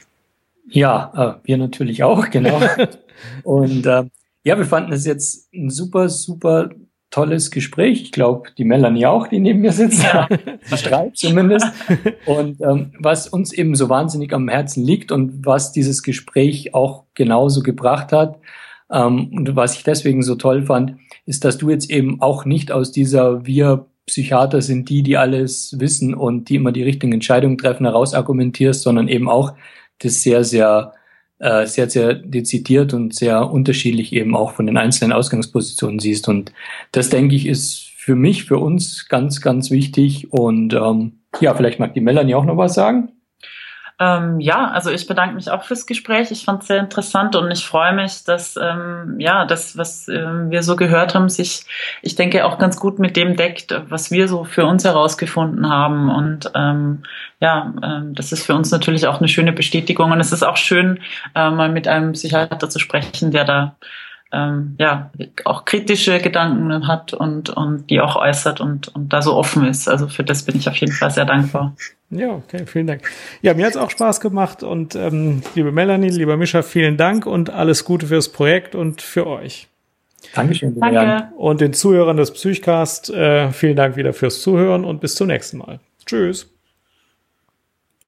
ja 0.70 1.38
äh, 1.42 1.48
wir 1.48 1.56
natürlich 1.56 2.04
auch, 2.04 2.30
genau. 2.30 2.60
Und 3.42 3.84
äh, 3.84 4.04
ja, 4.44 4.56
wir 4.56 4.64
fanden 4.64 4.92
es 4.92 5.04
jetzt 5.04 5.52
ein 5.52 5.70
super, 5.70 6.08
super 6.08 6.70
tolles 7.10 7.50
Gespräch. 7.50 8.02
Ich 8.02 8.12
glaube, 8.12 8.50
die 8.56 8.64
Melanie 8.64 9.06
auch, 9.06 9.28
die 9.28 9.40
neben 9.40 9.60
mir 9.60 9.72
sitzt. 9.72 10.04
Streit 10.74 11.16
zumindest. 11.16 11.66
Und 12.26 12.60
ähm, 12.60 12.92
was 12.98 13.28
uns 13.28 13.52
eben 13.52 13.74
so 13.74 13.88
wahnsinnig 13.88 14.32
am 14.32 14.48
Herzen 14.48 14.84
liegt 14.84 15.10
und 15.12 15.46
was 15.46 15.72
dieses 15.72 16.02
Gespräch 16.02 16.74
auch 16.74 17.04
genauso 17.14 17.62
gebracht 17.62 18.12
hat 18.12 18.38
ähm, 18.90 19.30
und 19.34 19.56
was 19.56 19.76
ich 19.76 19.84
deswegen 19.84 20.22
so 20.22 20.34
toll 20.34 20.66
fand, 20.66 20.96
ist, 21.26 21.44
dass 21.44 21.58
du 21.58 21.70
jetzt 21.70 21.90
eben 21.90 22.20
auch 22.20 22.44
nicht 22.44 22.72
aus 22.72 22.92
dieser 22.92 23.46
wir 23.46 23.86
Psychiater 24.06 24.62
sind 24.62 24.88
die, 24.88 25.02
die 25.02 25.16
alles 25.18 25.76
wissen 25.78 26.14
und 26.14 26.48
die 26.48 26.56
immer 26.56 26.72
die 26.72 26.82
richtigen 26.82 27.12
Entscheidungen 27.12 27.58
treffen, 27.58 27.84
heraus 27.84 28.14
argumentierst, 28.14 28.82
sondern 28.82 29.06
eben 29.06 29.28
auch 29.28 29.54
das 29.98 30.22
sehr, 30.22 30.44
sehr 30.44 30.94
äh, 31.38 31.66
sehr, 31.66 31.88
sehr 31.88 32.14
dezidiert 32.14 32.94
und 32.94 33.14
sehr 33.14 33.50
unterschiedlich 33.50 34.12
eben 34.12 34.36
auch 34.36 34.52
von 34.52 34.66
den 34.66 34.76
einzelnen 34.76 35.12
Ausgangspositionen 35.12 35.98
siehst. 35.98 36.28
Und 36.28 36.52
das, 36.92 37.10
denke 37.10 37.34
ich, 37.34 37.46
ist 37.46 37.90
für 37.96 38.16
mich, 38.16 38.44
für 38.44 38.58
uns 38.58 39.08
ganz, 39.08 39.40
ganz 39.40 39.70
wichtig. 39.70 40.32
Und 40.32 40.74
ähm, 40.74 41.12
ja, 41.40 41.54
vielleicht 41.54 41.78
mag 41.78 41.94
die 41.94 42.00
Melanie 42.00 42.34
auch 42.34 42.44
noch 42.44 42.56
was 42.56 42.74
sagen. 42.74 43.10
Ähm, 44.00 44.38
ja, 44.38 44.70
also 44.70 44.90
ich 44.90 45.08
bedanke 45.08 45.34
mich 45.34 45.50
auch 45.50 45.64
fürs 45.64 45.84
Gespräch. 45.84 46.30
Ich 46.30 46.44
fand 46.44 46.62
es 46.62 46.68
sehr 46.68 46.78
interessant 46.78 47.34
und 47.34 47.50
ich 47.50 47.66
freue 47.66 47.92
mich, 47.92 48.22
dass 48.24 48.56
ähm, 48.56 49.16
ja 49.18 49.44
das, 49.44 49.76
was 49.76 50.06
ähm, 50.06 50.50
wir 50.50 50.62
so 50.62 50.76
gehört 50.76 51.16
haben, 51.16 51.28
sich, 51.28 51.64
ich 52.02 52.14
denke, 52.14 52.44
auch 52.44 52.58
ganz 52.58 52.78
gut 52.78 53.00
mit 53.00 53.16
dem 53.16 53.34
deckt, 53.36 53.74
was 53.88 54.12
wir 54.12 54.28
so 54.28 54.44
für 54.44 54.66
uns 54.66 54.84
herausgefunden 54.84 55.68
haben. 55.68 56.10
Und 56.10 56.50
ähm, 56.54 57.02
ja, 57.40 57.74
ähm, 57.82 58.14
das 58.14 58.30
ist 58.30 58.46
für 58.46 58.54
uns 58.54 58.70
natürlich 58.70 59.08
auch 59.08 59.18
eine 59.18 59.28
schöne 59.28 59.52
Bestätigung. 59.52 60.12
Und 60.12 60.20
es 60.20 60.32
ist 60.32 60.44
auch 60.44 60.56
schön, 60.56 61.00
äh, 61.34 61.50
mal 61.50 61.68
mit 61.68 61.88
einem 61.88 62.12
Psychiater 62.12 62.70
zu 62.70 62.78
sprechen, 62.78 63.32
der 63.32 63.44
da 63.44 63.76
ähm, 64.32 64.76
ja 64.78 65.10
auch 65.44 65.64
kritische 65.64 66.18
Gedanken 66.20 66.86
hat 66.86 67.14
und, 67.14 67.50
und 67.50 67.88
die 67.88 68.00
auch 68.00 68.16
äußert 68.16 68.60
und, 68.60 68.88
und 68.88 69.12
da 69.12 69.22
so 69.22 69.34
offen 69.34 69.66
ist. 69.66 69.88
Also 69.88 70.08
für 70.08 70.24
das 70.24 70.42
bin 70.42 70.56
ich 70.56 70.68
auf 70.68 70.76
jeden 70.76 70.92
Fall 70.92 71.10
sehr 71.10 71.24
dankbar. 71.24 71.74
Ja, 72.10 72.30
okay, 72.30 72.64
vielen 72.66 72.86
Dank. 72.86 73.02
Ja, 73.42 73.54
mir 73.54 73.66
hat's 73.66 73.76
auch 73.76 73.90
Spaß 73.90 74.20
gemacht 74.20 74.62
und 74.62 74.94
ähm, 74.94 75.42
liebe 75.54 75.72
Melanie, 75.72 76.08
lieber 76.08 76.36
Mischa, 76.36 76.62
vielen 76.62 76.96
Dank 76.96 77.26
und 77.26 77.50
alles 77.50 77.84
Gute 77.84 78.06
fürs 78.06 78.30
Projekt 78.30 78.74
und 78.74 79.02
für 79.02 79.26
euch. 79.26 79.68
Dankeschön. 80.34 80.78
Danke. 80.78 81.28
Und 81.36 81.60
den 81.60 81.72
Zuhörern 81.72 82.16
des 82.16 82.32
Psychcast 82.32 83.10
äh, 83.10 83.50
vielen 83.52 83.76
Dank 83.76 83.96
wieder 83.96 84.12
fürs 84.12 84.42
Zuhören 84.42 84.84
und 84.84 85.00
bis 85.00 85.14
zum 85.14 85.28
nächsten 85.28 85.58
Mal. 85.58 85.80
Tschüss. 86.04 86.57